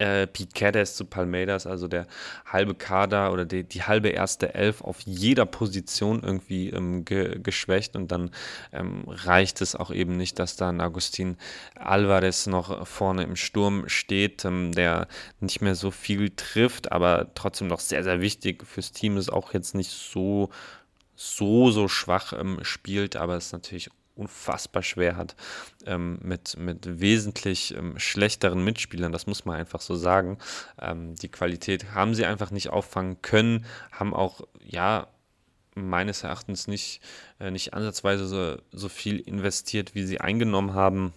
äh, 0.00 0.26
Piquedes 0.26 0.96
zu 0.96 1.04
Palmeiras, 1.04 1.66
also 1.66 1.86
der 1.86 2.06
halbe 2.46 2.74
Kader 2.74 3.32
oder 3.32 3.44
die, 3.44 3.64
die 3.64 3.82
halbe 3.82 4.08
erste 4.08 4.54
Elf 4.54 4.80
auf 4.80 5.00
jeder 5.02 5.46
Position 5.46 6.22
irgendwie 6.22 6.70
ähm, 6.70 7.04
ge, 7.04 7.38
geschwächt 7.38 7.96
und 7.96 8.10
dann 8.10 8.30
ähm, 8.72 9.04
reicht 9.06 9.60
es 9.60 9.76
auch 9.76 9.90
eben 9.90 10.16
nicht, 10.16 10.38
dass 10.38 10.56
dann 10.56 10.80
Agustin 10.80 11.36
Alvarez 11.74 12.46
noch 12.46 12.86
vorne 12.86 13.24
im 13.24 13.36
Sturm 13.36 13.88
steht, 13.88 14.44
ähm, 14.44 14.72
der 14.72 15.06
nicht 15.40 15.60
mehr 15.60 15.74
so 15.74 15.90
viel 15.90 16.30
trifft, 16.30 16.92
aber 16.92 17.28
trotzdem 17.34 17.68
noch 17.68 17.80
sehr, 17.80 18.02
sehr 18.02 18.20
wichtig 18.20 18.66
fürs 18.66 18.92
Team 18.92 19.18
ist, 19.18 19.30
auch 19.30 19.52
jetzt 19.52 19.74
nicht 19.74 19.90
so 19.90 20.50
so, 21.22 21.70
so 21.70 21.86
schwach 21.86 22.32
ähm, 22.32 22.60
spielt, 22.62 23.16
aber 23.16 23.36
es 23.36 23.46
ist 23.46 23.52
natürlich 23.52 23.90
unfassbar 24.14 24.82
schwer 24.82 25.16
hat 25.16 25.36
ähm, 25.86 26.18
mit, 26.22 26.56
mit 26.58 27.00
wesentlich 27.00 27.74
ähm, 27.74 27.98
schlechteren 27.98 28.62
Mitspielern, 28.62 29.12
das 29.12 29.26
muss 29.26 29.44
man 29.44 29.56
einfach 29.56 29.80
so 29.80 29.96
sagen. 29.96 30.38
Ähm, 30.80 31.14
die 31.14 31.28
Qualität 31.28 31.94
haben 31.94 32.14
sie 32.14 32.26
einfach 32.26 32.50
nicht 32.50 32.70
auffangen 32.70 33.22
können, 33.22 33.64
haben 33.92 34.14
auch, 34.14 34.42
ja, 34.62 35.08
meines 35.74 36.24
Erachtens 36.24 36.66
nicht, 36.66 37.00
äh, 37.38 37.50
nicht 37.50 37.74
ansatzweise 37.74 38.26
so, 38.26 38.56
so 38.72 38.88
viel 38.88 39.18
investiert, 39.20 39.94
wie 39.94 40.04
sie 40.04 40.20
eingenommen 40.20 40.74
haben. 40.74 41.12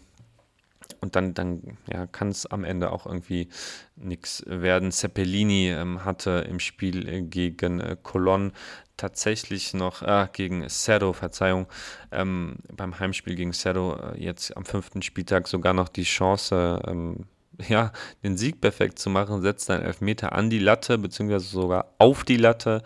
Und 1.02 1.16
dann, 1.16 1.34
dann 1.34 1.78
ja, 1.92 2.08
kann 2.08 2.30
es 2.30 2.46
am 2.46 2.64
Ende 2.64 2.92
auch 2.92 3.06
irgendwie 3.06 3.50
nichts 3.96 4.44
werden. 4.48 4.92
Zeppelini 4.92 5.70
ähm, 5.70 6.06
hatte 6.06 6.46
im 6.50 6.60
Spiel 6.60 7.08
äh, 7.08 7.22
gegen 7.22 7.80
äh, 7.80 7.98
Colon 8.02 8.54
tatsächlich 8.98 9.74
noch 9.74 10.02
äh, 10.02 10.28
gegen 10.32 10.68
Cerro, 10.70 11.14
Verzeihung, 11.14 11.68
ähm, 12.12 12.58
beim 12.76 13.00
Heimspiel 13.00 13.36
gegen 13.36 13.54
Cerro 13.54 13.96
äh, 13.96 14.24
jetzt 14.24 14.56
am 14.56 14.66
fünften 14.66 15.02
Spieltag 15.02 15.48
sogar 15.48 15.74
noch 15.74 15.90
die 15.90 16.04
Chance, 16.04 16.82
ähm, 16.88 17.26
ja, 17.68 17.92
den 18.24 18.38
Sieg 18.38 18.62
perfekt 18.62 19.00
zu 19.00 19.10
machen, 19.10 19.42
setzt 19.42 19.70
einen 19.70 19.84
Elfmeter 19.84 20.34
an 20.34 20.50
die 20.50 20.60
Latte, 20.60 20.98
beziehungsweise 20.98 21.46
sogar 21.46 21.94
auf 21.98 22.24
die 22.24 22.38
Latte. 22.38 22.82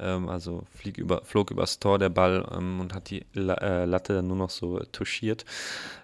Ähm, 0.00 0.28
also 0.28 0.62
flieg 0.74 0.98
über, 0.98 1.22
flog 1.24 1.50
übers 1.50 1.78
Tor 1.78 1.98
der 1.98 2.08
Ball 2.08 2.46
ähm, 2.56 2.80
und 2.80 2.94
hat 2.94 3.10
die 3.10 3.24
La 3.34 3.54
äh, 3.54 3.84
Latte 3.84 4.14
dann 4.14 4.28
nur 4.28 4.36
noch 4.36 4.50
so 4.50 4.78
touchiert. 4.92 5.44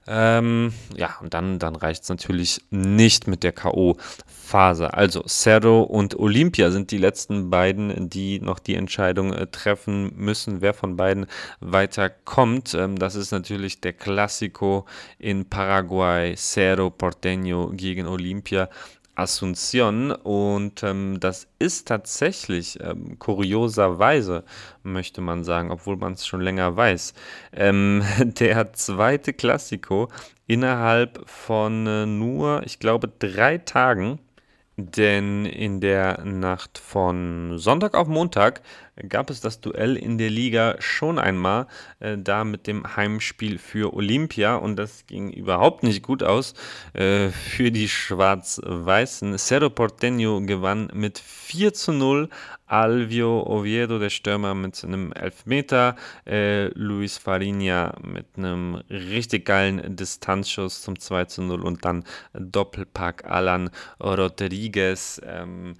Ähm, 0.08 0.72
ja, 0.96 1.16
und 1.20 1.34
dann, 1.34 1.58
dann 1.58 1.74
reicht 1.74 2.04
es 2.04 2.08
natürlich 2.08 2.60
nicht 2.70 3.26
mit 3.26 3.42
der 3.42 3.52
K.O.-Phase. 3.52 4.86
Also 4.86 5.24
Cerro 5.26 5.82
und 5.82 6.16
Olympia 6.18 6.70
sind 6.70 6.92
die 6.92 6.98
letzten 6.98 7.50
beiden, 7.50 8.08
die 8.08 8.38
noch 8.38 8.60
die 8.60 8.76
Entscheidung 8.76 9.32
äh, 9.32 9.46
treffen 9.48 10.12
müssen, 10.14 10.60
wer 10.60 10.74
von 10.74 10.96
beiden 10.96 11.26
weiterkommt. 11.60 12.74
Ähm, 12.74 12.98
das 12.98 13.16
ist 13.16 13.32
natürlich 13.32 13.80
der 13.80 13.94
Classico 13.94 14.86
in 15.18 15.48
Paraguay, 15.48 16.36
Cerro 16.36 16.88
Porteño 16.88 17.74
gegen 17.74 18.06
Olympia. 18.06 18.68
Asunción. 19.16 20.12
Und 20.12 20.82
ähm, 20.82 21.18
das 21.20 21.48
ist 21.58 21.88
tatsächlich 21.88 22.78
ähm, 22.80 23.18
kurioserweise, 23.18 24.44
möchte 24.82 25.20
man 25.20 25.44
sagen, 25.44 25.70
obwohl 25.70 25.96
man 25.96 26.12
es 26.12 26.26
schon 26.26 26.40
länger 26.40 26.76
weiß, 26.76 27.14
ähm, 27.52 28.04
der 28.20 28.72
zweite 28.74 29.32
Klassiko 29.32 30.08
innerhalb 30.46 31.28
von 31.28 31.86
äh, 31.86 32.06
nur, 32.06 32.62
ich 32.64 32.78
glaube, 32.78 33.08
drei 33.18 33.58
Tagen 33.58 34.20
denn 34.76 35.46
in 35.46 35.80
der 35.80 36.22
Nacht 36.24 36.78
von 36.78 37.56
Sonntag 37.56 37.94
auf 37.94 38.08
Montag 38.08 38.60
gab 39.08 39.30
es 39.30 39.40
das 39.40 39.60
Duell 39.60 39.96
in 39.96 40.18
der 40.18 40.30
Liga 40.30 40.76
schon 40.80 41.18
einmal, 41.18 41.66
äh, 42.00 42.16
da 42.18 42.44
mit 42.44 42.66
dem 42.66 42.96
Heimspiel 42.96 43.58
für 43.58 43.94
Olympia 43.94 44.56
und 44.56 44.76
das 44.76 45.06
ging 45.06 45.30
überhaupt 45.30 45.82
nicht 45.82 46.02
gut 46.02 46.22
aus 46.22 46.54
äh, 46.92 47.28
für 47.28 47.70
die 47.70 47.88
Schwarz-Weißen. 47.88 49.38
Cerro 49.38 49.66
Porteño 49.66 50.44
gewann 50.44 50.90
mit 50.92 51.18
4 51.18 51.72
zu 51.72 51.92
0 51.92 52.28
Alvio 52.66 53.42
Oviedo, 53.46 53.98
der 53.98 54.10
Stürmer, 54.10 54.54
mit 54.54 54.82
einem 54.84 55.12
Elfmeter. 55.12 55.96
Äh, 56.26 56.68
Luis 56.74 57.18
Farinha 57.18 57.94
mit 58.02 58.26
einem 58.36 58.76
richtig 58.90 59.46
geilen 59.46 59.96
Distanzschuss 59.96 60.82
zum 60.82 60.98
2 60.98 61.24
zu 61.26 61.42
0 61.42 61.62
und 61.62 61.84
dann 61.84 62.04
Doppelpack 62.34 63.24
Alan 63.24 63.70
Rodriguez. 64.00 65.20
Ähm, 65.24 65.74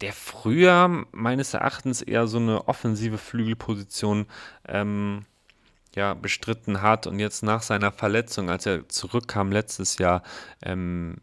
der 0.00 0.12
früher 0.12 1.06
meines 1.12 1.54
Erachtens 1.54 2.02
eher 2.02 2.28
so 2.28 2.38
eine 2.38 2.68
offensive 2.68 3.18
Flügelposition 3.18 4.26
ähm, 4.66 5.24
ja, 5.96 6.14
bestritten 6.14 6.82
hat 6.82 7.06
und 7.06 7.18
jetzt 7.18 7.42
nach 7.42 7.62
seiner 7.62 7.90
Verletzung, 7.90 8.50
als 8.50 8.66
er 8.66 8.88
zurückkam 8.88 9.50
letztes 9.50 9.98
Jahr, 9.98 10.22
ähm, 10.62 11.16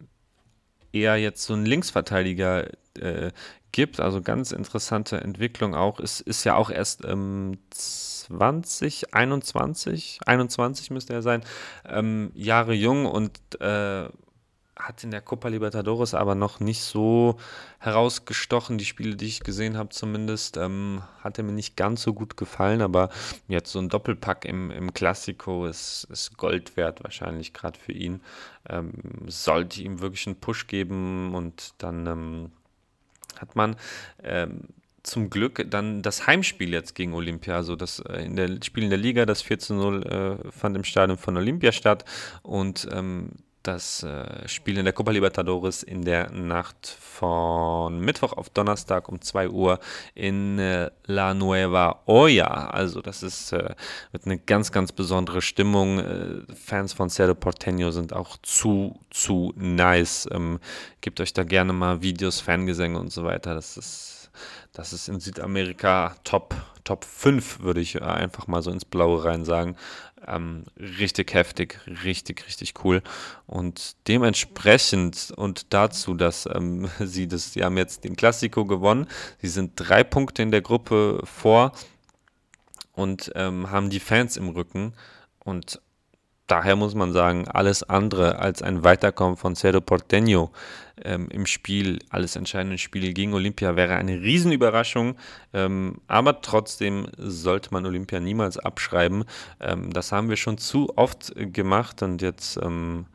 eher 0.91 1.17
jetzt 1.17 1.43
so 1.43 1.53
ein 1.53 1.65
Linksverteidiger 1.65 2.67
äh, 2.99 3.31
gibt. 3.75 3.99
Also 3.99 4.21
ganz 4.21 4.53
interessante 4.53 5.19
Entwicklung 5.19 5.75
auch. 5.75 5.99
Es 5.99 6.21
ist 6.21 6.45
ja 6.45 6.55
auch 6.55 6.69
erst 6.69 7.03
ähm, 7.03 7.57
20, 7.71 9.13
21, 9.13 10.19
21 10.25 10.91
müsste 10.91 11.13
er 11.13 11.21
sein, 11.21 11.43
ähm, 11.85 12.31
Jahre 12.35 12.73
jung 12.73 13.05
und 13.05 13.37
äh, 13.59 14.07
hat 14.77 15.03
in 15.03 15.11
der 15.11 15.19
Copa 15.19 15.49
Libertadores 15.49 16.13
aber 16.13 16.35
noch 16.35 16.61
nicht 16.61 16.83
so 16.83 17.37
herausgestochen. 17.79 18.77
Die 18.77 18.85
Spiele, 18.85 19.17
die 19.17 19.25
ich 19.25 19.41
gesehen 19.41 19.77
habe, 19.77 19.89
zumindest, 19.89 20.55
ähm, 20.55 21.01
hat 21.21 21.37
er 21.37 21.43
mir 21.43 21.51
nicht 21.51 21.75
ganz 21.75 22.01
so 22.01 22.13
gut 22.13 22.37
gefallen. 22.37 22.81
Aber 22.81 23.09
jetzt 23.49 23.73
so 23.73 23.79
ein 23.79 23.89
Doppelpack 23.89 24.45
im, 24.45 24.71
im 24.71 24.93
Classico 24.93 25.65
ist, 25.65 26.07
ist 26.09 26.37
Gold 26.37 26.77
wert, 26.77 27.03
wahrscheinlich 27.03 27.51
gerade 27.51 27.77
für 27.77 27.91
ihn. 27.91 28.21
Ähm, 28.69 28.93
sollte 29.27 29.81
ihm 29.81 29.99
wirklich 29.99 30.27
einen 30.27 30.39
Push 30.39 30.67
geben 30.67 31.35
und 31.35 31.73
dann 31.77 32.07
ähm, 32.07 32.51
hat 33.41 33.55
man 33.55 33.75
ähm, 34.23 34.61
zum 35.05 35.29
Glück 35.29 35.65
dann 35.69 36.01
das 36.01 36.27
Heimspiel 36.27 36.73
jetzt 36.73 36.95
gegen 36.95 37.13
Olympia, 37.13 37.55
also 37.55 37.75
das 37.75 37.99
äh, 37.99 38.25
in 38.25 38.35
der 38.35 38.49
Spiel 38.63 38.83
in 38.83 38.89
der 38.89 38.99
Liga, 38.99 39.25
das 39.25 39.41
4 39.41 39.59
zu 39.59 39.73
0 39.75 40.03
äh, 40.03 40.51
fand 40.51 40.75
im 40.75 40.83
Stadion 40.83 41.17
von 41.17 41.37
Olympia 41.37 41.71
statt. 41.71 42.05
Und 42.41 42.87
ähm, 42.91 43.29
das 43.67 44.03
äh, 44.03 44.47
Spiel 44.47 44.77
in 44.77 44.85
der 44.85 44.93
Copa 44.93 45.11
Libertadores 45.11 45.83
in 45.83 46.03
der 46.03 46.29
Nacht 46.31 46.87
von 46.87 47.99
Mittwoch 47.99 48.33
auf 48.33 48.49
Donnerstag 48.49 49.09
um 49.09 49.21
2 49.21 49.49
Uhr 49.49 49.79
in 50.13 50.59
äh, 50.59 50.91
La 51.05 51.33
Nueva 51.33 52.01
Olla. 52.05 52.69
Also 52.69 53.01
das 53.01 53.23
ist 53.23 53.53
äh, 53.53 53.75
wird 54.11 54.25
eine 54.25 54.37
ganz, 54.37 54.71
ganz 54.71 54.91
besondere 54.91 55.41
Stimmung. 55.41 56.01
Fans 56.55 56.93
von 56.93 57.09
Cerro 57.09 57.33
Porteño 57.33 57.91
sind 57.91 58.13
auch 58.13 58.37
zu, 58.41 58.99
zu 59.09 59.53
nice. 59.55 60.27
Ähm, 60.31 60.59
gebt 61.01 61.19
euch 61.19 61.33
da 61.33 61.43
gerne 61.43 61.73
mal 61.73 62.01
Videos, 62.01 62.41
Fangesänge 62.41 62.99
und 62.99 63.11
so 63.11 63.23
weiter. 63.23 63.55
Das 63.55 63.77
ist, 63.77 64.29
das 64.73 64.93
ist 64.93 65.09
in 65.09 65.19
Südamerika 65.19 66.15
top, 66.23 66.55
Top 66.85 67.03
5, 67.03 67.61
würde 67.61 67.81
ich 67.81 68.01
einfach 68.01 68.45
mal 68.45 68.61
so 68.61 68.69
ins 68.69 68.85
Blaue 68.85 69.25
rein 69.25 69.43
sagen. 69.43 69.75
Ähm, 70.27 70.63
richtig 70.77 71.33
heftig, 71.33 71.79
richtig, 72.03 72.45
richtig 72.47 72.73
cool. 72.83 73.01
Und 73.45 73.95
dementsprechend 74.07 75.33
und 75.35 75.73
dazu, 75.73 76.13
dass 76.13 76.47
ähm, 76.51 76.89
sie 76.99 77.27
das, 77.27 77.53
sie 77.53 77.63
haben 77.63 77.77
jetzt 77.77 78.03
den 78.03 78.15
Klassiko 78.15 78.65
gewonnen. 78.65 79.07
Sie 79.41 79.47
sind 79.47 79.73
drei 79.75 80.03
Punkte 80.03 80.41
in 80.41 80.51
der 80.51 80.61
Gruppe 80.61 81.21
vor 81.23 81.73
und 82.93 83.31
ähm, 83.35 83.69
haben 83.69 83.89
die 83.89 83.99
Fans 83.99 84.37
im 84.37 84.49
Rücken. 84.49 84.93
Und 85.43 85.79
daher 86.47 86.75
muss 86.75 86.95
man 86.95 87.13
sagen, 87.13 87.47
alles 87.47 87.83
andere 87.83 88.39
als 88.39 88.61
ein 88.61 88.83
Weiterkommen 88.83 89.37
von 89.37 89.55
Cerro 89.55 89.79
Porteño 89.79 90.49
ähm, 91.03 91.27
im 91.29 91.45
Spiel, 91.45 91.99
alles 92.09 92.35
entscheidende 92.35 92.77
Spiel 92.77 93.13
gegen 93.13 93.33
Olympia 93.33 93.75
wäre 93.75 93.95
eine 93.95 94.21
Riesenüberraschung. 94.21 95.15
Ähm, 95.53 96.01
aber 96.07 96.41
trotzdem 96.41 97.07
sollte 97.17 97.69
man 97.71 97.85
Olympia 97.85 98.19
niemals 98.19 98.57
abschreiben. 98.57 99.25
Ähm, 99.59 99.91
das 99.91 100.11
haben 100.11 100.29
wir 100.29 100.37
schon 100.37 100.57
zu 100.57 100.97
oft 100.97 101.33
gemacht 101.35 102.01
und 102.01 102.21
jetzt 102.21 102.57
ähm, 102.61 103.05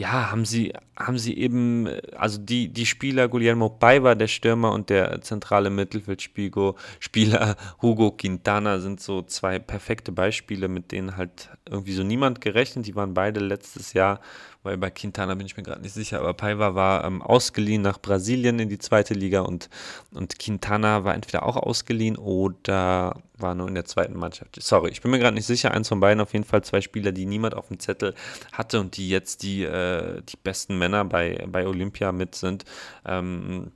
ja, 0.00 0.30
haben 0.30 0.46
sie, 0.46 0.72
haben 0.98 1.18
sie 1.18 1.36
eben, 1.36 1.86
also 2.16 2.38
die, 2.38 2.68
die 2.72 2.86
Spieler 2.86 3.28
Guillermo 3.28 3.68
Paiva, 3.68 4.14
der 4.14 4.28
Stürmer 4.28 4.72
und 4.72 4.88
der 4.88 5.20
zentrale 5.20 5.68
Mittelfeldspieler 5.68 7.56
Hugo 7.82 8.10
Quintana 8.12 8.78
sind 8.78 9.00
so 9.00 9.20
zwei 9.20 9.58
perfekte 9.58 10.10
Beispiele, 10.10 10.68
mit 10.68 10.90
denen 10.90 11.18
halt 11.18 11.50
irgendwie 11.68 11.92
so 11.92 12.02
niemand 12.02 12.40
gerechnet. 12.40 12.86
Die 12.86 12.96
waren 12.96 13.12
beide 13.12 13.40
letztes 13.40 13.92
Jahr 13.92 14.20
weil 14.62 14.76
bei 14.76 14.90
Quintana 14.90 15.34
bin 15.34 15.46
ich 15.46 15.56
mir 15.56 15.62
gerade 15.62 15.80
nicht 15.80 15.94
sicher, 15.94 16.20
aber 16.20 16.34
Paiva 16.34 16.74
war 16.74 17.04
ähm, 17.04 17.22
ausgeliehen 17.22 17.82
nach 17.82 18.00
Brasilien 18.00 18.58
in 18.58 18.68
die 18.68 18.78
zweite 18.78 19.14
Liga 19.14 19.40
und, 19.40 19.70
und 20.12 20.38
Quintana 20.38 21.04
war 21.04 21.14
entweder 21.14 21.44
auch 21.44 21.56
ausgeliehen 21.56 22.16
oder 22.16 23.22
war 23.38 23.54
nur 23.54 23.68
in 23.68 23.74
der 23.74 23.86
zweiten 23.86 24.18
Mannschaft. 24.18 24.62
Sorry, 24.62 24.90
ich 24.90 25.00
bin 25.00 25.10
mir 25.10 25.18
gerade 25.18 25.34
nicht 25.34 25.46
sicher, 25.46 25.70
eins 25.70 25.88
von 25.88 26.00
beiden 26.00 26.20
auf 26.20 26.32
jeden 26.32 26.44
Fall 26.44 26.62
zwei 26.62 26.80
Spieler, 26.80 27.12
die 27.12 27.24
niemand 27.24 27.54
auf 27.54 27.68
dem 27.68 27.78
Zettel 27.78 28.14
hatte 28.52 28.80
und 28.80 28.96
die 28.96 29.08
jetzt 29.08 29.42
die, 29.42 29.64
äh, 29.64 30.22
die 30.22 30.36
besten 30.42 30.78
Männer 30.78 31.04
bei, 31.04 31.46
bei 31.48 31.66
Olympia 31.66 32.12
mit 32.12 32.34
sind. 32.34 32.64
Ähm, 33.06 33.72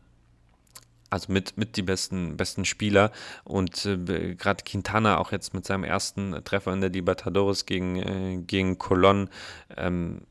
also 1.14 1.32
mit, 1.32 1.56
mit 1.56 1.76
die 1.76 1.82
besten, 1.82 2.36
besten 2.36 2.64
Spieler. 2.64 3.12
Und 3.44 3.86
äh, 3.86 4.34
gerade 4.34 4.64
Quintana 4.64 5.18
auch 5.18 5.30
jetzt 5.30 5.54
mit 5.54 5.64
seinem 5.64 5.84
ersten 5.84 6.42
Treffer 6.44 6.72
in 6.72 6.80
der 6.80 6.90
Libertadores 6.90 7.66
gegen, 7.66 7.96
äh, 7.96 8.42
gegen 8.44 8.74
Colón 8.74 9.28
ähm, 9.76 10.22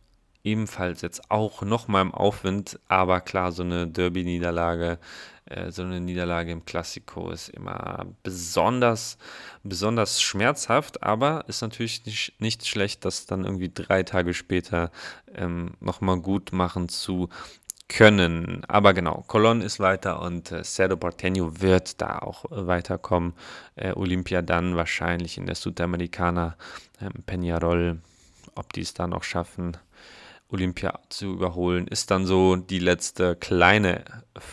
ebenfalls 0.43 1.01
jetzt 1.01 1.31
auch 1.31 1.61
nochmal 1.61 2.01
im 2.01 2.13
Aufwind, 2.13 2.79
aber 2.87 3.21
klar, 3.21 3.51
so 3.51 3.63
eine 3.63 3.87
Derby-Niederlage, 3.87 4.99
äh, 5.45 5.71
so 5.71 5.83
eine 5.83 5.99
Niederlage 5.99 6.51
im 6.51 6.65
Klassiko 6.65 7.29
ist 7.31 7.49
immer 7.49 8.05
besonders, 8.23 9.17
besonders 9.63 10.21
schmerzhaft, 10.21 11.03
aber 11.03 11.45
ist 11.47 11.61
natürlich 11.61 12.05
nicht, 12.05 12.41
nicht 12.41 12.67
schlecht, 12.67 13.05
das 13.05 13.25
dann 13.25 13.45
irgendwie 13.45 13.71
drei 13.73 14.03
Tage 14.03 14.33
später 14.33 14.91
ähm, 15.33 15.71
nochmal 15.79 16.19
gut 16.19 16.51
machen 16.51 16.89
zu 16.89 17.29
können. 17.87 18.63
Aber 18.67 18.93
genau, 18.93 19.23
Colon 19.27 19.61
ist 19.61 19.79
weiter 19.79 20.21
und 20.21 20.51
äh, 20.51 20.63
Cerro 20.63 20.95
Porteño 20.95 21.61
wird 21.61 22.01
da 22.01 22.19
auch 22.19 22.45
weiterkommen. 22.49 23.33
Äh, 23.75 23.93
Olympia 23.93 24.41
dann 24.41 24.75
wahrscheinlich 24.75 25.37
in 25.37 25.45
der 25.45 25.55
Sudamericana, 25.55 26.57
ähm, 27.01 27.23
Peñarol, 27.27 27.99
ob 28.55 28.73
die 28.73 28.81
es 28.81 28.93
da 28.93 29.07
noch 29.07 29.23
schaffen, 29.23 29.77
Olympia 30.53 30.99
zu 31.09 31.33
überholen, 31.33 31.87
ist 31.87 32.11
dann 32.11 32.25
so 32.25 32.55
die 32.55 32.79
letzte 32.79 33.35
kleine 33.35 34.05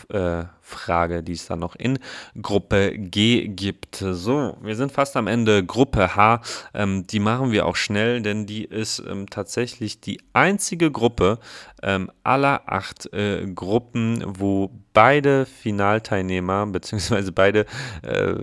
äh, 0.09 0.43
Frage, 0.71 1.21
die 1.23 1.33
es 1.33 1.47
dann 1.47 1.59
noch 1.59 1.75
in 1.75 1.99
Gruppe 2.41 2.97
G 2.97 3.47
gibt. 3.47 3.95
So, 3.97 4.57
wir 4.61 4.75
sind 4.75 4.91
fast 4.91 5.15
am 5.17 5.27
Ende. 5.27 5.63
Gruppe 5.63 6.15
H, 6.15 6.41
ähm, 6.73 7.05
die 7.07 7.19
machen 7.19 7.51
wir 7.51 7.65
auch 7.65 7.75
schnell, 7.75 8.21
denn 8.21 8.45
die 8.45 8.65
ist 8.65 9.03
ähm, 9.07 9.29
tatsächlich 9.29 10.01
die 10.01 10.21
einzige 10.33 10.91
Gruppe 10.91 11.39
ähm, 11.83 12.11
aller 12.23 12.61
acht 12.67 13.11
äh, 13.13 13.45
Gruppen, 13.53 14.23
wo 14.25 14.71
beide 14.93 15.45
Finalteilnehmer 15.45 16.65
bzw. 16.67 17.31
beide 17.31 17.65
äh, 18.03 18.33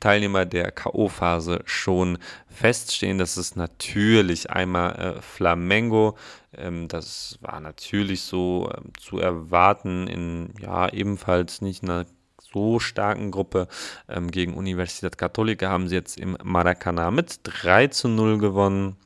Teilnehmer 0.00 0.44
der 0.46 0.72
KO-Phase 0.72 1.60
schon 1.64 2.18
feststehen. 2.48 3.18
Das 3.18 3.36
ist 3.36 3.56
natürlich 3.56 4.50
einmal 4.50 4.94
äh, 4.96 5.22
Flamengo. 5.22 6.16
Ähm, 6.54 6.88
das 6.88 7.38
war 7.40 7.60
natürlich 7.60 8.22
so 8.22 8.70
ähm, 8.76 8.92
zu 8.98 9.18
erwarten 9.18 10.06
in 10.06 10.50
ja 10.60 10.88
ebenfalls 10.88 11.61
nicht 11.62 11.82
einer 11.82 12.06
so 12.52 12.78
starken 12.78 13.30
Gruppe 13.30 13.68
ähm, 14.08 14.30
gegen 14.30 14.54
Universidad 14.54 15.16
Católica 15.16 15.68
haben 15.68 15.88
sie 15.88 15.94
jetzt 15.94 16.18
im 16.18 16.36
Maracanã 16.42 17.10
mit 17.10 17.40
3 17.44 17.88
zu 17.88 18.08
0 18.08 18.38
gewonnen. 18.38 18.96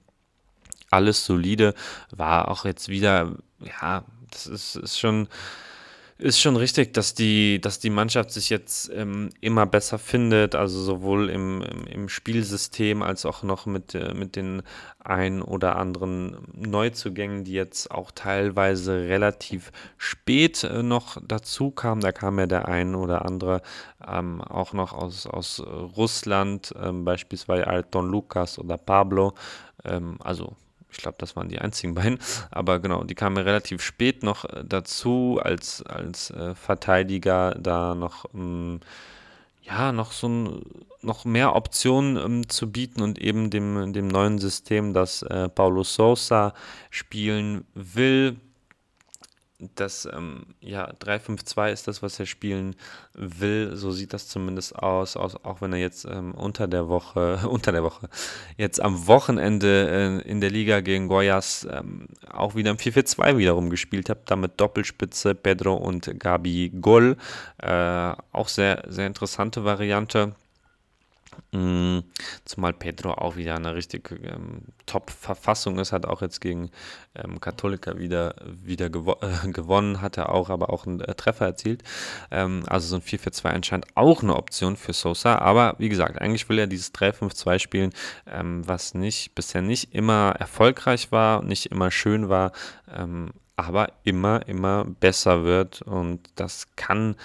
Alles 0.90 1.24
solide, 1.24 1.74
war 2.10 2.48
auch 2.48 2.64
jetzt 2.64 2.88
wieder, 2.88 3.36
ja, 3.60 4.04
das 4.30 4.46
ist, 4.46 4.76
ist 4.76 4.98
schon 4.98 5.28
ist 6.18 6.40
schon 6.40 6.56
richtig, 6.56 6.94
dass 6.94 7.14
die, 7.14 7.60
dass 7.60 7.78
die 7.78 7.90
Mannschaft 7.90 8.30
sich 8.30 8.48
jetzt 8.48 8.90
ähm, 8.94 9.28
immer 9.40 9.66
besser 9.66 9.98
findet, 9.98 10.54
also 10.54 10.82
sowohl 10.82 11.28
im, 11.28 11.62
im, 11.62 12.08
Spielsystem 12.08 13.02
als 13.02 13.26
auch 13.26 13.42
noch 13.42 13.66
mit, 13.66 13.94
äh, 13.94 14.14
mit 14.14 14.34
den 14.34 14.62
ein 14.98 15.42
oder 15.42 15.76
anderen 15.76 16.38
Neuzugängen, 16.54 17.44
die 17.44 17.52
jetzt 17.52 17.90
auch 17.90 18.10
teilweise 18.10 18.94
relativ 18.94 19.72
spät 19.98 20.64
äh, 20.64 20.82
noch 20.82 21.18
dazu 21.22 21.70
kamen. 21.70 22.00
Da 22.00 22.12
kam 22.12 22.38
ja 22.38 22.46
der 22.46 22.66
ein 22.66 22.94
oder 22.94 23.26
andere 23.26 23.60
ähm, 24.06 24.40
auch 24.40 24.72
noch 24.72 24.94
aus, 24.94 25.26
aus 25.26 25.60
Russland, 25.60 26.74
ähm, 26.82 27.04
beispielsweise 27.04 27.66
Alton 27.66 28.08
Lukas 28.08 28.58
oder 28.58 28.78
Pablo. 28.78 29.34
Ähm, 29.84 30.16
also 30.20 30.56
ich 30.96 31.02
glaube, 31.02 31.18
das 31.18 31.36
waren 31.36 31.48
die 31.48 31.58
einzigen 31.58 31.94
beiden. 31.94 32.18
Aber 32.50 32.78
genau, 32.78 33.04
die 33.04 33.14
kamen 33.14 33.36
relativ 33.36 33.82
spät 33.82 34.22
noch 34.22 34.44
äh, 34.44 34.64
dazu, 34.64 35.38
als, 35.42 35.82
als 35.82 36.30
äh, 36.30 36.54
Verteidiger 36.54 37.54
da 37.54 37.94
noch, 37.94 38.24
ähm, 38.34 38.80
ja, 39.62 39.92
noch 39.92 40.12
so 40.12 40.28
ein, 40.28 40.62
noch 41.02 41.24
mehr 41.24 41.54
Optionen 41.54 42.16
ähm, 42.16 42.48
zu 42.48 42.70
bieten 42.70 43.02
und 43.02 43.18
eben 43.18 43.50
dem, 43.50 43.92
dem 43.92 44.08
neuen 44.08 44.38
System, 44.38 44.92
das 44.92 45.22
äh, 45.22 45.48
Paulo 45.48 45.82
Sousa 45.82 46.54
spielen 46.90 47.64
will, 47.74 48.36
das 49.58 50.06
ähm, 50.12 50.46
ja 50.60 50.90
3-5-2 50.92 51.72
ist 51.72 51.88
das, 51.88 52.02
was 52.02 52.20
er 52.20 52.26
spielen 52.26 52.76
will. 53.14 53.74
So 53.76 53.90
sieht 53.90 54.12
das 54.12 54.28
zumindest 54.28 54.76
aus, 54.76 55.16
aus 55.16 55.36
auch 55.44 55.60
wenn 55.60 55.72
er 55.72 55.78
jetzt 55.78 56.04
ähm, 56.04 56.34
unter 56.34 56.68
der 56.68 56.88
Woche, 56.88 57.40
unter 57.48 57.72
der 57.72 57.82
Woche, 57.82 58.08
jetzt 58.56 58.80
am 58.80 59.06
Wochenende 59.06 60.22
äh, 60.24 60.28
in 60.28 60.40
der 60.40 60.50
Liga 60.50 60.80
gegen 60.80 61.08
Goyas 61.08 61.66
ähm, 61.70 62.08
auch 62.30 62.54
wieder 62.54 62.70
im 62.70 62.76
4-4-2 62.76 63.38
wiederum 63.38 63.70
gespielt 63.70 64.10
hat, 64.10 64.30
damit 64.30 64.60
Doppelspitze 64.60 65.34
Pedro 65.34 65.74
und 65.74 66.18
Gabi 66.18 66.72
Gol. 66.80 67.16
Äh, 67.58 68.12
auch 68.32 68.48
sehr, 68.48 68.84
sehr 68.88 69.06
interessante 69.06 69.64
Variante. 69.64 70.34
Mm, 71.52 72.00
zumal 72.44 72.72
Pedro 72.72 73.12
auch 73.12 73.36
wieder 73.36 73.54
eine 73.54 73.74
richtig 73.74 74.10
ähm, 74.22 74.62
Top-Verfassung 74.86 75.78
ist, 75.78 75.92
hat 75.92 76.06
auch 76.06 76.22
jetzt 76.22 76.40
gegen 76.40 76.70
ähm, 77.14 77.40
Katholika 77.40 77.98
wieder, 77.98 78.34
wieder 78.44 78.90
gewo 78.90 79.12
äh, 79.20 79.48
gewonnen, 79.50 80.00
hat 80.00 80.16
er 80.16 80.30
auch, 80.30 80.50
aber 80.50 80.70
auch 80.70 80.86
einen 80.86 81.00
äh, 81.00 81.14
Treffer 81.14 81.46
erzielt. 81.46 81.82
Ähm, 82.30 82.64
also 82.66 82.88
so 82.88 82.96
ein 82.96 83.02
4-4-2 83.02 83.48
anscheinend 83.48 83.86
auch 83.94 84.22
eine 84.22 84.36
Option 84.36 84.76
für 84.76 84.92
Sosa. 84.92 85.38
Aber 85.38 85.74
wie 85.78 85.88
gesagt, 85.88 86.20
eigentlich 86.20 86.48
will 86.48 86.58
er 86.58 86.66
dieses 86.66 86.92
3-5-2 86.94 87.58
spielen, 87.58 87.90
ähm, 88.26 88.66
was 88.66 88.94
nicht 88.94 89.34
bisher 89.34 89.62
nicht 89.62 89.94
immer 89.94 90.34
erfolgreich 90.38 91.12
war, 91.12 91.42
nicht 91.42 91.66
immer 91.66 91.90
schön 91.90 92.28
war, 92.28 92.52
ähm, 92.94 93.30
aber 93.56 93.92
immer, 94.04 94.46
immer 94.46 94.84
besser 94.84 95.44
wird. 95.44 95.82
Und 95.82 96.20
das 96.36 96.76
kann, 96.76 97.16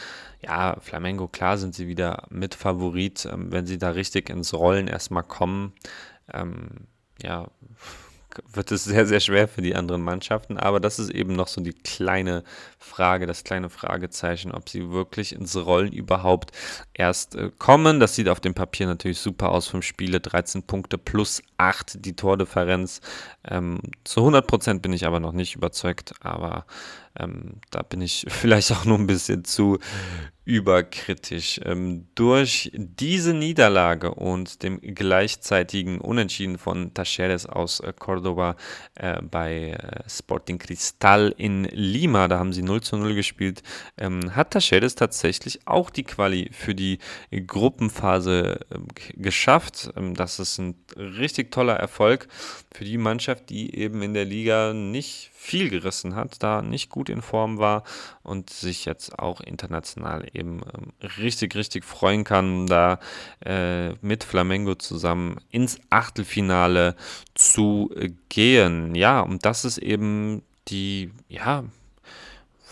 ja, 0.41 0.77
Flamengo, 0.79 1.27
klar 1.27 1.57
sind 1.57 1.75
sie 1.75 1.87
wieder 1.87 2.23
mit 2.29 2.55
Favorit, 2.55 3.25
ähm, 3.25 3.51
wenn 3.51 3.65
sie 3.65 3.77
da 3.77 3.91
richtig 3.91 4.29
ins 4.29 4.53
Rollen 4.53 4.87
erstmal 4.87 5.23
kommen. 5.23 5.73
Ähm, 6.33 6.87
ja, 7.21 7.47
wird 8.53 8.71
es 8.71 8.83
sehr, 8.83 9.05
sehr 9.05 9.19
schwer 9.19 9.47
für 9.47 9.61
die 9.61 9.75
anderen 9.75 10.01
Mannschaften. 10.01 10.57
Aber 10.57 10.79
das 10.79 10.99
ist 10.99 11.09
eben 11.09 11.35
noch 11.35 11.47
so 11.47 11.61
die 11.61 11.73
kleine 11.73 12.43
Frage, 12.79 13.27
das 13.27 13.43
kleine 13.43 13.69
Fragezeichen, 13.69 14.51
ob 14.51 14.69
sie 14.69 14.91
wirklich 14.91 15.33
ins 15.33 15.55
Rollen 15.55 15.91
überhaupt 15.91 16.51
erst 16.93 17.35
äh, 17.35 17.51
kommen. 17.57 17.99
Das 17.99 18.15
sieht 18.15 18.29
auf 18.29 18.39
dem 18.39 18.53
Papier 18.53 18.87
natürlich 18.87 19.19
super 19.19 19.49
aus. 19.49 19.67
Fünf 19.67 19.85
Spiele, 19.85 20.19
13 20.19 20.63
Punkte 20.63 20.97
plus 20.97 21.41
8 21.57 22.05
die 22.05 22.15
Tordifferenz. 22.15 23.01
Ähm, 23.47 23.79
zu 24.03 24.21
100 24.21 24.47
Prozent 24.47 24.81
bin 24.81 24.93
ich 24.93 25.05
aber 25.05 25.19
noch 25.19 25.33
nicht 25.33 25.55
überzeugt. 25.55 26.13
Aber 26.21 26.65
ähm, 27.19 27.61
da 27.69 27.81
bin 27.81 28.01
ich 28.01 28.25
vielleicht 28.29 28.71
auch 28.71 28.85
nur 28.85 28.97
ein 28.97 29.07
bisschen 29.07 29.45
zu 29.45 29.79
überkritisch. 30.43 31.61
Ähm, 31.63 32.07
durch 32.15 32.71
diese 32.73 33.33
Niederlage 33.33 34.13
und 34.13 34.63
dem 34.63 34.81
gleichzeitigen 34.81 36.01
Unentschieden 36.01 36.57
von 36.57 36.93
Tacheres 36.93 37.45
aus 37.45 37.79
äh, 37.79 37.93
Cordoba 37.97 38.55
äh, 38.95 39.21
bei 39.21 39.71
äh, 39.71 40.09
Sporting 40.09 40.57
Cristal 40.57 41.33
in 41.37 41.65
Lima, 41.65 42.27
da 42.27 42.39
haben 42.39 42.53
sie 42.53 42.63
0 42.63 42.81
zu 42.81 42.97
0 42.97 43.13
gespielt, 43.13 43.61
ähm, 43.97 44.35
hat 44.35 44.51
Tacheres 44.51 44.95
tatsächlich 44.95 45.67
auch 45.67 45.91
die 45.91 46.03
Quali 46.03 46.49
für 46.51 46.73
die 46.73 46.97
Gruppenphase 47.31 48.59
ähm, 48.73 48.87
geschafft. 49.15 49.91
Ähm, 49.95 50.15
das 50.15 50.39
ist 50.39 50.57
ein 50.57 50.75
richtig 50.97 51.51
toller 51.51 51.75
Erfolg 51.75 52.27
für 52.73 52.83
die 52.83 52.97
Mannschaft, 52.97 53.49
die 53.49 53.75
eben 53.75 54.01
in 54.01 54.15
der 54.15 54.25
Liga 54.25 54.73
nicht 54.73 55.30
viel 55.41 55.69
gerissen 55.71 56.15
hat, 56.15 56.43
da 56.43 56.61
nicht 56.61 56.89
gut 56.89 57.09
in 57.09 57.23
Form 57.23 57.57
war 57.57 57.83
und 58.21 58.51
sich 58.51 58.85
jetzt 58.85 59.17
auch 59.17 59.41
international 59.41 60.27
eben 60.33 60.61
ähm, 60.71 60.93
richtig, 61.17 61.55
richtig 61.55 61.83
freuen 61.83 62.23
kann, 62.23 62.67
da 62.67 62.99
äh, 63.43 63.93
mit 64.01 64.23
Flamengo 64.23 64.75
zusammen 64.75 65.37
ins 65.49 65.79
Achtelfinale 65.89 66.95
zu 67.33 67.89
gehen. 68.29 68.93
Ja, 68.93 69.21
und 69.21 69.43
das 69.43 69.65
ist 69.65 69.79
eben 69.79 70.43
die, 70.67 71.11
ja, 71.27 71.63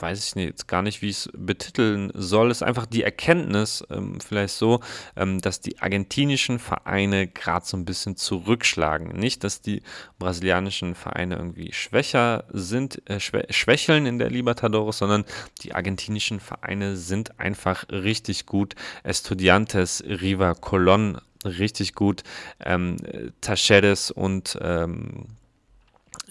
weiß 0.02 0.36
ich 0.36 0.36
jetzt 0.44 0.68
gar 0.68 0.82
nicht, 0.82 1.02
wie 1.02 1.10
ich 1.10 1.18
es 1.18 1.30
betiteln 1.34 2.12
soll, 2.14 2.52
ist 2.52 2.64
einfach 2.64 2.86
die 2.86 3.04
Erkenntnis, 3.04 3.84
ähm, 3.90 4.20
vielleicht 4.20 4.56
so, 4.56 4.80
ähm, 5.16 5.40
dass 5.42 5.62
die 5.62 5.80
argentinischen 5.80 6.60
Vereine 6.60 7.28
gerade 7.28 7.66
so 7.66 7.78
ein 7.78 7.86
bisschen 7.86 8.16
zurückschlagen. 8.16 9.10
Nicht, 9.18 9.44
dass 9.44 9.62
die 9.62 9.82
brasilianischen 10.18 10.96
Vereine 10.96 11.36
irgendwie 11.36 11.74
schwächer 11.74 12.46
sind, 12.52 13.02
äh, 13.10 13.20
schwä 13.20 13.46
schwächeln 13.50 14.06
in 14.06 14.20
der 14.20 14.30
Libertadores, 14.30 14.98
sondern 14.98 15.26
die 15.62 15.74
argentinischen 15.74 16.40
Vereine 16.40 16.96
sind 16.96 17.40
einfach 17.40 17.86
richtig 17.90 18.46
gut. 18.46 18.76
Estudiantes, 19.04 20.04
Riva, 20.06 20.52
Colón 20.52 21.20
richtig 21.46 21.96
gut. 21.96 22.24
Ähm, 22.60 22.98
Tacheres 23.42 24.12
und 24.12 24.58
ähm, 24.62 25.26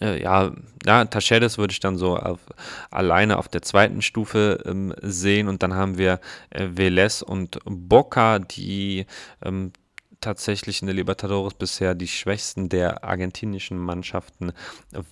äh, 0.00 0.22
ja, 0.22 0.52
ja, 0.84 1.04
Tachedes 1.04 1.58
würde 1.58 1.72
ich 1.72 1.80
dann 1.80 1.96
so 1.96 2.16
auf, 2.16 2.40
alleine 2.90 3.38
auf 3.38 3.48
der 3.48 3.62
zweiten 3.62 4.02
Stufe 4.02 4.62
ähm, 4.64 4.94
sehen. 5.02 5.48
Und 5.48 5.62
dann 5.62 5.74
haben 5.74 5.98
wir 5.98 6.20
äh, 6.50 6.68
Velez 6.72 7.22
und 7.22 7.58
Boca, 7.64 8.38
die 8.38 9.06
ähm, 9.42 9.72
tatsächlich 10.20 10.82
in 10.82 10.86
der 10.86 10.96
Libertadores 10.96 11.54
bisher 11.54 11.94
die 11.94 12.08
schwächsten 12.08 12.68
der 12.68 13.04
argentinischen 13.04 13.78
Mannschaften 13.78 14.52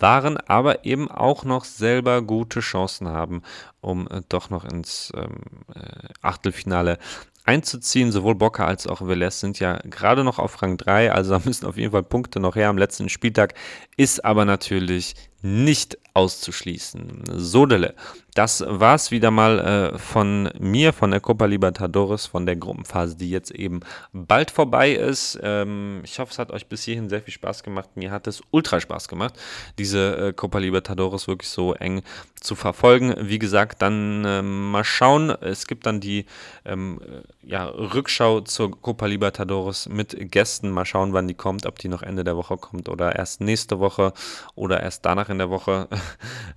waren, 0.00 0.36
aber 0.36 0.84
eben 0.84 1.10
auch 1.10 1.44
noch 1.44 1.64
selber 1.64 2.22
gute 2.22 2.60
Chancen 2.60 3.08
haben, 3.08 3.42
um 3.80 4.08
äh, 4.08 4.22
doch 4.28 4.50
noch 4.50 4.64
ins 4.64 5.12
ähm, 5.16 5.42
äh, 5.74 6.08
Achtelfinale 6.22 6.98
einzuziehen. 7.46 8.12
Sowohl 8.12 8.34
Boca 8.34 8.66
als 8.66 8.86
auch 8.86 9.00
Velez 9.06 9.40
sind 9.40 9.58
ja 9.58 9.78
gerade 9.84 10.24
noch 10.24 10.38
auf 10.38 10.60
Rang 10.62 10.76
3, 10.76 11.12
also 11.12 11.32
da 11.32 11.40
müssen 11.44 11.66
auf 11.66 11.76
jeden 11.76 11.92
Fall 11.92 12.02
Punkte 12.02 12.40
noch 12.40 12.56
her 12.56 12.68
am 12.68 12.78
letzten 12.78 13.08
Spieltag. 13.08 13.54
Ist 13.96 14.24
aber 14.24 14.44
natürlich 14.44 15.14
nicht 15.42 15.98
auszuschließen. 16.14 17.24
Sodele, 17.34 17.94
das 18.36 18.64
war's 18.66 19.10
wieder 19.10 19.30
mal 19.30 19.58
äh, 19.94 19.98
von 19.98 20.50
mir, 20.58 20.92
von 20.92 21.10
der 21.10 21.20
Copa 21.20 21.46
Libertadores, 21.46 22.26
von 22.26 22.44
der 22.44 22.56
Gruppenphase, 22.56 23.16
die 23.16 23.30
jetzt 23.30 23.50
eben 23.50 23.80
bald 24.12 24.50
vorbei 24.50 24.92
ist. 24.92 25.38
Ähm, 25.42 26.00
ich 26.04 26.18
hoffe, 26.18 26.32
es 26.32 26.38
hat 26.38 26.50
euch 26.50 26.66
bis 26.66 26.84
hierhin 26.84 27.08
sehr 27.08 27.22
viel 27.22 27.32
Spaß 27.32 27.62
gemacht. 27.62 27.90
Mir 27.94 28.10
hat 28.10 28.26
es 28.26 28.42
ultra 28.50 28.80
Spaß 28.80 29.08
gemacht, 29.08 29.34
diese 29.78 30.16
äh, 30.16 30.32
Copa 30.32 30.58
Libertadores 30.58 31.28
wirklich 31.28 31.50
so 31.50 31.72
eng 31.74 32.02
zu 32.40 32.54
verfolgen. 32.54 33.14
Wie 33.20 33.38
gesagt, 33.38 33.80
dann 33.82 34.24
äh, 34.24 34.42
mal 34.42 34.84
schauen. 34.84 35.30
Es 35.30 35.66
gibt 35.66 35.86
dann 35.86 36.00
die 36.00 36.26
ähm, 36.64 37.00
äh, 37.02 37.48
ja, 37.48 37.64
Rückschau 37.66 38.40
zur 38.40 38.70
Copa 38.70 39.06
Libertadores 39.06 39.88
mit 39.88 40.30
Gästen. 40.30 40.70
Mal 40.70 40.84
schauen, 40.84 41.12
wann 41.12 41.28
die 41.28 41.34
kommt, 41.34 41.64
ob 41.64 41.78
die 41.78 41.88
noch 41.88 42.02
Ende 42.02 42.24
der 42.24 42.36
Woche 42.36 42.58
kommt 42.58 42.88
oder 42.88 43.16
erst 43.16 43.40
nächste 43.40 43.80
Woche 43.80 44.12
oder 44.54 44.82
erst 44.82 45.06
danach 45.06 45.30
in 45.30 45.35
der 45.38 45.50
Woche. 45.50 45.88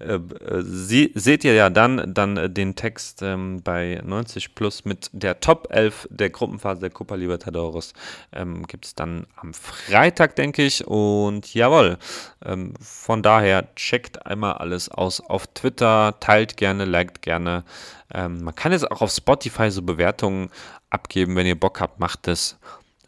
Äh, 0.02 0.14
äh, 0.14 0.62
sie, 0.62 1.12
seht 1.14 1.44
ihr 1.44 1.54
ja 1.54 1.70
dann, 1.70 2.14
dann 2.14 2.54
den 2.54 2.76
Text 2.76 3.22
ähm, 3.22 3.62
bei 3.62 4.00
90 4.02 4.56
Plus 4.56 4.86
mit 4.86 5.10
der 5.12 5.42
Top 5.42 5.68
11 5.72 6.08
der 6.10 6.30
Gruppenphase 6.30 6.80
der 6.80 6.90
Copa 6.90 7.16
Libertadores. 7.16 7.94
Ähm, 8.32 8.66
Gibt 8.66 8.86
es 8.86 8.96
dann 8.96 9.28
am 9.36 9.54
Freitag, 9.54 10.38
denke 10.38 10.64
ich. 10.64 10.88
Und 10.88 11.54
jawohl, 11.54 11.98
ähm, 12.46 12.76
von 12.80 13.22
daher 13.22 13.76
checkt 13.76 14.26
einmal 14.26 14.54
alles 14.54 14.88
aus 14.88 15.20
auf 15.20 15.48
Twitter, 15.48 16.16
teilt 16.22 16.56
gerne, 16.56 16.86
liked 16.86 17.22
gerne. 17.22 17.66
Ähm, 18.14 18.42
man 18.42 18.56
kann 18.56 18.72
jetzt 18.72 18.90
auch 18.90 19.02
auf 19.02 19.12
Spotify 19.12 19.70
so 19.70 19.82
Bewertungen 19.82 20.50
abgeben, 20.90 21.36
wenn 21.36 21.46
ihr 21.46 21.60
Bock 21.60 21.80
habt, 21.82 22.00
macht 22.00 22.28
es. 22.28 22.58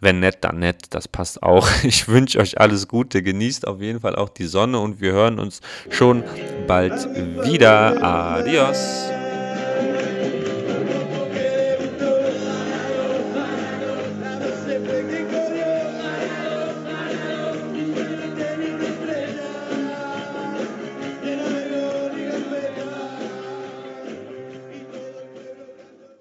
Wenn 0.01 0.19
nett, 0.19 0.39
dann 0.41 0.59
nett, 0.59 0.85
das 0.89 1.07
passt 1.07 1.41
auch. 1.43 1.69
Ich 1.83 2.07
wünsche 2.07 2.39
euch 2.39 2.59
alles 2.59 2.87
Gute, 2.87 3.21
genießt 3.21 3.67
auf 3.67 3.81
jeden 3.81 4.01
Fall 4.01 4.15
auch 4.15 4.29
die 4.29 4.45
Sonne 4.45 4.79
und 4.79 4.99
wir 4.99 5.13
hören 5.13 5.39
uns 5.39 5.61
schon 5.89 6.23
bald 6.67 6.93
wieder. 7.45 8.01
Adios. 8.03 9.20